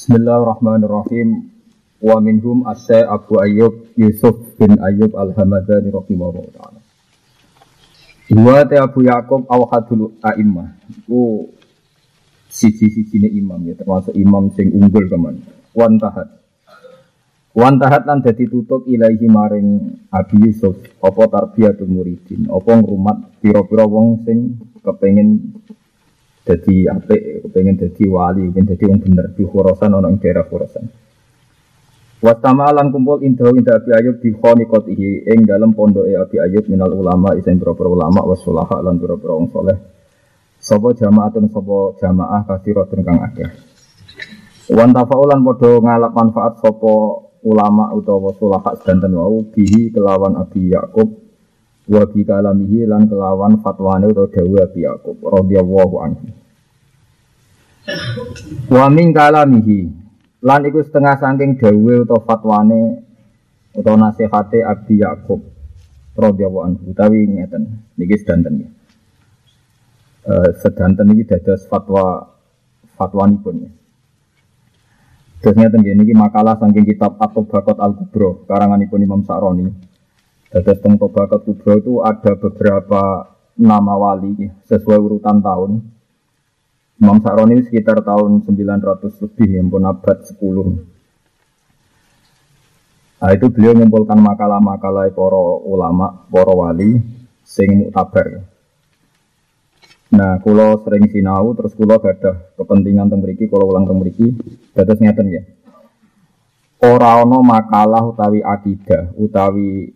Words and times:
Bismillahirrahmanirrahim. 0.00 1.52
Wa 2.00 2.24
minhum 2.24 2.64
asy 2.64 3.04
Abu 3.04 3.36
Ayyub 3.36 3.92
Yusuf 4.00 4.56
bin 4.56 4.80
Ayyub 4.80 5.12
Al-Hamadani 5.12 5.92
rahimahullah 5.92 6.48
taala. 6.56 6.80
Wa 8.32 8.64
ta 8.64 8.88
Abu 8.88 9.04
Yaqub 9.04 9.44
awhadul 9.44 10.16
a'immah. 10.24 10.72
Iku 10.88 11.52
siji-sijine 12.48 13.28
imam 13.28 13.60
ya 13.68 13.76
termasuk 13.76 14.16
imam 14.16 14.48
sing 14.56 14.72
unggul 14.72 15.04
keman. 15.04 15.44
Wan 15.76 16.00
tahat. 16.00 16.32
Wan 17.52 17.76
tahat 17.76 18.08
lan 18.08 18.24
dadi 18.24 18.48
tutup 18.48 18.88
ilahi 18.88 19.28
maring 19.28 20.00
Abi 20.08 20.48
Yusuf 20.48 20.80
apa 21.04 21.28
tarbiyatul 21.28 21.92
muridin, 21.92 22.48
apa 22.48 22.72
ngrumat 22.72 23.36
pira-pira 23.44 23.84
wong 23.84 24.24
sing 24.24 24.64
kepengin 24.80 25.60
jadi 26.50 26.98
apik, 26.98 27.46
kepengen 27.46 27.78
jadi 27.78 28.04
wali, 28.10 28.50
pengen 28.50 28.74
jadi 28.74 28.84
yang 28.90 28.98
bener 28.98 29.30
di 29.30 29.46
Khurasan 29.46 29.94
orang 29.94 30.18
daerah 30.18 30.42
Khurasan. 30.42 30.90
Wasama 32.20 32.68
lan 32.68 32.92
kumpul 32.92 33.24
indah 33.24 33.48
indah 33.48 33.80
Abi 33.80 33.96
Ayub 33.96 34.20
di 34.20 34.28
khoniqotihi 34.36 35.24
ing 35.24 35.48
dalam 35.48 35.72
pondok 35.72 36.04
Abi 36.04 36.36
Ayub 36.36 36.68
minal 36.68 36.92
ulama 36.92 37.32
isen 37.32 37.56
beberapa 37.56 37.88
ulama 37.88 38.20
wasulaha 38.28 38.84
lan 38.84 39.00
beberapa 39.00 39.32
orang 39.32 39.48
soleh. 39.48 39.78
Sopo 40.60 40.92
jamaatun 40.92 41.48
sopo 41.48 41.96
jamaah 41.96 42.44
kasiratun 42.44 43.00
kang 43.00 43.24
akeh. 43.24 43.48
Wan 44.76 44.92
tafaulan 44.92 45.40
podo 45.40 45.80
ngalap 45.80 46.12
manfaat 46.12 46.60
sopo 46.60 47.24
ulama 47.40 47.88
utawa 47.96 48.36
sulaha 48.36 48.76
sedanten 48.76 49.16
wau 49.16 49.40
bihi 49.40 49.88
kelawan 49.88 50.36
Abi 50.36 50.76
Yakub 50.76 51.08
wa 51.88 52.04
bi 52.04 52.20
kalamihi 52.28 52.84
lan 52.84 53.08
kelawan 53.08 53.64
fatwane 53.64 54.12
utawa 54.12 54.28
dawuh 54.28 54.60
Abi 54.60 54.84
Yakub 54.84 55.16
radhiyallahu 55.24 55.96
anhu. 56.04 56.39
Wa 58.70 58.86
min 58.86 59.10
kalamihi 59.10 59.90
lan 60.40 60.60
iku 60.64 60.80
setengah 60.80 61.20
saking 61.20 61.60
dawuh 61.60 62.06
utawa 62.06 62.24
fatwane 62.24 63.04
utawa 63.76 64.08
nasihate 64.08 64.64
Abi 64.64 65.04
Yakub 65.04 65.42
radhiyallahu 66.16 66.64
anhu 66.66 66.82
utawi 66.90 67.28
ngeten 67.28 67.84
niki 67.98 68.16
sedanten 68.18 68.54
ya. 68.66 68.70
Uh, 70.20 70.50
sedanten 70.60 71.12
iki 71.16 71.28
dados 71.28 71.64
fatwa 71.68 72.30
fatwanipun 72.96 73.68
ya. 73.68 73.70
Terus 75.40 75.56
ngeten 75.56 75.80
niki 75.84 76.12
makalah 76.12 76.56
saking 76.60 76.84
kitab 76.84 77.16
At-Tabaqat 77.16 77.80
Al-Kubra 77.80 78.44
karanganipun 78.44 79.00
Imam 79.00 79.24
Sa'roni. 79.24 79.68
Dados 80.50 80.78
teng 80.82 81.00
Tabaqat 81.00 81.46
Kubra 81.46 81.78
itu 81.80 82.04
ada 82.04 82.36
beberapa 82.36 83.02
nama 83.56 83.94
wali 83.96 84.50
sesuai 84.68 84.98
urutan 84.98 85.40
tahun. 85.40 85.99
Imam 87.00 87.16
Sa'roni 87.24 87.64
sekitar 87.64 88.04
tahun 88.04 88.44
900 88.44 89.24
lebih, 89.24 89.48
ya 89.56 89.64
pun 89.64 89.88
abad 89.88 90.18
10. 90.20 90.36
Nah 93.20 93.30
itu 93.32 93.46
beliau 93.48 93.72
mengumpulkan 93.72 94.20
makalah-makalah 94.20 95.08
para 95.08 95.42
ulama, 95.64 96.28
para 96.28 96.52
wali, 96.52 97.00
sing 97.40 97.88
muktabar. 97.88 98.44
Nah, 100.10 100.42
kulo 100.44 100.84
sering 100.84 101.08
sinau, 101.08 101.56
terus 101.56 101.72
kulo 101.72 101.96
ada 101.96 102.52
kepentingan 102.58 103.08
tentang 103.08 103.24
mriki, 103.24 103.48
kulo 103.48 103.64
ulang 103.64 103.88
tentang 103.88 104.04
mriki, 104.04 104.26
dados 104.76 105.00
ya. 105.00 105.42
Ora 106.84 107.24
makalah 107.24 108.12
utawi 108.12 108.44
akidah, 108.44 109.12
utawi 109.16 109.94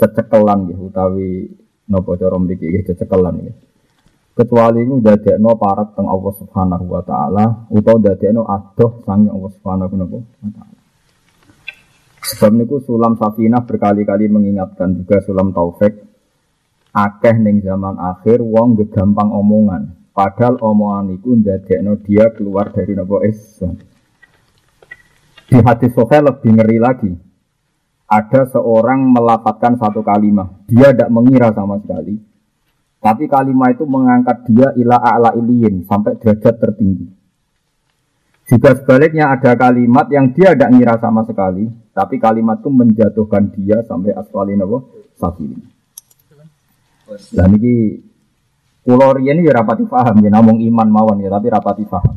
cecekelan 0.00 0.72
ya, 0.72 0.76
utawi 0.80 1.52
napa 1.84 2.16
cara 2.16 2.36
mriki 2.40 2.64
nggih 2.72 2.84
cecekelan 2.88 3.36
ya 3.44 3.52
kecuali 4.32 4.80
itu 4.84 4.96
dadekno 5.04 5.60
parat 5.60 5.92
teng 5.92 6.08
Allah 6.08 6.32
Subhanahu 6.40 6.84
wa 6.88 7.02
taala 7.04 7.44
utawa 7.68 8.00
dadekno 8.00 8.48
adoh 8.48 9.04
sangi 9.04 9.28
Allah 9.28 9.50
Subhanahu 9.52 9.92
wa 9.92 10.50
taala. 10.56 10.80
Sebab 12.22 12.52
niku 12.54 12.80
sulam 12.80 13.18
safinah 13.20 13.66
berkali-kali 13.68 14.30
mengingatkan 14.30 14.96
juga 14.96 15.20
sulam 15.20 15.52
taufik 15.52 16.00
akeh 16.92 17.36
ning 17.40 17.60
zaman 17.60 18.00
akhir 18.00 18.40
wong 18.40 18.80
gampang 18.88 19.28
omongan. 19.32 20.00
Padahal 20.12 20.60
omongan 20.60 21.16
itu 21.16 21.36
dadekno 21.40 22.00
dia 22.04 22.32
keluar 22.32 22.72
dari 22.72 22.92
nopo 22.92 23.24
Islam. 23.24 23.80
Di 25.48 25.60
hadis 25.60 25.92
sahih 25.92 26.20
lebih 26.24 26.52
ngeri 26.56 26.78
lagi. 26.80 27.12
Ada 28.12 28.44
seorang 28.52 29.08
melafatkan 29.08 29.80
satu 29.80 30.04
kalimat, 30.04 30.52
dia 30.68 30.92
tidak 30.92 31.08
mengira 31.08 31.48
sama 31.56 31.80
sekali 31.80 32.31
tapi 33.02 33.26
kalimat 33.26 33.74
itu 33.74 33.82
mengangkat 33.82 34.46
dia 34.46 34.70
ila 34.78 34.94
a'la 34.94 35.34
iliyin 35.34 35.82
sampai 35.90 36.14
derajat 36.22 36.54
tertinggi. 36.54 37.10
Jika 38.46 38.78
sebaliknya 38.78 39.34
ada 39.34 39.58
kalimat 39.58 40.06
yang 40.06 40.30
dia 40.30 40.54
tidak 40.54 40.70
ngira 40.70 40.94
sama 41.02 41.26
sekali, 41.26 41.66
tapi 41.90 42.22
kalimat 42.22 42.62
itu 42.62 42.70
menjatuhkan 42.70 43.50
dia 43.58 43.82
sampai 43.90 44.14
asfalin 44.14 44.62
apa? 44.62 44.78
Safilin. 45.18 45.62
Dan 47.34 47.58
ini 47.58 47.98
pulau 48.86 49.18
ini 49.18 49.46
ya 49.46 49.52
rapati 49.62 49.84
paham 49.84 50.22
ya 50.22 50.30
namung 50.30 50.62
iman 50.62 50.88
mawon 50.88 51.26
ya 51.26 51.30
tapi 51.30 51.50
rapati 51.50 51.84
paham. 51.84 52.16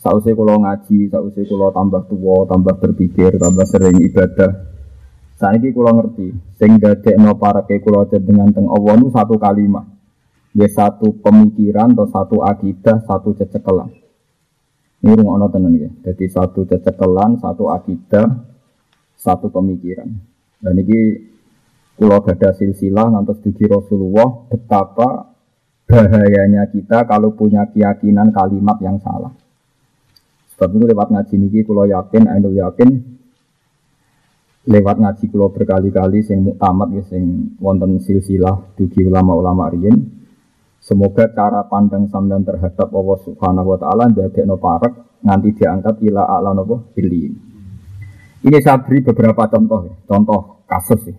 Sausai 0.00 0.32
kulo 0.32 0.60
ngaji, 0.60 1.12
sausai 1.12 1.44
kulo 1.44 1.72
tambah 1.72 2.08
tua, 2.08 2.48
tambah 2.48 2.80
berpikir, 2.80 3.36
tambah 3.36 3.68
sering 3.68 4.00
ibadah, 4.00 4.50
saat 5.40 5.56
ini 5.56 5.72
kulo 5.72 5.96
ngerti, 5.96 6.36
sing 6.60 6.76
no 7.16 7.32
para 7.40 7.64
ke 7.64 7.80
kulo 7.80 8.04
dengan 8.12 8.52
teng 8.52 8.68
Allah 8.68 9.00
satu 9.08 9.40
kalimat, 9.40 9.88
ya 10.52 10.68
satu 10.68 11.16
pemikiran 11.16 11.96
atau 11.96 12.04
satu 12.12 12.36
akidah, 12.44 13.00
satu 13.08 13.32
cecekelan. 13.32 13.88
Ini 15.00 15.16
rumah 15.16 15.48
tenan 15.48 15.72
ya. 15.80 15.88
Jadi 16.04 16.28
satu 16.28 16.68
cecekelan, 16.68 17.40
satu 17.40 17.72
akidah, 17.72 18.28
satu 19.16 19.48
pemikiran. 19.48 20.12
Dan 20.60 20.76
ini 20.76 21.24
kulo 21.96 22.20
gada 22.20 22.52
silsilah 22.52 23.08
ngantos 23.08 23.40
dugi 23.40 23.64
Rasulullah 23.64 24.44
betapa 24.44 25.24
bahayanya 25.88 26.68
kita 26.68 27.08
kalau 27.08 27.32
punya 27.32 27.64
keyakinan 27.64 28.28
kalimat 28.28 28.76
yang 28.84 29.00
salah. 29.00 29.32
Sebab 30.52 30.68
itu 30.76 30.84
lewat 30.84 31.08
ngaji 31.16 31.34
niki 31.40 31.64
kulo 31.64 31.88
yakin, 31.88 32.28
ainul 32.28 32.52
yakin 32.52 33.19
lewat 34.68 34.96
ngaji 35.00 35.24
kulo 35.32 35.48
berkali-kali 35.48 36.20
sing 36.20 36.44
muktamad 36.44 36.92
ya 36.92 37.04
sing 37.08 37.56
wonten 37.56 37.96
silsilah 37.96 38.76
dugi 38.76 39.08
ulama-ulama 39.08 39.72
riyin 39.72 39.96
semoga 40.80 41.32
cara 41.32 41.64
pandang 41.64 42.08
sampean 42.12 42.44
terhadap 42.44 42.92
Allah 42.92 43.18
Subhanahu 43.24 43.72
wa 43.72 43.78
taala 43.80 44.12
ndadekno 44.12 44.60
parek 44.60 45.24
nganti 45.24 45.50
diangkat 45.56 46.00
ila 46.04 46.24
a'la 46.28 46.52
napa? 46.52 46.76
Bilin 46.92 47.32
ini 48.40 48.58
saya 48.64 48.80
beri 48.80 49.04
beberapa 49.04 49.48
contoh 49.48 49.80
ya. 49.84 49.94
contoh 50.08 50.64
kasus 50.64 51.00
ya. 51.08 51.16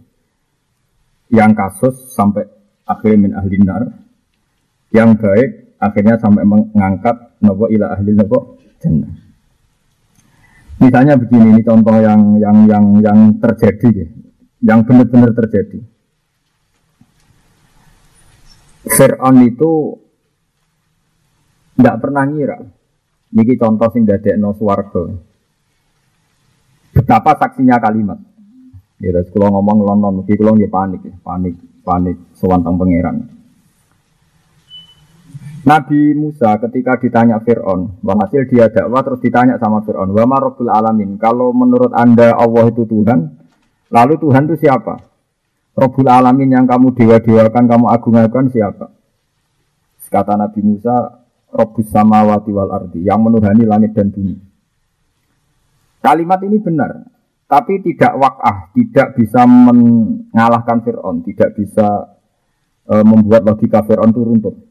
yang 1.41 1.53
kasus 1.53 2.13
sampai 2.13 2.49
akhirnya 2.81 3.17
min 3.29 3.31
ahli 3.37 3.57
nar. 3.61 3.83
Yang 4.91 5.09
baik 5.23 5.49
akhirnya 5.79 6.19
sampai 6.19 6.43
mengangkat 6.43 7.39
nopo 7.39 7.71
ila 7.71 7.95
ahli 7.95 8.11
nopo 8.11 8.59
jannah 8.81 9.30
Misalnya 10.81 11.13
begini, 11.13 11.53
ini 11.53 11.61
contoh 11.61 11.93
yang 12.01 12.41
yang 12.41 12.65
yang 12.65 12.85
yang 13.05 13.19
terjadi, 13.37 13.89
ya. 14.01 14.07
yang 14.65 14.79
benar-benar 14.81 15.29
terjadi. 15.37 15.77
Fir'aun 18.89 19.45
itu 19.45 20.01
tidak 21.77 22.01
pernah 22.01 22.25
ngira. 22.25 22.57
Ini 23.31 23.53
contoh 23.61 23.87
sing 23.93 24.09
no 24.41 24.57
swarga. 24.57 25.05
Betapa 26.91 27.37
saksinya 27.37 27.77
kalimat. 27.77 28.17
Ya, 29.01 29.17
kalau 29.33 29.49
ngomong 29.57 29.81
London, 29.81 30.21
mungkin 30.21 30.35
kalau 30.37 30.53
nggak 30.53 30.69
panik, 30.69 31.01
panik, 31.25 31.55
panik, 31.81 32.17
sewantang 32.37 32.77
pangeran. 32.77 33.40
Nabi 35.61 36.17
Musa 36.17 36.57
ketika 36.57 36.97
ditanya 36.97 37.37
Fir'aun, 37.45 38.01
hasil 38.01 38.49
dia 38.49 38.65
dakwah 38.73 39.05
terus 39.05 39.21
ditanya 39.21 39.61
sama 39.61 39.85
Fir'aun, 39.85 40.09
wa 40.09 40.25
Rabbul 40.25 40.73
Alamin, 40.73 41.21
kalau 41.21 41.53
menurut 41.53 41.93
anda 41.93 42.33
Allah 42.33 42.73
itu 42.73 42.81
Tuhan, 42.89 43.29
lalu 43.93 44.17
Tuhan 44.17 44.49
itu 44.49 44.65
siapa? 44.65 44.97
Rabbul 45.77 46.09
Alamin 46.09 46.49
yang 46.57 46.65
kamu 46.65 46.97
dewa-dewakan, 46.97 47.63
kamu 47.69 47.85
agung-agungkan 47.93 48.49
siapa? 48.49 48.89
Kata 50.11 50.35
Nabi 50.35 50.59
Musa, 50.65 51.23
Rabbus 51.53 51.87
samawati 51.87 52.51
wal 52.51 52.71
ardi, 52.73 53.05
yang 53.05 53.21
menuhani 53.21 53.63
langit 53.63 53.95
dan 53.95 54.09
bumi. 54.11 54.35
Kalimat 56.01 56.41
ini 56.41 56.57
benar, 56.57 57.05
tapi 57.45 57.79
tidak 57.85 58.17
wakah, 58.17 58.73
tidak 58.73 59.13
bisa 59.13 59.45
mengalahkan 59.45 60.81
Fir'aun, 60.81 61.21
tidak 61.21 61.53
bisa 61.53 62.17
e, 62.89 62.95
membuat 63.05 63.45
logika 63.45 63.85
Fir'aun 63.85 64.09
itu 64.09 64.21
runtuh. 64.25 64.70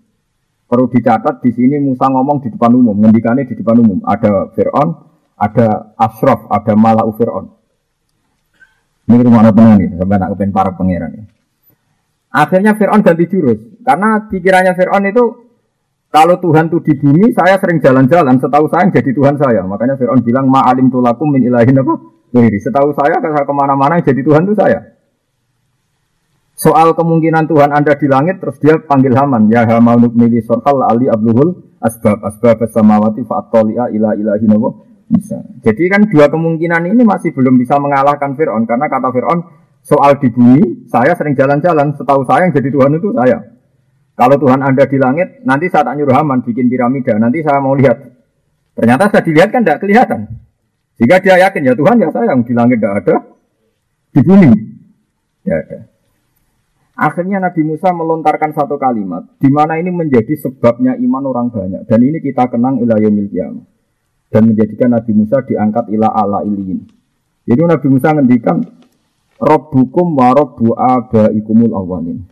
Perlu 0.71 0.87
dicatat 0.87 1.43
di 1.43 1.51
sini 1.51 1.83
Musa 1.83 2.07
ngomong 2.07 2.47
di 2.47 2.55
depan 2.55 2.71
umum, 2.71 2.95
ngendikannya 2.95 3.43
di 3.43 3.59
depan 3.59 3.83
umum. 3.83 3.99
Ada 4.07 4.55
Fir'aun, 4.55 4.89
ada 5.35 5.99
Ashraf, 5.99 6.47
ada 6.47 6.79
Malau 6.79 7.11
Fir'aun. 7.11 7.51
Ini 9.11 9.27
rumah 9.27 9.51
tenang 9.51 9.83
nih, 9.83 9.99
sampai 9.99 10.17
nak 10.23 10.31
kepen 10.39 10.55
para 10.55 10.71
pangeran. 10.79 11.11
Ya. 11.11 11.25
Akhirnya 12.31 12.79
Fir'aun 12.79 13.03
ganti 13.03 13.27
jurus, 13.27 13.59
karena 13.83 14.31
pikirannya 14.31 14.79
Fir'aun 14.79 15.11
itu 15.11 15.25
Kalau 16.11 16.43
Tuhan 16.43 16.67
itu 16.67 16.83
di 16.83 16.99
bumi, 16.99 17.31
saya 17.31 17.55
sering 17.63 17.79
jalan-jalan. 17.79 18.35
Setahu 18.43 18.67
saya 18.67 18.91
jadi 18.91 19.15
Tuhan 19.15 19.39
saya. 19.39 19.63
Makanya 19.63 19.95
Fir'aun 19.95 20.27
bilang, 20.27 20.51
ma'alim 20.51 20.91
tulakum 20.91 21.31
min 21.31 21.47
ilahin 21.47 21.79
apa? 21.79 21.95
Setahu 22.35 22.91
saya, 22.99 23.23
saya 23.23 23.47
ke 23.47 23.55
mana-mana 23.55 24.03
jadi 24.03 24.19
Tuhan 24.19 24.43
itu 24.43 24.59
saya. 24.59 24.99
Soal 26.61 26.93
kemungkinan 26.93 27.49
Tuhan 27.49 27.73
Anda 27.73 27.97
di 27.97 28.05
langit, 28.05 28.37
terus 28.45 28.61
dia 28.61 28.77
panggil 28.85 29.17
Haman. 29.17 29.49
Ya 29.49 29.65
Haman 29.65 30.05
nukmili 30.05 30.45
sorkal 30.45 30.85
ali 30.85 31.09
abluhul 31.09 31.57
asbab. 31.81 32.21
Asbab 32.21 32.61
samawati 32.69 33.25
fa'atoli'a 33.25 33.89
ila 33.97 34.13
ilahin 34.13 34.53
apa? 34.61 34.69
Bisa. 35.09 35.41
Jadi 35.65 35.89
kan 35.89 36.05
dua 36.13 36.29
kemungkinan 36.29 36.85
ini 36.85 37.01
masih 37.01 37.33
belum 37.33 37.57
bisa 37.57 37.81
mengalahkan 37.81 38.37
Fir'aun. 38.37 38.69
Karena 38.69 38.93
kata 38.93 39.09
Fir'aun, 39.09 39.41
soal 39.81 40.21
di 40.21 40.29
bumi, 40.29 40.85
saya 40.85 41.17
sering 41.17 41.33
jalan-jalan. 41.33 41.97
Setahu 41.97 42.29
saya 42.29 42.45
yang 42.45 42.53
jadi 42.53 42.69
Tuhan 42.69 42.93
itu 42.93 43.09
saya. 43.17 43.41
Kalau 44.21 44.37
Tuhan 44.37 44.61
Anda 44.61 44.85
di 44.85 45.01
langit, 45.01 45.41
nanti 45.49 45.73
saat 45.73 45.89
nyuruh 45.89 46.13
Haman 46.13 46.45
bikin 46.45 46.69
piramida, 46.69 47.17
nanti 47.17 47.41
saya 47.41 47.57
mau 47.65 47.73
lihat. 47.73 48.05
Ternyata 48.77 49.09
saya 49.09 49.25
dilihat 49.25 49.49
kan 49.49 49.65
tidak 49.65 49.81
kelihatan. 49.81 50.29
Jika 51.01 51.25
dia 51.25 51.41
yakin, 51.41 51.73
ya 51.73 51.73
Tuhan 51.73 51.97
ya 52.05 52.13
saya 52.13 52.37
yang 52.37 52.45
di 52.45 52.53
langit 52.53 52.85
tidak 52.85 52.95
ada, 53.01 53.15
di 54.13 54.21
bumi. 54.21 54.53
Ya 55.49 55.57
ada. 55.57 55.89
Akhirnya 57.01 57.41
Nabi 57.41 57.65
Musa 57.65 57.97
melontarkan 57.97 58.53
satu 58.53 58.77
kalimat, 58.77 59.25
di 59.41 59.49
mana 59.49 59.81
ini 59.81 59.89
menjadi 59.89 60.37
sebabnya 60.37 61.01
iman 61.01 61.25
orang 61.33 61.49
banyak. 61.49 61.89
Dan 61.89 62.05
ini 62.05 62.21
kita 62.21 62.53
kenang 62.53 62.77
ilayomil 62.85 63.33
qiyamah. 63.33 63.65
Dan 64.29 64.53
menjadikan 64.53 64.93
Nabi 64.93 65.17
Musa 65.17 65.41
diangkat 65.41 65.89
ila 65.97 66.13
ala 66.13 66.45
iliin. 66.45 66.85
Jadi 67.49 67.61
Nabi 67.65 67.87
Musa 67.89 68.13
ngendikan, 68.13 68.61
Robbukum 69.41 70.13
wa 70.13 70.37
robbu 70.37 70.77
abaikumul 70.77 71.73
awalin. 71.73 72.29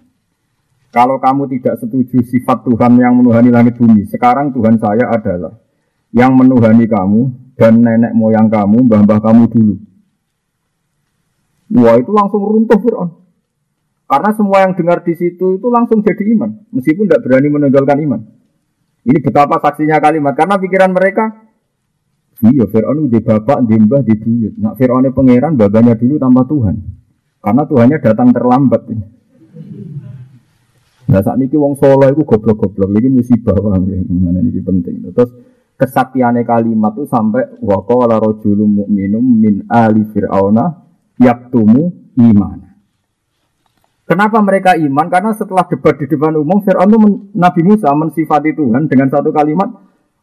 Kalau 0.93 1.17
kamu 1.17 1.49
tidak 1.57 1.81
setuju 1.81 2.21
sifat 2.21 2.69
Tuhan 2.69 3.01
yang 3.01 3.17
menuhani 3.17 3.49
langit 3.49 3.81
bumi, 3.81 4.05
sekarang 4.05 4.53
Tuhan 4.53 4.77
saya 4.77 5.09
adalah 5.09 5.57
yang 6.13 6.37
menuhani 6.37 6.85
kamu 6.85 7.33
dan 7.57 7.81
nenek 7.81 8.13
moyang 8.13 8.53
kamu, 8.53 8.85
mbah-mbah 8.85 9.25
kamu 9.25 9.49
dulu. 9.49 9.75
Wah 11.81 11.97
itu 11.97 12.13
langsung 12.13 12.45
runtuh 12.45 12.77
Fir'aun. 12.77 13.28
Karena 14.09 14.33
semua 14.33 14.65
yang 14.65 14.73
dengar 14.73 15.05
di 15.05 15.13
situ 15.13 15.61
itu 15.61 15.67
langsung 15.69 16.01
jadi 16.01 16.25
iman, 16.33 16.65
meskipun 16.73 17.05
tidak 17.05 17.29
berani 17.29 17.49
menonjolkan 17.53 17.99
iman. 18.09 18.21
Ini 19.05 19.21
betapa 19.21 19.61
saksinya 19.61 20.01
kalimat, 20.01 20.33
karena 20.33 20.57
pikiran 20.57 20.97
mereka, 20.97 21.45
iya 22.41 22.65
Fir'aun 22.65 23.13
di 23.13 23.21
bapak, 23.21 23.69
di 23.69 23.77
mbah, 23.77 24.01
di 24.01 24.17
buyut. 24.17 24.57
Nah 24.57 24.73
Fir'aun 24.73 25.05
pangeran, 25.13 25.61
babanya 25.61 25.93
dulu 25.93 26.17
tanpa 26.17 26.49
Tuhan. 26.49 26.77
Karena 27.39 27.63
Tuhannya 27.69 27.99
datang 28.01 28.29
terlambat. 28.33 28.83
Nah 31.09 31.21
saat 31.25 31.41
ini 31.41 31.57
wong 31.57 31.77
solo 31.77 32.09
itu 32.09 32.25
goblok-goblok, 32.25 32.89
ini 32.97 33.09
musibah 33.13 33.57
paham 33.57 33.93
ya, 33.93 33.97
ini 34.01 34.61
penting. 34.61 35.09
Terus 35.13 35.31
kesaktiannya 35.77 36.49
kalimat 36.49 36.97
itu 36.97 37.05
sampai 37.09 37.61
waqala 37.61 38.17
rojulum 38.17 38.85
mu'minum 38.85 39.25
min 39.25 39.55
ali 39.69 40.05
fir'auna 40.17 40.65
yaktumu 41.21 41.93
iman. 42.17 42.68
Kenapa 44.09 44.41
mereka 44.41 44.73
iman? 44.73 45.13
Karena 45.13 45.37
setelah 45.37 45.69
debat 45.69 46.01
di 46.01 46.09
depan 46.09 46.33
umum, 46.41 46.65
Fir'aun 46.65 46.89
itu 46.89 46.99
Nabi 47.37 47.61
Musa 47.61 47.93
mensifati 47.93 48.57
Tuhan 48.57 48.89
dengan 48.89 49.13
satu 49.13 49.29
kalimat, 49.37 49.69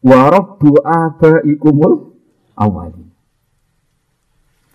Warabbu 0.02 0.82
abaikumul 0.82 1.94
awali. 2.58 3.06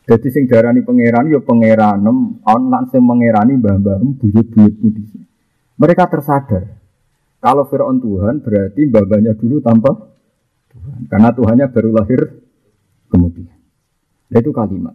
Jadi 0.06 0.28
sing 0.30 0.46
darani 0.46 0.86
pangeran 0.86 1.26
ya 1.26 1.42
pangeranem, 1.42 2.42
on 2.42 2.62
lan 2.70 2.86
sing 2.90 3.02
mengerani 3.02 3.58
mbah-mbahmu 3.58 4.18
buyut-buyut 4.18 4.74
budi. 4.78 5.02
Mereka 5.74 6.06
tersadar. 6.06 6.66
Kalau 7.42 7.66
Fir'aun 7.66 7.98
Tuhan 7.98 8.42
berarti 8.46 8.90
babanya 8.90 9.34
dulu 9.34 9.58
tanpa 9.58 9.90
Tuhan. 10.70 11.10
Karena 11.10 11.34
Tuhannya 11.34 11.66
baru 11.72 11.90
lahir 11.94 12.20
kemudian. 13.10 13.58
Itu 14.30 14.54
kalimat. 14.54 14.94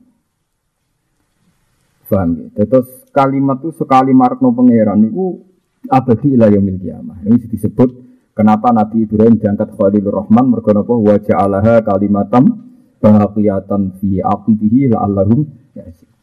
Paham 2.06 2.30
ya? 2.38 2.66
Terus 2.66 3.10
kalimat 3.10 3.58
itu 3.66 3.74
sekali 3.74 4.14
markno 4.14 4.54
pangeran 4.54 5.10
itu 5.10 5.42
abadi 5.90 6.38
ila 6.38 6.50
yaumil 6.50 6.78
kiamah. 6.78 7.26
Ini 7.26 7.50
disebut 7.50 7.90
kenapa 8.38 8.70
Nabi 8.70 9.10
Ibrahim 9.10 9.42
diangkat 9.42 9.74
Khalilur 9.74 10.26
Rahman 10.26 10.46
mergo 10.54 10.70
napa 10.70 10.94
wa 10.94 11.16
ja'alaha 11.18 11.82
kalimatam 11.82 12.44
baqiyatan 13.02 14.02
fi 14.02 14.22
aqibihi 14.22 14.94
la'allahum 14.94 15.46
ya'lamun. 15.74 16.14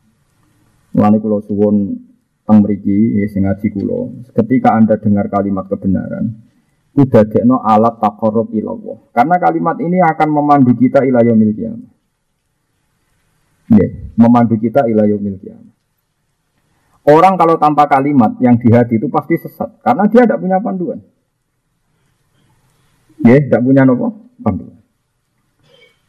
Mulane 0.93 1.17
kula 1.23 1.41
suwun 1.47 1.77
teng 2.43 2.59
mriki 2.63 3.23
sing 3.31 3.47
ngaji 3.47 3.67
kula 3.71 4.13
ketika 4.35 4.75
Anda 4.75 4.99
dengar 4.99 5.31
kalimat 5.31 5.71
kebenaran 5.71 6.43
udah 6.93 7.25
dekno 7.25 7.65
alat 7.65 7.97
takorup 8.03 8.53
ilallah 8.53 9.01
karena 9.15 9.41
kalimat 9.41 9.81
ini 9.81 10.03
akan 10.05 10.29
memandu 10.29 10.77
kita 10.77 11.01
ila 11.07 11.25
yaumil 11.25 11.55
qiyamah 11.57 11.91
yeah, 13.73 13.91
memandu 14.19 14.61
kita 14.61 14.85
ila 14.91 15.09
yaumil 15.09 15.41
Orang 17.03 17.35
kalau 17.35 17.59
tanpa 17.59 17.91
kalimat 17.91 18.39
yang 18.39 18.55
di 18.63 18.71
hati 18.71 18.99
itu 18.99 19.11
pasti 19.11 19.35
sesat 19.35 19.83
karena 19.83 20.07
dia 20.07 20.23
tidak 20.23 20.39
punya 20.39 20.63
panduan. 20.63 21.03
Ya, 23.23 23.39
tidak 23.43 23.63
punya 23.63 23.83
nopo 23.83 24.31
panduan. 24.39 24.79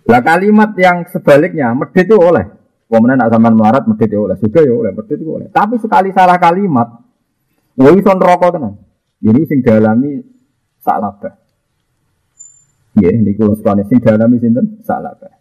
Lah 0.06 0.22
kalimat 0.22 0.76
yang 0.78 1.08
sebaliknya 1.10 1.74
medit 1.74 2.06
itu 2.06 2.18
oleh 2.20 2.64
Kemudian 2.94 3.18
nak 3.18 3.34
zaman 3.34 3.58
melarat 3.58 3.90
medit 3.90 4.06
ya 4.06 4.22
oleh, 4.22 4.38
juga 4.38 4.62
ya 4.62 4.70
oleh, 4.70 4.94
medit 4.94 5.18
itu 5.18 5.26
oleh. 5.26 5.50
Tapi 5.50 5.82
sekali 5.82 6.14
salah 6.14 6.38
kalimat, 6.38 7.02
woi 7.74 7.98
son 8.06 8.22
rokok 8.22 8.54
tenan. 8.54 8.78
Ini 9.18 9.42
sing 9.50 9.66
dalami 9.66 10.22
sak. 10.78 11.02
Ya, 13.02 13.10
ini 13.10 13.34
kalau 13.34 13.58
sekalian 13.58 13.90
sing 13.90 13.98
dalami 13.98 14.38
sinten 14.38 14.78
sak 14.86 15.02
labah. 15.02 15.34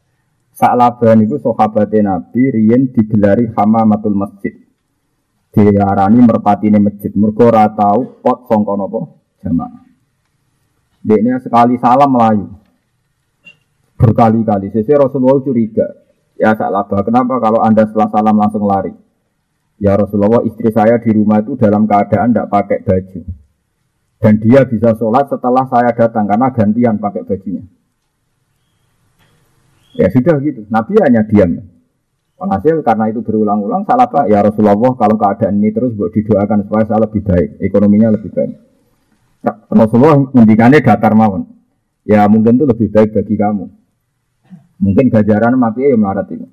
Sak 0.57 0.73
labah 0.81 1.13
niku 1.13 1.37
sahabate 1.45 2.01
Nabi 2.01 2.41
riyen 2.57 2.89
digelari 2.89 3.53
hamamatul 3.53 4.17
masjid. 4.17 4.57
Diarani 5.53 6.19
merpatine 6.25 6.81
masjid. 6.81 7.13
Mergo 7.13 7.53
ora 7.53 7.69
tau 7.69 8.19
pot 8.25 8.49
sangka 8.49 8.73
napa 8.73 9.01
jamaah. 9.45 9.85
Dekne 11.05 11.37
sekali 11.45 11.77
salam 11.77 12.09
melayu. 12.09 12.47
Berkali-kali. 14.01 14.73
Sese 14.73 14.97
Rasulullah 14.97 15.45
curiga. 15.45 15.87
Ya 16.41 16.57
labah. 16.57 17.05
Kenapa 17.05 17.39
kalau 17.39 17.61
Anda 17.61 17.87
setelah 17.87 18.09
salam 18.11 18.35
langsung 18.35 18.65
lari? 18.65 18.91
Ya 19.79 19.95
Rasulullah 19.99 20.43
istri 20.47 20.71
saya 20.71 20.99
di 20.99 21.11
rumah 21.11 21.43
itu 21.43 21.59
dalam 21.59 21.85
keadaan 21.87 22.33
tidak 22.33 22.51
pakai 22.51 22.79
baju. 22.83 23.21
Dan 24.23 24.39
dia 24.39 24.63
bisa 24.63 24.95
sholat 24.95 25.27
setelah 25.27 25.67
saya 25.67 25.91
datang 25.91 26.31
karena 26.31 26.55
gantian 26.55 26.97
pakai 27.03 27.27
bajunya. 27.27 27.67
Ya 29.99 30.07
sudah 30.09 30.39
gitu. 30.39 30.65
Nabi 30.71 30.95
hanya 31.03 31.27
diam. 31.27 31.82
Hasil 32.51 32.83
karena 32.83 33.07
itu 33.13 33.23
berulang-ulang 33.23 33.87
salah 33.87 34.11
pak 34.11 34.27
ya 34.27 34.43
Rasulullah 34.43 34.75
kalau 34.99 35.15
keadaan 35.15 35.63
ini 35.63 35.71
terus 35.71 35.95
buat 35.95 36.11
didoakan 36.11 36.67
supaya 36.67 36.85
saya 36.89 37.01
lebih 37.07 37.23
baik, 37.23 37.49
ekonominya 37.63 38.09
lebih 38.19 38.31
baik. 38.35 38.53
Rasulullah 39.71 40.19
ngendikannya 40.31 40.83
datar 40.83 41.15
mawon. 41.15 41.47
Ya 42.03 42.27
mungkin 42.27 42.59
itu 42.59 42.67
lebih 42.67 42.89
baik 42.91 43.15
bagi 43.15 43.35
kamu. 43.39 43.67
Mungkin 44.83 45.05
gajaran 45.15 45.55
mati 45.55 45.87
ya 45.87 45.95
melarat 45.95 46.27
itu. 46.35 46.47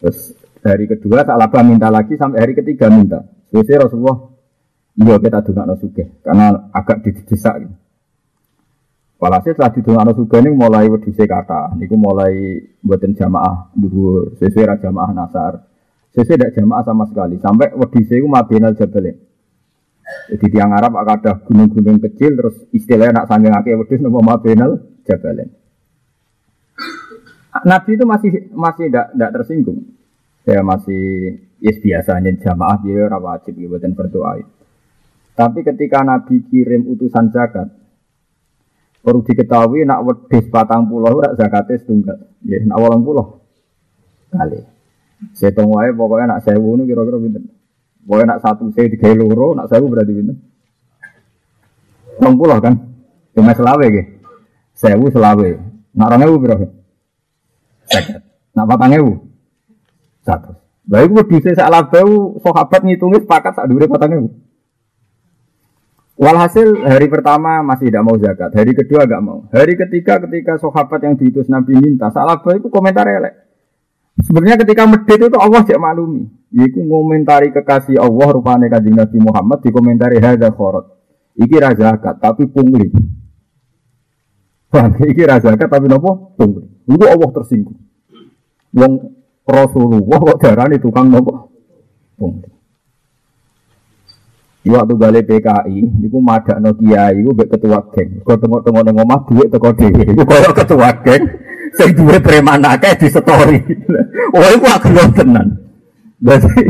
Terus 0.00 0.32
hari 0.64 0.88
kedua 0.88 1.26
Salabah 1.28 1.62
minta 1.66 1.92
lagi 1.92 2.16
sampai 2.16 2.40
hari 2.40 2.52
ketiga 2.56 2.88
minta. 2.88 3.28
Selesai 3.52 3.88
Rasulullah, 3.88 4.32
iya 4.96 5.20
kita 5.20 5.44
dengar 5.44 5.64
no 5.68 5.76
karena 6.24 6.46
agak 6.72 7.04
didesak. 7.04 7.54
Gitu. 7.60 7.81
Walhasil 9.22 9.54
setelah 9.54 9.70
didongak 9.70 10.02
no 10.02 10.12
ini 10.18 10.50
mulai 10.50 10.90
wedhuse 10.90 11.30
kata, 11.30 11.78
niku 11.78 11.94
mulai 11.94 12.58
buatin 12.82 13.14
jamaah 13.14 13.70
dulu, 13.70 14.34
sesuai 14.34 14.82
jamaah 14.82 15.14
nasar. 15.14 15.62
Sesuai 16.10 16.42
tidak 16.42 16.52
jamaah 16.58 16.82
sama 16.82 17.06
sekali, 17.06 17.38
sampai 17.38 17.70
wedhuse 17.78 18.18
itu 18.18 18.26
mabinal 18.26 18.74
jabal. 18.74 19.14
Jadi 20.26 20.46
tiang 20.50 20.74
Arab 20.74 20.98
ada 20.98 21.38
gunung-gunung 21.38 22.02
kecil, 22.02 22.34
terus 22.34 22.56
istilahnya 22.74 23.22
nak 23.22 23.30
sanggeng 23.30 23.54
akeh 23.54 23.78
wedhus 23.78 24.02
nopo 24.02 24.26
mabinal 24.26 24.82
jabalen. 25.06 25.54
Nabi 27.62 27.90
itu 27.94 28.04
masih 28.08 28.30
masih 28.50 28.90
tidak 28.90 29.30
tersinggung. 29.38 29.86
Ya 30.42 30.66
masih 30.66 31.38
yes 31.62 31.78
biasanya 31.78 32.34
jamaah 32.42 32.82
dia 32.82 33.06
wajib 33.06 33.54
buatan 33.54 33.94
berdoa. 33.94 34.42
Tapi 35.38 35.60
ketika 35.62 36.02
Nabi 36.02 36.42
kirim 36.50 36.90
utusan 36.90 37.30
zakat, 37.30 37.70
perlu 39.02 39.20
diketahui 39.26 39.82
nak 39.82 40.06
wedhus 40.06 40.46
patang 40.48 40.86
pulau 40.86 41.18
rak 41.18 41.34
zakatnya 41.34 41.76
setunggal. 41.82 42.18
Ya 42.46 42.62
nak 42.62 42.78
walang 42.78 43.02
pulau 43.02 43.42
kali. 44.32 44.64
Saya 45.36 45.54
tunggu 45.54 45.78
aja 45.78 45.94
pokoknya 45.94 46.26
nak 46.34 46.42
sewu 46.42 46.74
ini 46.78 46.88
kira-kira 46.88 47.18
binten. 47.20 47.46
Pokoknya 48.02 48.34
nak 48.34 48.40
satu 48.42 48.66
saya 48.74 48.90
tiga 48.90 49.14
loro, 49.14 49.54
nak 49.54 49.70
sewu 49.70 49.86
berarti 49.86 50.10
binten. 50.10 50.36
Tong 52.18 52.34
pulau 52.34 52.58
kan, 52.58 52.74
cuma 53.34 53.54
selawe 53.54 53.86
gitu. 53.86 54.10
Sewu 54.74 55.06
selawe. 55.14 55.50
Nak 55.94 56.08
orang 56.08 56.26
ewu? 56.26 56.36
Seket. 57.86 58.24
Nak 58.56 58.66
patang 58.66 58.92
ewu. 58.96 59.12
Satu. 60.24 60.58
Baik 60.82 61.14
gue 61.14 61.24
bisa 61.38 61.54
salah 61.54 61.86
bau 61.86 62.36
sahabat 62.42 62.82
ngitungnya 62.82 63.22
sepakat 63.22 63.54
saat 63.54 63.70
dulu 63.70 63.86
patang 63.86 64.10
ewu. 64.18 64.28
Walhasil 66.12 66.84
hari 66.84 67.08
pertama 67.08 67.64
masih 67.64 67.88
tidak 67.88 68.04
mau 68.04 68.20
zakat, 68.20 68.52
hari 68.52 68.76
kedua 68.76 69.08
agak 69.08 69.20
mau. 69.24 69.48
Hari 69.48 69.74
ketiga 69.80 70.20
ketika 70.28 70.60
sahabat 70.60 71.00
yang 71.02 71.16
diutus 71.16 71.48
Nabi 71.48 71.72
minta, 71.80 72.12
salah 72.12 72.36
itu 72.52 72.68
komentar 72.68 73.08
elek. 73.08 73.42
Sebenarnya 74.20 74.60
ketika 74.60 74.84
medit 74.84 75.18
itu 75.24 75.38
Allah 75.40 75.64
cek 75.64 75.80
maklumi. 75.80 76.28
Iku 76.52 76.84
ngomentari 76.84 77.48
kekasih 77.48 77.96
Allah 77.96 78.28
rupanya 78.28 78.68
kanjeng 78.68 78.92
Nabi 78.92 79.18
Muhammad 79.24 79.64
dikomentari 79.64 80.20
hadza 80.20 80.52
khorot. 80.52 80.84
Iki 81.40 81.56
zakat 81.80 82.20
tapi 82.20 82.44
pungli. 82.44 82.92
Paham? 84.68 84.92
Iki 85.00 85.24
zakat 85.24 85.64
tapi 85.64 85.88
nopo 85.88 86.36
pungli. 86.36 86.68
Itu 86.92 87.08
Allah 87.08 87.30
tersinggung. 87.32 87.80
Wong 88.76 88.92
Rasulullah 89.48 90.18
kok 90.20 90.38
darani 90.44 90.76
tukang 90.76 91.08
nopo 91.08 91.48
pungli. 92.20 92.51
Waktu 94.62 94.94
balik 94.94 95.26
PKI, 95.26 95.90
niku 95.98 96.22
madak 96.22 96.62
no 96.62 96.70
kiai, 96.78 97.18
iku 97.18 97.34
ketua 97.34 97.82
geng. 97.90 98.22
Kau 98.22 98.38
tengok-tengok 98.38 98.82
neng 98.86 98.94
omah 99.02 99.26
duit 99.26 99.50
teko 99.50 99.74
dhewe. 99.74 100.06
Iku 100.06 100.22
kaya 100.22 100.54
ketua 100.54 100.90
geng, 101.02 101.22
sing 101.74 101.90
duwe 101.98 102.22
preman 102.22 102.62
akeh 102.62 102.94
di 102.94 103.08
story. 103.10 103.58
Oh, 104.32 104.48
iku 104.54 104.64
agak 104.70 105.18
tenan. 105.18 105.58
Berarti 106.22 106.62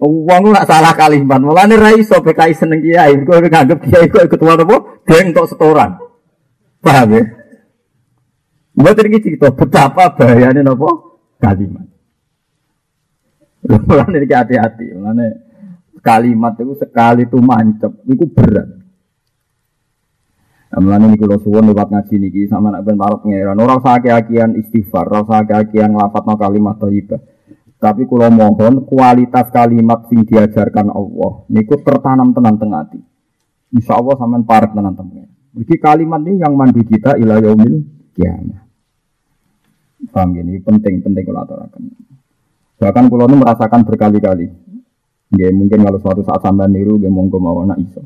uang 0.00 0.56
nak 0.56 0.64
salah 0.64 0.96
kalimat. 0.96 1.36
Mulane 1.38 1.76
ra 1.76 1.92
iso 1.92 2.16
PKI 2.24 2.56
seneng 2.56 2.80
kiai, 2.80 3.12
kau 3.28 3.36
nganggep 3.36 3.78
kiai 3.92 4.08
kok 4.08 4.24
ketua 4.24 4.56
apa? 4.56 5.04
Geng 5.04 5.36
tok 5.36 5.52
setoran. 5.52 6.00
Paham 6.80 7.12
ya? 7.12 7.22
Buat 8.74 8.98
ini 9.04 9.20
cerita 9.20 9.52
betapa 9.52 10.16
bahayanya 10.16 10.64
nopo 10.64 11.20
kalimat. 11.38 11.86
Mulane 13.68 14.16
iki 14.24 14.32
hati-hati. 14.32 14.96
Mulane 14.96 15.43
kalimat 16.04 16.52
itu 16.60 16.76
sekali 16.76 17.24
itu 17.24 17.40
mancep, 17.40 17.92
itu 18.04 18.28
berat. 18.28 18.68
Amalane 20.74 21.14
niku 21.14 21.30
kula 21.30 21.38
suwun 21.38 21.70
lewat 21.70 21.86
ngaji 21.86 22.14
niki 22.18 22.50
sama 22.50 22.74
nak 22.74 22.82
ben 22.82 22.98
parok 22.98 23.24
ngeran. 23.24 23.56
Ora 23.62 23.78
usah 23.78 23.94
akian 24.02 24.58
istighfar, 24.58 25.06
ora 25.06 25.22
usah 25.22 25.46
akian 25.46 25.94
nglafatno 25.94 26.34
kalimat 26.34 26.76
thayyibah. 26.82 27.22
Tapi 27.78 28.10
kula 28.10 28.26
mohon 28.26 28.82
kualitas 28.82 29.54
kalimat 29.54 30.10
sing 30.10 30.26
diajarkan 30.26 30.90
Allah 30.90 31.46
niku 31.46 31.78
tertanam 31.78 32.34
tenan 32.34 32.58
teng 32.58 32.74
ati. 32.74 32.98
Insyaallah 33.70 34.18
sampean 34.18 34.42
parek 34.42 34.74
tenan 34.74 34.98
temen. 34.98 35.30
Iki 35.54 35.78
kalimat 35.78 36.18
ini 36.26 36.42
yang 36.42 36.58
mandu 36.58 36.82
kita 36.82 37.14
ila 37.22 37.38
yaumil 37.38 37.86
kiamah. 38.18 38.66
Paham 40.10 40.34
ini 40.34 40.58
penting 40.58 41.00
penting 41.06 41.22
kalau. 41.22 41.46
Bahkan 42.82 43.04
kalau 43.06 43.24
ini 43.30 43.36
merasakan 43.38 43.86
berkali-kali. 43.86 44.73
Ya 45.34 45.50
mungkin 45.50 45.82
kalau 45.82 45.98
suatu 45.98 46.22
saat 46.22 46.40
sampai 46.42 46.70
niru, 46.70 46.96
ya 47.02 47.10
monggo 47.10 47.42
mau 47.42 47.58
anak 47.66 47.82
iso. 47.82 48.02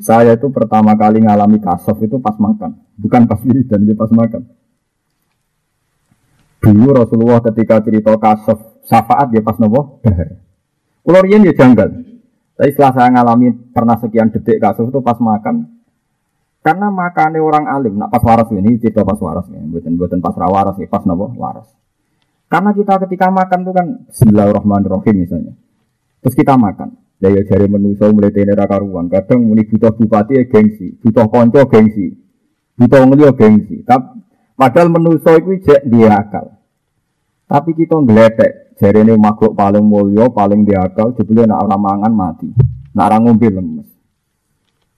Saya 0.00 0.38
itu 0.38 0.48
pertama 0.48 0.94
kali 0.96 1.20
ngalami 1.20 1.60
kasof 1.60 1.98
itu 2.00 2.16
pas 2.22 2.36
makan, 2.38 2.78
bukan 2.96 3.22
pas 3.26 3.40
wiridan, 3.42 3.84
ya 3.84 3.96
pas 3.98 4.08
makan. 4.08 4.46
Dulu 6.60 6.92
Rasulullah 6.92 7.40
ketika 7.40 7.80
cerita 7.80 8.12
kasof 8.20 8.60
syafaat 8.84 9.32
ya 9.32 9.40
pas 9.40 9.56
nopo 9.56 10.00
dahar. 10.04 10.36
Kulo 11.00 11.20
ya 11.26 11.52
janggal. 11.56 11.90
Tapi 12.60 12.70
setelah 12.76 12.92
saya 12.92 13.08
ngalami 13.08 13.72
pernah 13.72 13.96
sekian 13.96 14.28
detik 14.28 14.60
kasof 14.60 14.92
itu 14.92 15.00
pas 15.00 15.16
makan, 15.16 15.80
karena 16.60 16.92
makannya 16.92 17.40
orang 17.40 17.64
alim, 17.72 17.96
nak 17.96 18.12
pas 18.12 18.20
waras 18.20 18.52
ini 18.52 18.76
cerita 18.76 19.00
pas 19.00 19.16
waras 19.16 19.48
ya, 19.48 19.64
buatan 19.64 19.96
buatan 19.96 20.20
pas 20.20 20.36
rawaras 20.36 20.76
pas 20.92 21.04
nopo 21.08 21.32
waras. 21.40 21.72
Karena 22.52 22.76
kita 22.76 23.00
ketika 23.08 23.32
makan 23.32 23.58
itu 23.64 23.72
kan 23.72 23.86
Bismillahirrahmanirrahim 24.12 25.16
misalnya. 25.24 25.54
Terus 26.20 26.34
kita 26.36 26.54
makan. 26.56 27.00
Daya 27.20 27.44
jari 27.44 27.68
menuso 27.68 28.08
mulai 28.16 28.32
tene 28.32 28.56
karuan. 28.56 29.12
Kadang 29.12 29.44
muni 29.44 29.68
butuh 29.68 29.92
bupati 29.92 30.40
ya 30.40 30.44
gengsi, 30.48 30.96
butuh 31.04 31.28
konco 31.28 31.60
gengsi, 31.68 32.16
butuh 32.80 33.04
ngelio 33.04 33.36
gengsi. 33.36 33.84
Tapi 33.84 34.24
padahal 34.56 34.88
menuso 34.88 35.28
itu 35.36 35.60
jek 35.60 35.84
dia 35.84 36.16
akal. 36.16 36.56
Tapi 37.44 37.76
kita 37.76 38.00
ngeletek, 38.00 38.78
jari 38.80 39.04
ini 39.04 39.20
makhluk 39.20 39.52
paling 39.52 39.84
mulia, 39.84 40.32
paling 40.32 40.64
dia 40.64 40.80
akal, 40.86 41.12
jebule 41.12 41.44
nak 41.44 41.66
orang 41.66 41.82
mangan 41.82 42.12
mati, 42.14 42.48
nak 42.96 43.10
orang 43.12 43.20
ngombe 43.26 43.48
lemes. 43.52 43.88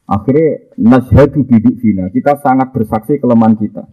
Akhirnya 0.06 0.70
nashadu 0.78 1.42
biduk 1.42 1.80
fina, 1.80 2.06
kita 2.12 2.38
sangat 2.38 2.70
bersaksi 2.70 3.18
kelemahan 3.18 3.56
kita. 3.56 3.88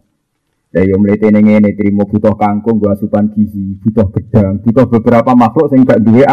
Ya 0.69 0.85
yo 0.85 1.01
mlete 1.01 1.33
ning 1.33 1.49
ngene 1.49 1.73
trimo 1.73 2.05
butuh 2.05 2.37
kangkung, 2.37 2.77
gua 2.77 2.93
asupan 2.93 3.33
gizi, 3.33 3.79
butuh 3.81 4.05
gedang, 4.13 4.61
butuh 4.61 4.85
beberapa 4.85 5.33
makhluk 5.33 5.73
sing 5.73 5.81
gak 5.81 5.97
duwe. 6.03 6.27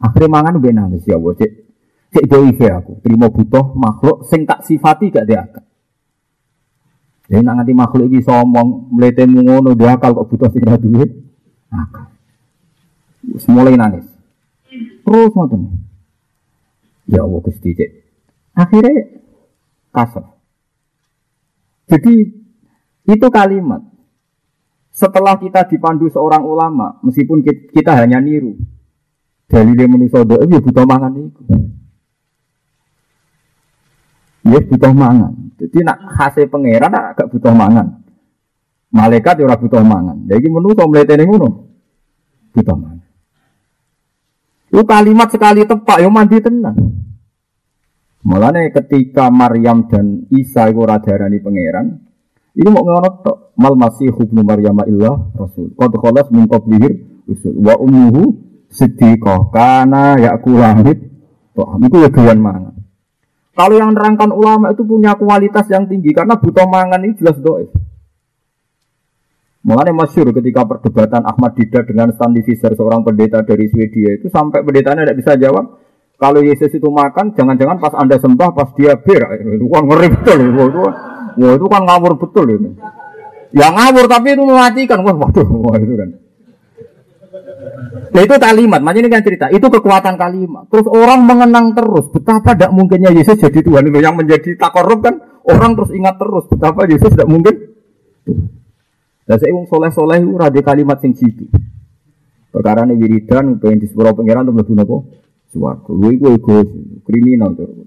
Akhirnya 0.00 0.32
mangan 0.32 0.56
gue 0.56 0.72
nangis 0.72 1.04
ya 1.04 1.20
Allah, 1.20 1.36
cek 1.36 1.52
cek 2.10 2.24
jauh 2.24 2.48
aku, 2.48 2.92
terima 3.04 3.28
butuh 3.28 3.76
makhluk 3.76 4.24
sing 4.26 4.48
tak 4.48 4.64
sifati 4.64 5.12
gak 5.12 5.28
dia 5.28 5.44
akal. 5.44 5.64
Jadi 7.30 7.46
nak 7.46 7.62
nganti 7.62 7.74
makhluk 7.76 8.08
ini 8.10 8.24
somong, 8.24 8.90
melete 8.90 9.28
ngono 9.28 9.76
dia 9.76 9.94
akal 9.94 10.16
kok 10.16 10.26
butuh 10.32 10.48
sing 10.50 10.64
duit, 10.64 11.10
akal. 11.68 12.10
Mulai 13.52 13.76
nangis. 13.76 14.08
Terus 15.04 15.32
ngoten. 15.36 15.84
Ya 17.06 17.22
Allah 17.22 17.40
Gusti 17.44 17.76
cek. 17.76 17.90
Akhirnya 18.56 19.20
kasar. 19.94 20.26
Jadi 21.90 22.14
itu 23.06 23.26
kalimat. 23.30 23.82
Setelah 24.90 25.38
kita 25.38 25.66
dipandu 25.70 26.10
seorang 26.10 26.42
ulama, 26.42 26.98
meskipun 27.06 27.46
kita 27.46 27.94
hanya 27.94 28.18
niru, 28.18 28.58
dalile 29.50 29.84
manusa 29.90 30.22
doa 30.22 30.46
ya 30.46 30.62
butuh 30.62 30.86
mangan 30.86 31.12
iku. 31.18 31.42
Ya 34.46 34.60
butuh 34.62 34.92
mangan. 34.94 35.32
Jadi 35.58 35.78
nak 35.82 35.98
hasil 36.16 36.46
pangeran 36.46 36.94
agak 36.94 37.28
butuh 37.34 37.50
mangan. 37.50 38.06
Malaikat 38.94 39.42
ya 39.42 39.44
ora 39.50 39.58
butuh 39.58 39.82
mangan. 39.82 40.30
Lha 40.30 40.38
iki 40.38 40.48
manusa 40.48 40.86
mletene 40.86 41.26
ngono. 41.26 41.48
Butuh 42.54 42.76
mangan. 42.78 43.02
Itu 44.70 44.86
kalimat 44.86 45.28
sekali 45.34 45.66
tepak 45.66 45.98
ya 45.98 46.08
mandi 46.08 46.38
tenang. 46.38 46.78
Mulane 48.22 48.70
ketika 48.70 49.32
Maryam 49.32 49.90
dan 49.90 50.28
Isa 50.30 50.68
itu 50.70 50.84
radarani 50.84 51.40
pangeran, 51.42 51.86
ini 52.54 52.68
mau 52.70 52.86
ngono 52.86 53.10
tok. 53.26 53.38
Mal 53.58 53.74
masih 53.74 54.14
ibnu 54.14 54.46
Maryam 54.46 54.78
illah 54.86 55.34
rasul. 55.36 55.74
Qad 55.74 55.92
khalas 55.98 56.30
min 56.30 56.46
usul 57.30 57.54
wa 57.60 57.74
ummuhu 57.76 58.49
sedekah 58.70 59.50
karena 59.50 60.14
ya 60.16 60.38
kulahit 60.38 60.98
toh 61.52 61.76
itu 61.82 61.96
ya 61.98 62.08
doyan 62.08 62.38
mangan. 62.38 62.74
Kalau 63.50 63.76
yang 63.76 63.92
nerangkan 63.92 64.30
ulama 64.32 64.72
itu 64.72 64.86
punya 64.86 65.18
kualitas 65.18 65.66
yang 65.68 65.84
tinggi 65.90 66.14
karena 66.16 66.38
butuh 66.38 66.64
mangan 66.64 67.02
ini 67.04 67.18
jelas 67.18 67.36
doa 67.42 67.66
Mengenai 69.60 69.92
masyur 69.92 70.32
ketika 70.32 70.64
perdebatan 70.64 71.20
Ahmad 71.20 71.52
Dida 71.52 71.84
dengan 71.84 72.08
Stanley 72.16 72.40
Fisher 72.48 72.72
seorang 72.72 73.04
pendeta 73.04 73.44
dari 73.44 73.68
Swedia 73.68 74.16
itu 74.16 74.32
sampai 74.32 74.64
pendetanya 74.64 75.04
tidak 75.04 75.18
bisa 75.20 75.36
jawab 75.36 75.76
kalau 76.16 76.40
Yesus 76.40 76.72
itu 76.72 76.88
makan 76.88 77.36
jangan-jangan 77.36 77.76
pas 77.76 77.92
anda 77.92 78.16
sembah 78.16 78.56
pas 78.56 78.72
dia 78.72 78.96
bir. 78.96 79.20
Itu 79.60 79.68
kan 79.68 79.84
ngeri 79.84 80.08
betul 80.16 80.38
itu, 80.48 80.62
itu, 80.64 80.80
wah, 80.80 81.52
itu 81.52 81.66
kan 81.68 81.82
ngawur 81.84 82.12
betul 82.16 82.46
ini 82.48 82.72
ya 83.52 83.68
ngawur 83.68 84.06
tapi 84.06 84.32
itu 84.32 84.42
mematikan. 84.46 85.04
Waduh 85.04 85.48
wah, 85.60 85.76
itu 85.76 85.94
kan 85.98 86.10
Nah 88.10 88.20
itu 88.20 88.34
kalimat, 88.36 88.80
makanya 88.82 89.00
ini 89.06 89.10
kan 89.10 89.22
cerita. 89.22 89.46
Itu 89.50 89.66
kekuatan 89.70 90.14
kalimat. 90.18 90.66
Terus 90.70 90.86
orang 90.90 91.22
mengenang 91.24 91.72
terus 91.74 92.10
betapa 92.10 92.54
tidak 92.54 92.74
mungkinnya 92.74 93.14
Yesus 93.14 93.38
jadi 93.38 93.60
Tuhan 93.62 93.86
itu 93.86 93.98
yang 94.02 94.14
menjadi 94.18 94.56
tak 94.58 94.74
korup 94.74 95.04
kan 95.04 95.18
orang 95.46 95.78
terus 95.78 95.90
ingat 95.94 96.18
terus 96.18 96.44
betapa 96.50 96.86
Yesus 96.86 97.10
tidak 97.14 97.30
mungkin. 97.30 97.54
Dan 99.26 99.36
saya 99.38 99.50
ingin 99.54 99.66
soleh 99.70 99.90
soleh 99.94 100.18
itu 100.18 100.60
kalimat 100.66 100.98
sing 100.98 101.14
situ. 101.14 101.46
Perkara 102.50 102.82
ini 102.82 102.98
wiridan, 102.98 103.62
pengen 103.62 103.78
di 103.78 103.86
sebuah 103.86 104.10
pengiran 104.18 104.42
untuk 104.42 104.58
melebu 104.58 104.74
nopo 104.74 104.96
suwargo. 105.54 105.94
Gue 105.94 106.18
gue 106.18 106.34
egois, 106.34 106.68
kriminal 107.06 107.54
tuh. 107.54 107.86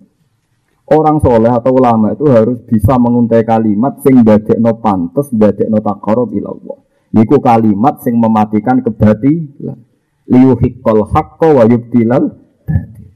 Orang 0.84 1.24
soleh 1.24 1.52
atau 1.52 1.72
ulama 1.76 2.12
itu 2.12 2.28
harus 2.28 2.60
bisa 2.64 3.00
menguntai 3.00 3.48
kalimat 3.48 4.04
sing 4.04 4.20
dadek 4.24 4.60
no 4.60 4.80
pantes, 4.84 5.32
dadek 5.32 5.72
no 5.72 5.80
takarub 5.80 6.32
ilallah. 6.36 6.83
Iku 7.14 7.38
kalimat 7.40 8.02
sing 8.02 8.18
mematikan 8.18 8.82
kebatilan 8.82 9.78
liyuhiqqal 10.26 11.06
haqqo 11.14 11.62
wa 11.62 11.64
yubtilal 11.70 12.42
batil 12.66 13.12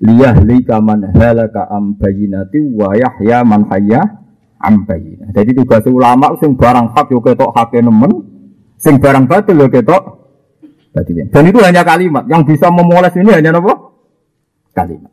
liyahlika 0.00 0.76
man 0.84 1.08
halaka 1.16 1.68
am 1.72 1.96
bayinati 1.96 2.60
wa 2.76 2.92
yahya 2.92 3.40
man 3.40 3.64
hayya 3.72 4.20
am 4.60 4.84
jadi 5.32 5.50
tugas 5.56 5.84
ulama 5.88 6.36
sing 6.36 6.52
barang 6.52 6.92
hak 6.92 7.08
yo 7.08 7.24
ketok 7.24 7.50
hak 7.56 7.72
nemen. 7.80 8.12
Sing 8.76 9.00
barang 9.00 9.24
batil 9.24 9.56
yo 9.56 9.68
ketok 9.72 10.02
batil 10.92 11.28
dan 11.32 11.44
itu 11.48 11.58
hanya 11.64 11.80
kalimat. 11.84 12.24
Yang 12.28 12.54
bisa 12.56 12.68
memoles 12.68 13.14
ini 13.16 13.30
hanya 13.32 13.56
apa? 13.56 13.72
Kalimat. 14.76 15.12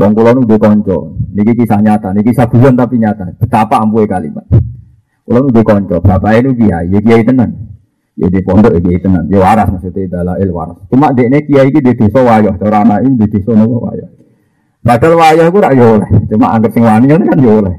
Wong 0.00 0.16
kula 0.16 0.32
nu 0.32 0.46
kanca, 0.46 0.96
niki 1.34 1.52
kisah 1.60 1.82
nyata, 1.82 2.14
niki 2.16 2.32
kisah 2.32 2.48
bulan 2.48 2.72
tapi 2.78 2.96
nyata. 2.96 3.36
Betapa 3.36 3.82
ampuhe 3.82 4.06
kalimat. 4.08 4.46
Kula 5.30 5.46
nu 5.46 5.62
kanca, 5.62 6.02
bapak 6.02 6.42
itu 6.42 6.58
kiai, 6.58 6.90
ya 6.90 6.98
kiai 6.98 7.22
tenan. 7.22 7.54
Ya 8.18 8.26
di 8.26 8.42
pondok 8.42 8.74
iki 8.82 8.98
tenan, 8.98 9.30
ya 9.30 9.38
waras 9.38 9.70
maksudnya 9.70 10.10
dalail 10.10 10.50
waras. 10.50 10.82
Cuma 10.90 11.14
dekne 11.14 11.46
kiai 11.46 11.70
iki 11.70 11.78
di 11.78 11.94
desa 11.94 12.18
wayah, 12.18 12.58
cara 12.58 12.82
anak 12.82 13.06
iki 13.06 13.14
di 13.14 13.26
desa 13.38 13.54
nopo 13.54 13.86
wayah. 13.86 14.10
Padahal 14.82 15.14
wayah 15.14 15.46
ku 15.54 15.62
rak 15.62 15.78
oleh, 15.78 16.10
cuma 16.26 16.50
anggap 16.50 16.74
sing 16.74 16.82
wani 16.82 17.14
kan 17.14 17.38
yo 17.38 17.62
oleh. 17.62 17.78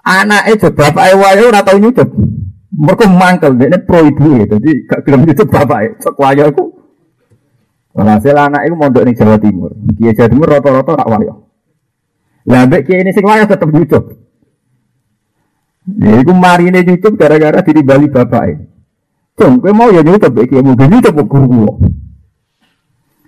Anake 0.00 0.64
je 0.64 0.68
bapake 0.72 1.12
wayah 1.12 1.44
ora 1.44 1.60
tau 1.60 1.76
nyucup. 1.76 2.08
Mergo 2.72 3.04
mangkel 3.04 3.52
dekne 3.60 3.78
pro 3.84 4.00
ibu 4.00 4.40
ya, 4.40 4.44
dadi 4.48 4.72
gak 4.88 5.04
gelem 5.04 5.28
nyucup 5.28 5.52
bapake. 5.52 6.00
Cok 6.00 6.16
wayah 6.24 6.48
ku 6.56 6.64
Walhasil 7.92 8.32
anak 8.32 8.64
itu 8.64 8.74
mondok 8.80 9.04
ning 9.04 9.12
Jawa 9.12 9.36
Timur. 9.36 9.76
Kiai 10.00 10.16
Jawa 10.16 10.32
Timur 10.32 10.48
rata-rata 10.48 11.04
rak 11.04 11.08
wayah. 11.20 11.36
Lah 12.48 12.64
kiai 12.80 13.04
ini 13.04 13.12
sing 13.12 13.28
wayah 13.28 13.44
tetep 13.44 13.68
nyucup. 13.68 14.23
Ya 15.84 16.16
iku 16.16 16.32
marine 16.32 16.80
nyucup 16.80 17.20
gara-gara 17.20 17.60
bali 17.60 18.08
bapake. 18.08 18.56
Cung, 19.36 19.60
kowe 19.60 19.72
mau 19.76 19.92
ya 19.92 20.00
nyucup 20.00 20.32
iki 20.40 20.56
mau 20.64 20.72
nyucup 20.72 21.12
guru 21.28 21.46
guru. 21.46 21.72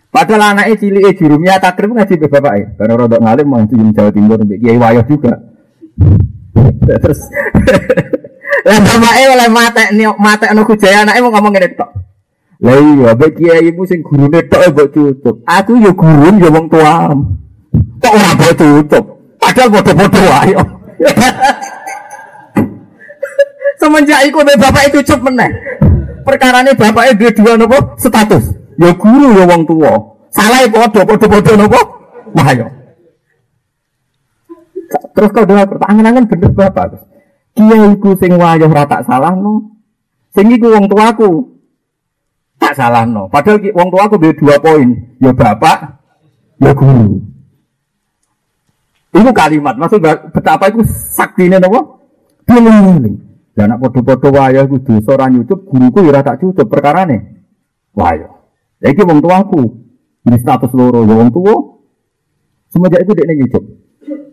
Padahal 0.08 0.56
anaknya 0.56 0.80
cilik 0.80 1.12
jurumnya 1.20 1.60
takrib 1.60 1.92
ngaji 1.92 2.16
be 2.16 2.26
bapake. 2.32 2.72
Karena 2.80 2.96
rodok 2.96 3.20
ngalim 3.20 3.46
mau 3.46 3.60
di 3.68 3.76
Jawa 3.92 4.08
Timur 4.08 4.40
kiai 4.48 4.80
wayah 4.80 5.04
juga. 5.04 5.36
Terus 7.04 7.20
Lah 8.66 8.78
bapake 8.82 9.22
oleh 9.30 9.48
mate 9.52 9.82
mate 10.16 10.46
anu 10.48 10.64
kujaya 10.64 11.04
anake 11.04 11.20
mau 11.20 11.30
ngomong 11.36 11.52
ngene 11.52 11.76
tok. 11.76 11.90
Lah 12.64 12.80
iya, 12.80 13.12
mbek 13.12 13.30
kiai 13.36 13.68
ibu 13.68 13.84
sing 13.84 14.00
gurune 14.00 14.40
tok 14.48 14.64
e 14.64 14.68
mbok 14.72 14.88
cucup. 14.96 15.36
Aku 15.44 15.76
ya 15.76 15.92
guru 15.92 16.40
ya 16.40 16.48
wong 16.48 16.66
tuam. 16.72 17.36
Kok 18.00 18.12
ora 18.16 18.30
mbok 18.32 18.52
cucup? 18.56 19.04
Padahal 19.36 19.68
padha-padha 19.70 20.20
wae. 20.24 20.54
Semenjak 23.76 24.24
iku 24.28 24.40
bapak 24.40 24.88
itu 24.88 25.04
cucup 25.04 25.28
meneh. 25.28 25.50
Perkarane 26.24 26.72
bapaknya 26.74 27.12
dua 27.14 27.30
dua 27.32 27.52
nopo 27.54 27.78
status. 28.00 28.50
Ya 28.80 28.90
guru 28.96 29.36
ya 29.36 29.44
wong 29.44 29.62
tua. 29.68 29.92
Salah 30.32 30.64
ya 30.64 30.68
padha 30.68 31.00
padha-padha 31.04 31.52
nopo? 31.54 31.80
Wah 32.32 32.48
ya. 32.52 32.66
Terus 34.86 35.30
kau 35.32 35.44
doa 35.44 35.64
angen-angen 35.86 36.28
bener 36.28 36.50
bapak. 36.52 36.96
Kiai 37.56 37.96
iku 37.96 38.12
sing 38.20 38.36
wayah 38.36 38.68
ora 38.68 38.84
tak 38.84 39.04
no. 39.36 39.80
Sing 40.32 40.52
iku 40.52 40.72
wong 40.72 40.88
tuaku 40.88 41.56
tak 42.56 42.76
salah 42.76 43.04
no. 43.04 43.28
Padahal 43.28 43.60
wong 43.72 43.88
tua 43.92 44.02
aku 44.08 44.16
dua 44.20 44.56
poin, 44.60 44.88
ya 45.20 45.32
bapak, 45.32 46.00
ya 46.60 46.72
guru. 46.72 47.20
Itu 49.16 49.32
kalimat, 49.32 49.80
maksud 49.80 50.04
betapa 50.32 50.68
itu 50.68 50.84
sakti 50.84 51.48
ini 51.48 51.56
nopo? 51.56 52.04
Piling-piling. 52.44 53.25
Dan 53.56 53.72
anak 53.72 53.88
podo-podo 53.88 54.36
wayah 54.36 54.68
itu 54.68 54.84
dosa 54.84 55.16
ora 55.16 55.32
nyucup, 55.32 55.64
guruku 55.64 56.04
ya 56.04 56.20
tak 56.20 56.44
cucup 56.44 56.68
perkara 56.68 57.08
nih. 57.08 57.24
Wayah. 57.96 58.36
Ya 58.84 58.92
iki 58.92 59.00
wong 59.00 59.24
tuaku. 59.24 59.80
Ini 60.28 60.36
status 60.36 60.76
loro 60.76 61.08
ya 61.08 61.16
wong 61.16 61.32
tua. 61.32 61.80
Semenjak 62.68 63.08
itu 63.08 63.16
dia 63.16 63.32
nyucup. 63.32 63.64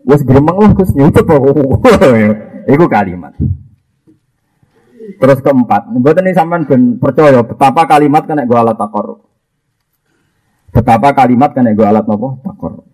Wes 0.04 0.20
gremeng 0.20 0.56
lah 0.60 0.70
Gus 0.76 0.92
nyucup 0.92 1.24
Iku 2.76 2.84
kalimat. 2.84 3.32
Terus 5.04 5.40
keempat, 5.40 5.92
buat 6.00 6.16
ini 6.20 6.32
sampean 6.32 6.64
ben 6.64 6.82
percaya 6.96 7.44
betapa 7.44 7.84
kalimat 7.84 8.24
kena 8.24 8.48
gue 8.48 8.56
alat 8.56 8.76
takor. 8.76 9.20
Betapa 10.72 11.12
kalimat 11.12 11.52
kena 11.52 11.76
gue 11.76 11.86
alat 11.86 12.04
nopo 12.08 12.40
takor. 12.40 12.88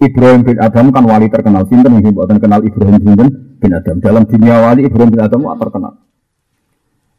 Ibrahim 0.00 0.44
bin 0.44 0.56
Adam 0.60 0.92
kan 0.92 1.04
wali 1.08 1.32
terkenal 1.32 1.64
sinten 1.64 1.96
ini 1.96 2.12
buatan 2.12 2.36
kenal 2.36 2.60
Ibrahim 2.60 3.00
bin, 3.00 3.28
bin 3.64 3.72
Adam 3.72 3.96
dalam 4.04 4.28
dunia 4.28 4.60
wali 4.60 4.84
Ibrahim 4.84 5.10
bin 5.16 5.22
Adam 5.24 5.48
terkenal. 5.56 5.96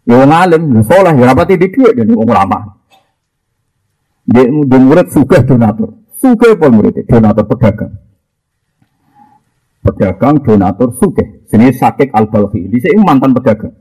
Ya 0.06 0.22
wong 0.22 0.30
alim, 0.30 0.64
ya 0.78 0.82
soleh, 0.86 1.14
ya 1.18 1.25
rapati 1.34 1.58
di 1.58 1.74
duit 1.74 1.98
dan 1.98 2.14
wong 2.14 2.30
lama. 2.30 2.78
Dia, 4.30 4.46
dia 4.46 4.78
murid 4.78 5.10
suka 5.10 5.42
donatur, 5.42 5.98
suka 6.14 6.54
pun 6.54 6.78
murid 6.78 7.02
donatur 7.10 7.50
pedagang. 7.50 7.94
Pedagang 9.82 10.46
donatur 10.46 10.94
suka, 10.94 11.25
sini 11.50 11.74
sakit 11.74 12.14
al 12.14 12.30
balfi, 12.30 12.70
di 12.70 12.78
sini 12.78 13.02
mantan 13.02 13.34
pedagang. 13.34 13.74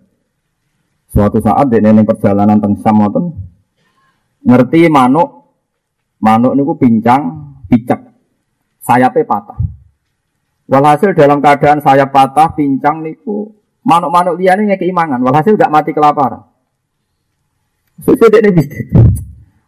Suatu 1.12 1.38
saat 1.44 1.68
di 1.68 1.78
neneng 1.78 2.09
perjalanan 2.09 2.59
teng 2.59 2.74
Samoten 2.81 3.31
ngerti 4.42 4.90
manuk 4.90 5.46
manuk 6.18 6.59
niku 6.59 6.74
pincang 6.74 7.55
picek 7.70 8.00
sayapnya 8.83 9.22
patah. 9.22 9.73
Walhasil 10.64 11.12
dalam 11.12 11.44
keadaan 11.44 11.85
sayap 11.85 12.09
patah 12.09 12.57
pincang 12.57 13.05
niku 13.05 13.53
manuk-manuk 13.85 14.40
liane 14.40 14.64
ngekei 14.72 14.90
mangan. 14.96 15.20
Walhasil 15.20 15.61
gak 15.61 15.68
mati 15.68 15.92
kelaparan. 15.92 16.40
Sesuai 18.00 18.42
dia 18.42 18.50
bisa 18.50 18.81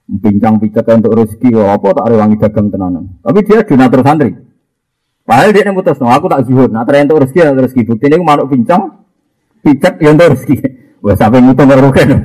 pincang 0.07 0.59
picek 0.59 0.89
untuk 0.97 1.15
rezeki 1.15 1.55
apa 1.63 1.89
tak 1.95 2.07
rewangi 2.11 2.37
dagang 2.41 2.73
tenanan. 2.73 3.05
Tapi 3.23 3.39
dia 3.45 3.63
donatur 3.63 4.01
santri. 4.03 4.33
Padahal 5.27 5.51
dia 5.51 5.75
mutus, 5.75 5.99
no, 5.99 6.07
aku 6.07 6.31
tak 6.31 6.47
zuhud. 6.47 6.71
Nah, 6.71 6.87
untuk 6.87 7.27
rezeki, 7.27 7.51
untuk 7.51 7.67
rezeki. 7.67 7.83
Bukti 7.83 8.07
ini 8.07 8.23
manuk 8.23 8.47
pincang, 8.47 9.03
picek, 9.59 9.99
ya 9.99 10.15
untuk 10.15 10.39
rezeki. 10.39 10.57
Wah 11.03 11.19
sampai 11.19 11.43
mutung 11.43 11.67
merugikan, 11.67 12.23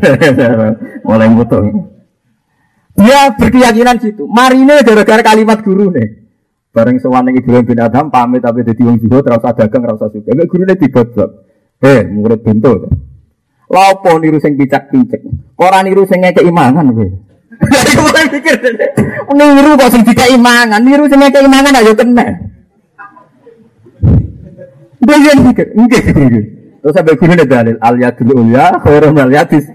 mulai 1.10 1.30
mutung. 1.34 1.90
Dia 2.94 3.34
berkeyakinan 3.34 3.98
situ. 3.98 4.30
Marine 4.30 4.86
gara-gara 4.86 5.22
kalimat 5.26 5.66
guru 5.66 5.90
nih. 5.90 6.21
Bareng 6.72 6.98
sewaneng 7.04 7.36
Ibrahim 7.36 7.68
bin 7.68 7.84
Adam 7.84 8.08
pamit 8.08 8.40
tapi 8.40 8.64
jadi 8.64 8.80
wong 8.88 8.98
juga 9.04 9.28
terus 9.28 9.44
dagang 9.44 9.84
terus 9.84 10.00
suka. 10.00 10.32
Mek 10.32 10.48
gurune 10.48 10.74
dibodok. 10.80 11.30
Eh, 11.84 12.08
murid 12.08 12.40
pintu. 12.48 12.88
Lapo 13.68 14.12
niru 14.20 14.40
sing 14.40 14.56
picak-picek. 14.56 15.22
Ora 15.60 15.84
niru 15.84 16.08
sing 16.08 16.24
ngekeki 16.24 16.52
mangan 16.52 16.96
kowe. 16.96 17.08
Mulai 18.08 18.26
pikir 18.32 18.56
niru 19.36 19.72
kok 19.76 19.92
sing 19.92 20.02
dikeki 20.08 20.38
mangan, 20.40 20.80
niru 20.80 21.06
sing 21.12 21.20
ngekeki 21.20 21.50
mangan 21.52 21.80
ayo 21.80 21.94
kena. 21.96 22.26
Dia 25.02 25.34
pikir, 25.34 25.68
enggak, 25.76 26.04
enggak. 26.14 26.46
Terus 26.82 26.94
sampai 26.98 27.18
guru 27.18 27.34
nih 27.36 27.48
dalil 27.50 27.76
al 27.78 27.96
yadul 27.98 28.32
ulya 28.38 28.66
khairum 28.82 29.18
al 29.18 29.32
yadis. 29.34 29.66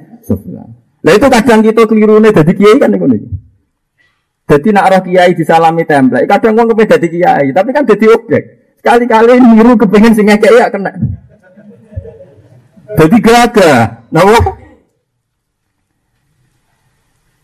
Lah 1.06 1.12
itu 1.14 1.26
kadang 1.30 1.61
kita 1.62 1.82
keliru 1.87 2.18
nih 2.18 2.35
jadi 2.35 2.52
kiai 2.56 2.76
kan 2.82 2.90
nih 2.90 3.20
Jadi 4.46 4.68
nak 4.70 4.88
roh 4.94 5.00
kiai 5.02 5.35
disalami 5.35 5.82
template. 5.82 6.30
Kadang 6.30 6.54
uang 6.54 6.70
kepengen 6.70 6.92
jadi 6.94 7.06
kiai, 7.11 7.46
tapi 7.50 7.70
kan 7.74 7.82
jadi 7.82 8.06
objek. 8.14 8.42
Sekali-kali 8.78 9.42
niru 9.42 9.74
kepengen 9.74 10.14
singa 10.14 10.38
kiai 10.38 10.62
ya 10.62 10.70
kena. 10.70 10.94
Jadi 12.94 13.16
gagah. 13.18 14.06
Nah, 14.14 14.22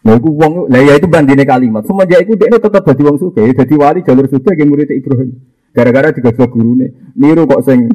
Nah, 0.02 0.18
itu 0.18 0.34
uang, 0.34 0.66
lah 0.66 0.82
ya 0.82 0.98
itu 0.98 1.06
bandingnya 1.06 1.46
kalimat. 1.46 1.86
Semenjak 1.86 2.26
itu 2.26 2.34
dia 2.34 2.50
tetap 2.50 2.82
jadi 2.82 3.02
uang 3.06 3.18
suka, 3.22 3.46
jadi 3.46 3.74
wali 3.78 4.02
jalur 4.02 4.26
suka 4.26 4.50
yang 4.58 4.74
murid 4.74 4.90
Ibrahim. 4.90 5.38
Gara-gara 5.70 6.10
tiga 6.10 6.34
guru 6.34 6.74
nih, 6.74 6.90
niru 7.14 7.46
kok 7.46 7.62
sing 7.62 7.86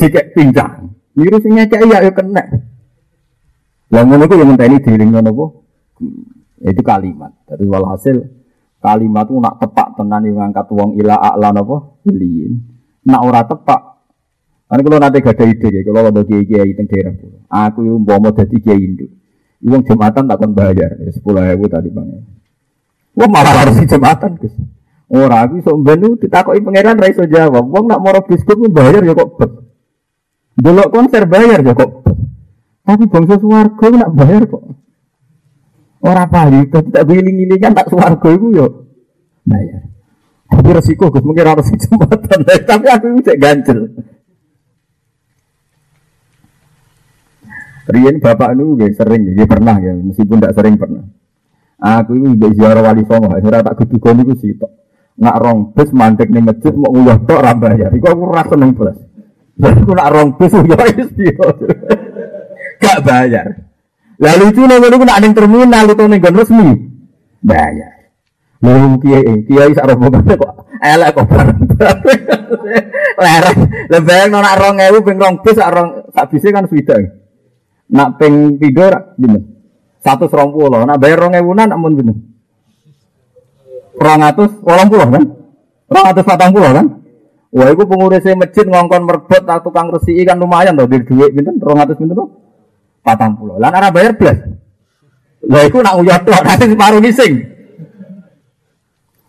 jika 0.00 0.24
pincang. 0.32 0.96
Niru 1.12 1.36
sing 1.44 1.52
ngekek 1.52 1.84
ya 1.84 2.00
ya 2.00 2.12
kena. 2.16 2.44
Lah 3.92 4.02
ngono 4.02 4.24
ku 4.24 4.34
yang 4.40 4.50
ngenteni 4.50 4.82
diring 4.82 5.10
ngono 5.14 5.30
apa? 5.30 5.46
Itu 6.62 6.80
kalimat. 6.80 7.32
Jadi 7.48 7.64
walhasil 7.68 8.16
kalimat 8.80 9.28
itu 9.28 9.36
nak 9.40 9.60
tepak 9.60 9.98
tenan 9.98 10.22
yang 10.24 10.40
ngangkat 10.40 10.66
wong 10.72 10.96
ila 11.00 11.16
a'la 11.18 11.52
napa? 11.52 12.00
Iliin. 12.08 12.52
Nak 13.06 13.20
ora 13.22 13.42
tepak 13.44 13.96
Kan 14.66 14.82
kalau 14.82 14.98
nanti 14.98 15.22
gak 15.22 15.38
ada 15.38 15.46
ide, 15.46 15.86
kalau 15.86 16.10
ada 16.10 16.26
kiai 16.26 16.42
kiai 16.42 16.74
teng 16.74 16.90
daerah 16.90 17.14
aku 17.46 17.86
yang 17.86 18.02
mau 18.02 18.18
jadi 18.34 18.56
kiai 18.58 18.82
induk. 18.82 19.14
Uang 19.62 19.86
jumatan 19.86 20.26
tak 20.26 20.42
akan 20.42 20.50
bayar, 20.58 20.90
ya, 20.98 21.10
sepuluh 21.14 21.38
ribu 21.46 21.70
tadi 21.70 21.86
bang. 21.86 22.26
Wah 23.14 23.28
malah 23.30 23.62
harus 23.62 23.78
jumatan 23.86 24.34
gus. 24.42 24.52
Orang 25.06 25.38
aku 25.38 25.54
sombenu 25.62 26.18
ditakoki 26.18 26.66
pangeran 26.66 26.98
raiso 26.98 27.30
jawab. 27.30 27.62
Wong 27.62 27.86
nak 27.86 28.02
moro 28.02 28.26
biskut 28.26 28.58
bayar 28.74 29.06
ya 29.06 29.14
kok 29.14 29.38
bet. 29.38 29.52
Delok 30.58 30.90
konser 30.90 31.30
bayar 31.30 31.62
ya 31.62 31.72
kok. 31.72 31.90
Tapi 32.82 33.04
bangsa 33.06 33.38
suwargo 33.38 33.86
nak 33.94 34.10
bayar 34.18 34.42
kok. 34.50 34.62
Orang 36.04 36.28
pahli, 36.28 36.68
tapi 36.68 36.88
tak 36.92 37.08
giling 37.08 37.48
kan 37.56 37.72
tak 37.72 37.88
suwargo 37.88 38.28
itu 38.30 38.46
yo 38.52 38.66
bayar. 39.46 39.82
Tapi 40.46 40.68
resiko 40.70 41.10
gus 41.10 41.24
mungkin 41.26 41.46
harus 41.46 41.66
jembatan, 41.72 42.40
tapi 42.68 42.86
aku 42.86 43.06
bisa 43.18 43.34
ganjel. 43.34 43.90
Rian 47.86 48.18
bapak 48.18 48.50
nu 48.58 48.74
gak 48.74 48.98
sering, 48.98 49.30
dia 49.30 49.46
pernah 49.46 49.78
ya, 49.78 49.94
meskipun 49.94 50.42
tidak 50.42 50.54
sering 50.58 50.74
pernah. 50.74 51.06
Aku 51.76 52.18
ini 52.18 52.34
udah 52.34 52.50
ziarah 52.56 52.82
wali 52.82 53.04
songo, 53.06 53.30
saya 53.30 53.62
tak 53.62 53.76
keduga 53.84 54.10
niku 54.16 54.34
sih 54.40 54.56
tok. 54.58 54.72
Nak 55.16 55.36
rong 55.40 55.58
bus 55.72 55.90
mantek 55.96 56.28
nih 56.28 56.44
masjid 56.44 56.72
mau 56.76 56.92
nguyah 56.92 57.20
tok 57.24 57.40
rambayar. 57.40 57.88
Iku 57.92 58.06
aku 58.10 58.22
rasa 58.32 58.54
neng 58.56 58.76
plus. 58.76 58.96
Aku 59.56 59.92
nak 59.96 60.12
rong 60.12 60.28
bis 60.36 60.52
ya 60.72 60.76
wis 60.92 61.10
Gak 62.76 62.98
bayar. 63.00 63.65
Lalu 64.16 64.44
itu 64.48 64.60
nunggu 64.64 64.88
nunggu 64.88 65.04
nak 65.04 65.20
neng 65.20 65.32
terminal 65.36 65.84
itu 65.92 66.04
neng 66.08 66.20
resmi 66.24 66.68
bayar. 67.44 67.92
Lalu 68.64 68.96
kiai 69.04 69.34
kiai 69.44 69.70
sak 69.76 69.86
rombongan 69.92 70.24
kok 70.24 70.52
elek 70.80 71.10
kok 71.12 71.26
bareng. 71.28 71.60
Lah 73.92 74.00
bayang 74.00 74.32
nak 74.32 74.56
rong 74.56 74.76
ewu 74.80 74.98
ping 75.04 75.20
rong 75.20 75.44
bis 75.44 75.60
rong 75.60 76.08
sak 76.16 76.32
bise 76.32 76.48
kan 76.48 76.64
sudah. 76.64 77.00
Nak 77.92 78.16
ping 78.16 78.56
tidur 78.56 79.14
gini. 79.20 79.40
Satu 80.00 80.24
serong 80.32 80.56
pulau. 80.56 80.88
Nak 80.88 80.96
bayar 80.96 81.20
rong 81.20 81.36
ewunan 81.36 81.68
amun 81.68 81.92
gini. 81.92 82.14
Rong 83.96 84.20
atus, 84.28 84.52
walang 84.60 84.88
pulau 84.92 85.08
kan? 85.08 85.24
Rong 85.88 86.06
atus 86.12 86.24
patang 86.24 86.52
pulau 86.52 86.72
kan? 86.72 86.86
Wah, 87.56 87.72
itu 87.72 87.88
pengurusnya 87.88 88.36
masjid 88.36 88.68
ngongkon 88.68 89.08
merbot 89.08 89.40
atau 89.40 89.64
tukang 89.64 89.88
resi 89.88 90.20
kan 90.28 90.36
lumayan 90.36 90.76
tuh 90.76 90.84
di 90.84 91.00
duit 91.00 91.32
binten, 91.32 91.56
rong 91.56 91.80
atus 91.80 91.96
binten 91.96 92.12
tuh 92.12 92.45
patang 93.06 93.38
pulau. 93.38 93.62
Lan 93.62 93.70
arah 93.70 93.94
bayar 93.94 94.18
belas. 94.18 94.42
Lah, 95.46 95.62
itu 95.62 95.78
nak 95.78 96.02
uyat 96.02 96.26
tuh, 96.26 96.34
nanti 96.46 96.66
separuh 96.66 96.98
ngising. 96.98 97.34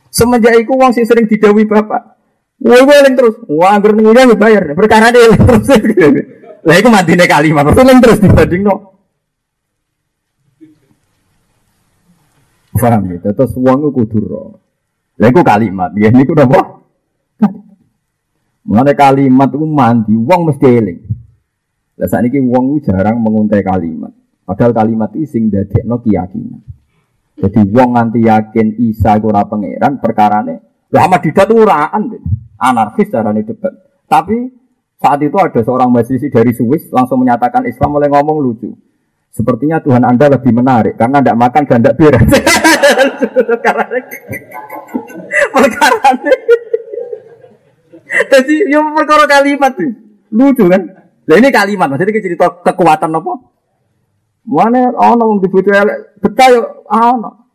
Semenjak 0.10 0.58
itu 0.58 0.74
uang 0.74 0.90
sing 0.98 1.06
sering 1.06 1.30
didawi 1.30 1.70
bapak. 1.70 2.18
Wah, 2.58 2.82
gue 2.82 3.14
terus. 3.14 3.38
Wah, 3.46 3.78
anggur 3.78 3.94
nguyah 3.94 4.34
bayar. 4.34 4.74
Perkara 4.74 5.14
dia 5.14 5.30
terus. 5.30 5.70
Lah, 6.68 6.76
itu 6.76 6.90
mati 6.90 7.16
kalimat. 7.16 7.64
Terus 7.72 8.02
terus 8.04 8.20
dibanding 8.20 8.68
no. 8.68 8.76
Paham 12.76 13.08
gitu. 13.08 13.30
Terus 13.32 13.56
uang 13.56 13.88
itu 13.88 13.90
kudur. 13.96 14.60
Lah, 15.16 15.28
itu 15.32 15.42
kalimat. 15.48 15.96
Ya, 15.96 16.12
udah 16.12 16.44
apa? 16.44 16.62
Mengenai 18.68 19.00
kalimat 19.00 19.48
itu 19.48 19.64
mandi, 19.64 20.12
uang 20.12 20.52
mesti 20.52 20.68
eling. 20.68 21.00
Lah 21.98 22.08
saat 22.08 22.30
ini 22.30 22.46
itu 22.46 22.86
jarang 22.86 23.18
menguntai 23.18 23.66
kalimat. 23.66 24.14
Padahal 24.46 24.72
kalimat 24.72 25.12
itu 25.18 25.28
sing 25.28 25.50
no 25.84 26.00
keyakinan. 26.00 26.62
Jadi 27.38 27.70
uang 27.70 27.90
nganti 27.94 28.26
yakin 28.26 28.82
Isa 28.82 29.18
itu 29.18 29.30
ora 29.30 29.46
pangeran 29.46 30.02
perkarane. 30.02 30.56
Lah 30.94 31.02
Ahmad 31.06 31.22
Didat 31.26 31.50
itu 31.50 31.58
uraan 31.58 32.04
anarkis 32.58 33.10
carane 33.10 33.42
debat. 33.46 33.74
Tapi 34.06 34.38
saat 34.98 35.22
itu 35.22 35.38
ada 35.38 35.62
seorang 35.62 35.94
mahasiswa 35.94 36.30
dari 36.30 36.54
Swiss 36.54 36.90
langsung 36.90 37.22
menyatakan 37.22 37.66
Islam 37.70 37.98
mulai 37.98 38.10
ngomong 38.10 38.38
lucu. 38.42 38.74
Sepertinya 39.30 39.78
Tuhan 39.78 40.02
Anda 40.02 40.34
lebih 40.34 40.50
menarik 40.50 40.98
karena 40.98 41.22
tidak 41.22 41.38
makan 41.38 41.64
dan 41.70 41.80
tidak 41.86 41.96
beres. 42.00 42.26
perkara 45.54 46.10
jadi 48.08 48.56
yang 48.72 48.96
perkara 48.96 49.28
kalimat 49.30 49.76
lucu 50.32 50.66
kan? 50.66 51.07
Nah 51.28 51.36
ini 51.36 51.52
kalimat 51.52 51.92
maksudnya 51.92 52.16
kita 52.16 52.26
cerita 52.32 52.48
kekuatan 52.64 53.12
apa? 53.20 53.34
Mana 54.48 54.96
ono 54.96 55.24
wong 55.28 55.40
dibutuh 55.44 55.76
elek 55.76 56.24
betah 56.24 56.48
yo 56.56 56.62
ono. 56.88 57.52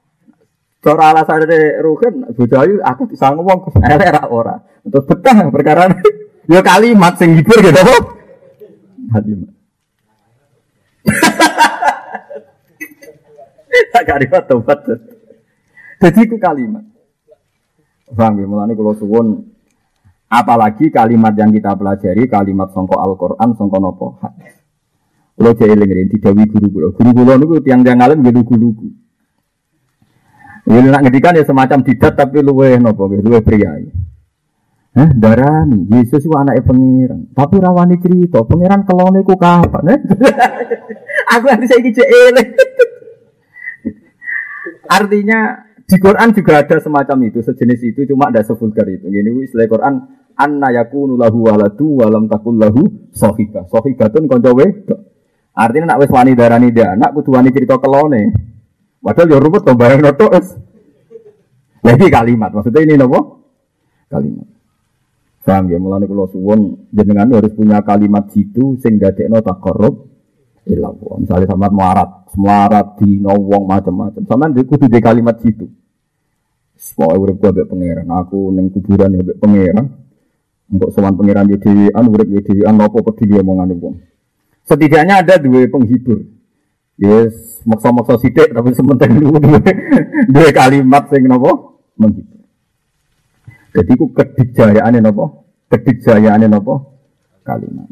Cara 0.83 1.15
alasan 1.15 1.47
dari 1.47 1.79
Ruhin, 1.79 2.27
budayu 2.35 2.83
aku 2.83 3.07
bisa 3.09 3.33
ngomong 3.33 3.71
elek 3.81 4.13
ra 4.13 4.29
ora. 4.29 4.61
Terus 4.85 5.09
betah 5.09 5.49
perkara 5.49 5.89
yo 6.53 6.61
kalimat 6.61 7.17
sing 7.17 7.33
hibur 7.33 7.59
gitu 7.65 7.81
apa? 7.81 7.97
Kalimat. 9.17 9.53
Tak 13.73 14.05
kalimat 14.05 14.45
tobat. 14.45 14.85
Jadi 16.01 16.21
itu 16.29 16.37
kalimat. 16.37 16.85
Paham 18.13 18.37
ya, 18.37 18.45
mulane 18.45 18.77
kalau 18.77 18.93
suwun 18.93 19.52
Apalagi 20.33 20.89
kalimat 20.89 21.37
yang 21.37 21.53
kita 21.53 21.77
pelajari, 21.77 22.25
kalimat 22.25 22.73
songko 22.73 22.97
Al-Quran, 22.97 23.53
songko 23.53 23.77
nopo 23.77 24.07
hadis. 24.25 24.57
Kalau 25.37 25.53
saya 25.59 25.77
eling 25.77 26.09
di 26.09 26.17
Dewi 26.17 26.45
guru 26.49 26.69
guru, 26.73 26.89
guru 26.97 27.11
guru 27.13 27.33
niku 27.37 27.57
tiang-tiang 27.61 28.01
alim 28.01 28.25
gitu 28.25 28.41
guru 28.41 28.69
guru. 28.73 28.93
Ini 30.73 30.89
nak 30.89 31.05
ngedikan 31.05 31.37
ya 31.37 31.45
semacam 31.45 31.85
didat 31.85 32.17
tapi 32.17 32.41
luwe 32.41 32.81
nopo, 32.81 33.13
luwe 33.13 33.45
priai. 33.45 33.93
Eh, 34.93 35.09
darani 35.17 35.89
Yesus 35.89 36.21
itu 36.21 36.37
anaknya 36.37 36.69
pangeran. 36.69 37.21
Tapi 37.33 37.55
rawani 37.61 37.97
cerita, 37.97 38.45
pangeran 38.45 38.85
kelone 38.85 39.25
ku 39.25 39.37
kapan? 39.41 39.85
Eh? 39.89 40.01
Aku 41.37 41.45
nanti 41.49 41.65
saya 41.65 41.81
kicik 41.81 42.09
Artinya 44.85 45.65
di 45.89 45.97
Quran 45.97 46.29
juga 46.37 46.61
ada 46.61 46.77
semacam 46.77 47.17
itu, 47.25 47.41
sejenis 47.41 47.81
itu, 47.89 48.01
cuma 48.13 48.29
ada 48.29 48.45
sevulgar 48.45 48.85
itu. 48.93 49.09
Ini 49.09 49.33
istilah 49.45 49.65
Quran, 49.65 49.95
anna 50.37 50.69
yakunu 50.73 51.17
lahu 51.17 51.49
waladu 51.49 52.03
walam 52.03 52.29
takul 52.29 52.57
lahu 52.57 53.11
sohiba. 53.13 53.69
Sohibatun 53.69 54.29
konco 54.29 54.51
wedok. 54.53 55.01
Artinya 55.53 55.95
nak 55.95 56.01
wis 56.05 56.11
wani 56.13 56.33
darani 56.33 56.73
dia 56.73 56.97
anak 56.97 57.13
kudu 57.13 57.37
wani 57.37 57.53
cerita 57.53 57.77
kelone. 57.77 58.33
Padahal 59.03 59.29
ya 59.29 59.39
rumput 59.43 59.63
to 59.67 59.73
bareng 59.77 60.01
wis. 60.05 60.49
Lagi 61.83 62.07
kalimat, 62.15 62.55
maksudnya 62.55 62.87
ini 62.87 62.95
nopo? 62.95 63.43
Kalimat. 64.07 64.47
Paham 65.43 65.67
ya, 65.67 65.83
mulane 65.83 66.07
kula 66.07 66.31
suwun 66.31 66.87
jenengan 66.95 67.27
harus 67.35 67.51
punya 67.51 67.83
kalimat 67.83 68.31
jitu 68.31 68.79
sing 68.79 69.03
dadekno 69.03 69.43
takarrub 69.43 70.07
ila 70.71 70.95
Allah. 70.95 71.15
Misalnya 71.19 71.47
sama 71.51 71.67
melarat, 71.67 72.11
melarat 72.39 72.87
di 73.03 73.19
wong 73.19 73.67
macam-macam. 73.67 74.23
Sama 74.23 74.55
dia 74.55 74.63
kudu 74.63 74.87
di 74.87 75.03
kalimat 75.03 75.43
jitu. 75.43 75.67
Pokoknya 76.83 77.19
urip 77.19 77.37
gue 77.39 77.51
ambek 77.51 77.67
pangeran, 77.71 78.07
aku 78.11 78.39
neng 78.55 78.67
kuburan 78.71 79.15
ambek 79.19 79.39
pangeran. 79.39 79.87
Untuk 80.73 80.89
sowan 80.97 81.13
pangeran 81.13 81.53
di 81.53 81.61
dewan, 81.61 82.09
urip 82.09 82.29
di 82.33 82.41
dewan, 82.41 82.81
apa 82.81 82.99
peduli 83.05 83.37
omongan 83.37 83.77
wong. 83.77 83.95
Setidaknya 84.65 85.21
ada 85.21 85.37
dua 85.37 85.69
penghibur. 85.69 86.25
Yes, 86.97 87.61
maksa-maksa 87.69 88.17
sidik 88.21 88.57
tapi 88.57 88.73
sementing 88.73 89.21
dulu 89.21 89.37
dua, 90.33 90.49
kalimat 90.55 91.13
sing 91.13 91.29
nopo 91.29 91.85
menghibur. 92.01 92.41
Jadi 93.77 93.93
ku 94.01 94.17
kedikjayaane 94.17 94.99
nopo? 95.05 95.45
Kedikjayaane 95.69 96.49
nopo? 96.49 96.75
Kalimat. 97.45 97.89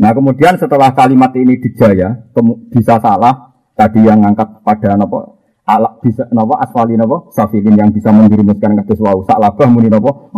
Nah 0.00 0.10
kemudian 0.14 0.54
setelah 0.54 0.94
kalimat 0.94 1.34
ini 1.34 1.58
dijaya, 1.58 2.14
bisa 2.70 3.02
salah 3.02 3.50
tadi 3.74 4.06
yang 4.06 4.22
ngangkat 4.22 4.62
pada 4.62 4.94
nopo 4.94 5.40
ala 5.64 5.90
bisa 6.02 6.26
nopo 6.34 6.58
asfali 6.58 6.98
nopo 6.98 7.30
safilin 7.30 7.78
yang 7.78 7.90
bisa 7.94 8.10
menjerumuskan 8.10 8.82
kados 8.82 9.00
wau 9.00 9.22
saklabah 9.22 9.68
muni 9.70 9.86
nopo 9.86 10.34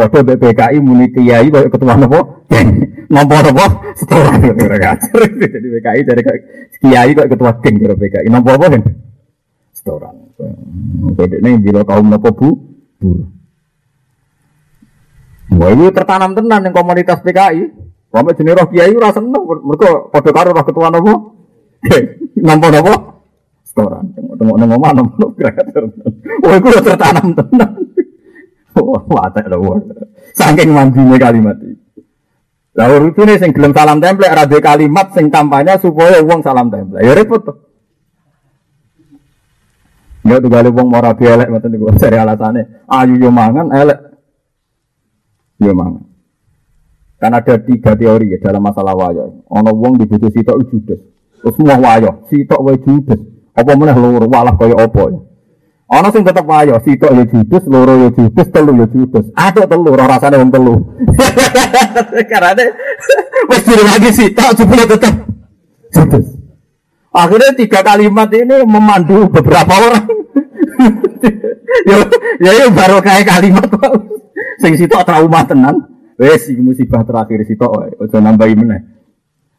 Kode 0.00 0.24
BPKI 0.24 0.80
muni 0.80 1.12
kiai 1.12 1.52
baik 1.52 1.76
ketua 1.76 1.92
nopo 1.92 2.48
nopo 3.12 3.34
nopo 3.36 3.64
setelah 3.92 4.32
ngajar 4.32 4.96
jadi 5.52 5.60
BPKI 5.60 6.00
dari 6.08 6.22
kiai 6.80 7.12
kok 7.12 7.28
ketua 7.28 7.52
geng 7.60 7.76
dari 7.76 7.92
BPKI 7.92 8.32
nopo 8.32 8.48
apa 8.48 8.66
kan 8.72 8.82
setoran 9.76 10.16
kode 11.20 11.36
ini 11.44 11.60
bila 11.60 11.84
kaum 11.84 12.08
nopo 12.08 12.32
bu 12.32 12.48
buru 12.96 13.24
Wah 15.50 15.68
ini 15.74 15.90
tertanam 15.90 16.30
tenan 16.30 16.62
yang 16.62 16.70
komunitas 16.70 17.20
PKI. 17.26 17.74
Wah 18.14 18.22
jenis 18.32 18.54
roh 18.54 18.70
kiai 18.70 18.94
rasa 18.94 19.18
seneng. 19.18 19.42
Mereka 19.44 20.14
kode 20.14 20.30
karo 20.30 20.54
roh 20.54 20.62
ketua 20.62 20.94
nopo. 20.94 21.12
Nopo 22.46 22.66
nopo 22.70 22.94
setoran. 23.66 24.14
Tengok 24.14 24.56
nang 24.56 24.70
omah 24.78 24.94
nang 24.94 25.10
kreator. 25.34 25.90
Wah, 26.46 26.54
iku 26.54 26.68
tertanam 26.80 27.34
tenan. 27.34 27.70
Watek 28.76 29.46
lho. 29.50 29.82
Saking 30.36 30.70
mandine 30.70 31.16
kalimat 31.18 31.58
iki. 31.58 31.74
Lah 32.78 32.86
urutine 32.86 33.34
sing 33.36 33.50
gelem 33.50 33.74
salam 33.74 33.98
template 33.98 34.30
ora 34.30 34.46
kalimat 34.46 35.10
sing 35.10 35.26
kampanye 35.26 35.74
supaya 35.82 36.22
wong 36.22 36.40
salam 36.40 36.70
template. 36.70 37.02
Ya 37.02 37.12
repot 37.18 37.42
to. 37.42 37.52
Ya 40.22 40.38
tuh 40.38 40.52
wong 40.52 40.86
mau 40.86 41.02
rapi 41.02 41.26
elek 41.26 41.50
ngoten 41.50 41.70
niku 41.74 41.90
seri 41.98 42.16
alasane. 42.20 42.86
Ayu 42.86 43.18
yo 43.18 43.30
mangan 43.34 43.74
elek. 43.74 43.98
Yo 45.58 45.74
mangan. 45.74 46.06
Kan 47.20 47.36
ada 47.36 47.60
tiga 47.60 47.92
teori 47.98 48.32
ya 48.32 48.38
dalam 48.40 48.64
masalah 48.64 48.96
wayo. 48.96 49.44
Ono 49.50 49.70
wong 49.76 50.00
di 50.00 50.08
bojo 50.08 50.32
sitok 50.32 50.56
judes. 50.72 51.00
Terus 51.40 51.56
semua 51.56 51.76
wayo, 51.76 52.24
sitok 52.32 52.60
wae 52.64 52.80
judes. 52.80 53.20
Apa 53.52 53.76
meneh 53.76 53.92
loro 53.92 54.24
walah 54.24 54.56
kaya 54.56 54.76
apa 54.76 55.02
ya. 55.10 55.20
Ana 55.90 56.06
sing 56.14 56.22
tetep 56.22 56.46
ayo, 56.46 56.78
sitok 56.86 57.10
ya 57.10 57.24
judes, 57.26 57.66
loro 57.66 57.98
ya 57.98 58.08
judes, 58.14 58.46
telu 58.54 58.78
ya 58.78 58.86
judes. 58.86 59.26
Aduk 59.34 59.66
telu 59.66 59.90
ora 59.90 60.06
rasane 60.06 60.38
wong 60.38 60.54
telu. 60.54 60.74
Karena 62.30 62.62
wis 63.50 63.62
diri 63.66 63.82
lagi 63.82 64.10
sitok 64.14 64.54
jebule 64.54 64.86
tetep 64.86 65.14
judes. 65.90 66.26
Akhirnya 67.10 67.58
tiga 67.58 67.82
kalimat 67.82 68.30
ini 68.30 68.62
memandu 68.62 69.26
beberapa 69.34 69.66
orang. 69.82 70.06
ya, 71.90 71.98
ya, 72.38 72.50
ya 72.54 72.66
baru 72.70 73.02
kayak 73.02 73.26
kalimat 73.26 73.66
sing 74.62 74.78
sitok 74.78 75.02
trauma 75.02 75.42
tenan. 75.42 75.74
Wes 76.14 76.46
iki 76.46 76.62
musibah 76.62 77.02
terakhir 77.02 77.42
sitok, 77.50 77.98
ojo 77.98 78.16
nambahi 78.22 78.54
meneh. 78.54 78.80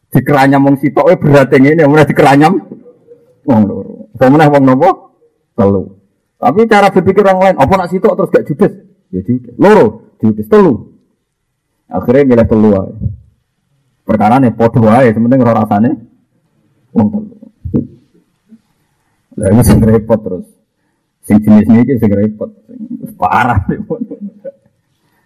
Dikeranyam 0.08 0.64
wong 0.64 0.80
sitok 0.80 1.12
berat 1.20 1.52
ini, 1.60 1.76
mulai 1.84 2.08
dikeranyam 2.08 2.56
wong 3.44 3.60
loro. 3.68 4.08
Pemenah 4.16 4.48
wong 4.48 4.64
nopo? 4.64 4.90
Telu. 5.52 6.01
Tapi 6.42 6.66
cara 6.66 6.90
berpikir 6.90 7.22
orang 7.22 7.38
lain, 7.38 7.56
apa 7.62 7.72
nak 7.78 7.90
sitok 7.94 8.18
terus 8.18 8.30
gak 8.34 8.46
judes? 8.50 8.72
Ya 9.14 9.22
judes. 9.22 9.54
Loro, 9.54 10.10
judes 10.18 10.50
telu. 10.50 10.98
Akhirnya 11.86 12.26
milih 12.26 12.46
telu 12.50 12.70
aja. 12.74 12.96
Perkara 14.02 14.42
nih 14.42 14.50
podo 14.50 14.90
aja, 14.90 15.14
sementing 15.14 15.38
ora 15.38 15.62
rasane 15.62 15.90
wong 16.90 17.06
telu. 17.14 17.34
Lah 19.38 19.48
ini 19.54 19.62
sing 19.62 19.78
repot 19.78 20.18
terus. 20.18 20.46
Sing 21.22 21.38
jenis 21.46 21.70
ini 21.70 21.94
sing 22.02 22.10
repot. 22.10 22.50
Parah 23.14 23.62
nih. 23.70 23.78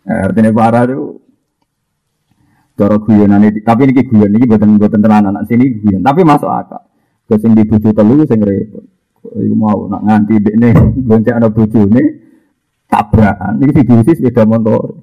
Artinya 0.05 0.53
parah 0.53 0.85
itu 0.85 1.25
Cara 2.77 3.01
guyonan 3.01 3.41
ini, 3.41 3.65
tapi 3.65 3.89
ini 3.89 4.05
guyon 4.05 4.37
ini 4.37 4.45
buatan 4.45 4.77
buatan 4.77 5.01
tenan 5.01 5.33
anak 5.33 5.49
sini 5.49 5.81
guyon, 5.81 6.05
tapi 6.05 6.21
masuk 6.29 6.45
akal. 6.45 6.85
Gue 7.25 7.41
sing 7.41 7.57
di 7.57 7.65
bojo 7.65 7.89
telu 7.89 8.21
sing 8.29 8.37
repot. 8.45 8.85
Iku 9.35 9.55
mau 9.57 9.91
nak 9.91 10.03
nganti 10.07 10.35
dekne 10.39 10.71
gonceng 11.03 11.37
ana 11.41 11.49
bojone 11.51 12.03
tabrakan. 12.87 13.59
Iki 13.63 13.83
diusi 13.83 14.13
sepeda 14.19 14.47
motor. 14.47 15.03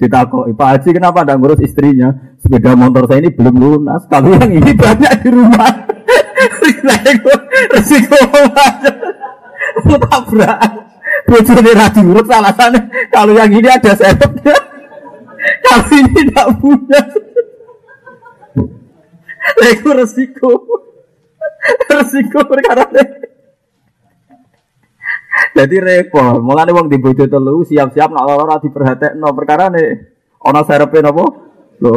Ditakok, 0.00 0.48
Pak 0.56 0.68
Haji 0.80 0.88
kenapa 0.96 1.20
tidak 1.28 1.36
ngurus 1.44 1.60
istrinya? 1.60 2.16
Sepeda 2.40 2.72
motor 2.72 3.04
saya 3.04 3.20
ini 3.20 3.36
belum 3.36 3.54
lunas. 3.60 4.08
Kalau 4.08 4.32
yang 4.32 4.48
ini 4.48 4.72
banyak 4.72 5.12
di 5.20 5.28
rumah. 5.28 5.72
Resiko, 6.80 7.32
resiko 7.76 8.20
tabrakan. 10.08 10.72
Bojone 11.30 11.70
ra 11.76 11.86
diurut 11.94 12.26
alasannya 12.26 12.80
kalau 13.14 13.36
yang 13.38 13.52
ini 13.54 13.68
ada 13.70 13.94
serepnya. 13.94 14.56
Kalau 15.64 15.88
ini 15.96 16.20
tidak 16.20 16.48
punya. 16.60 17.00
Lego 19.62 19.90
resiko. 19.96 20.52
Resiko 21.90 22.40
perkara 22.46 22.84
Jadi 25.50 25.76
repot. 25.82 26.38
Mulane 26.40 26.70
wong 26.70 26.86
di 26.86 26.98
bojo 27.00 27.26
telu 27.26 27.62
siap-siap 27.66 28.10
nak 28.12 28.24
lara 28.26 28.56
diperhatekno 28.62 29.28
perkara 29.34 29.68
ne 29.72 29.82
ana 30.40 30.62
serepe 30.62 30.98
napa? 31.02 31.24
Lho. 31.82 31.94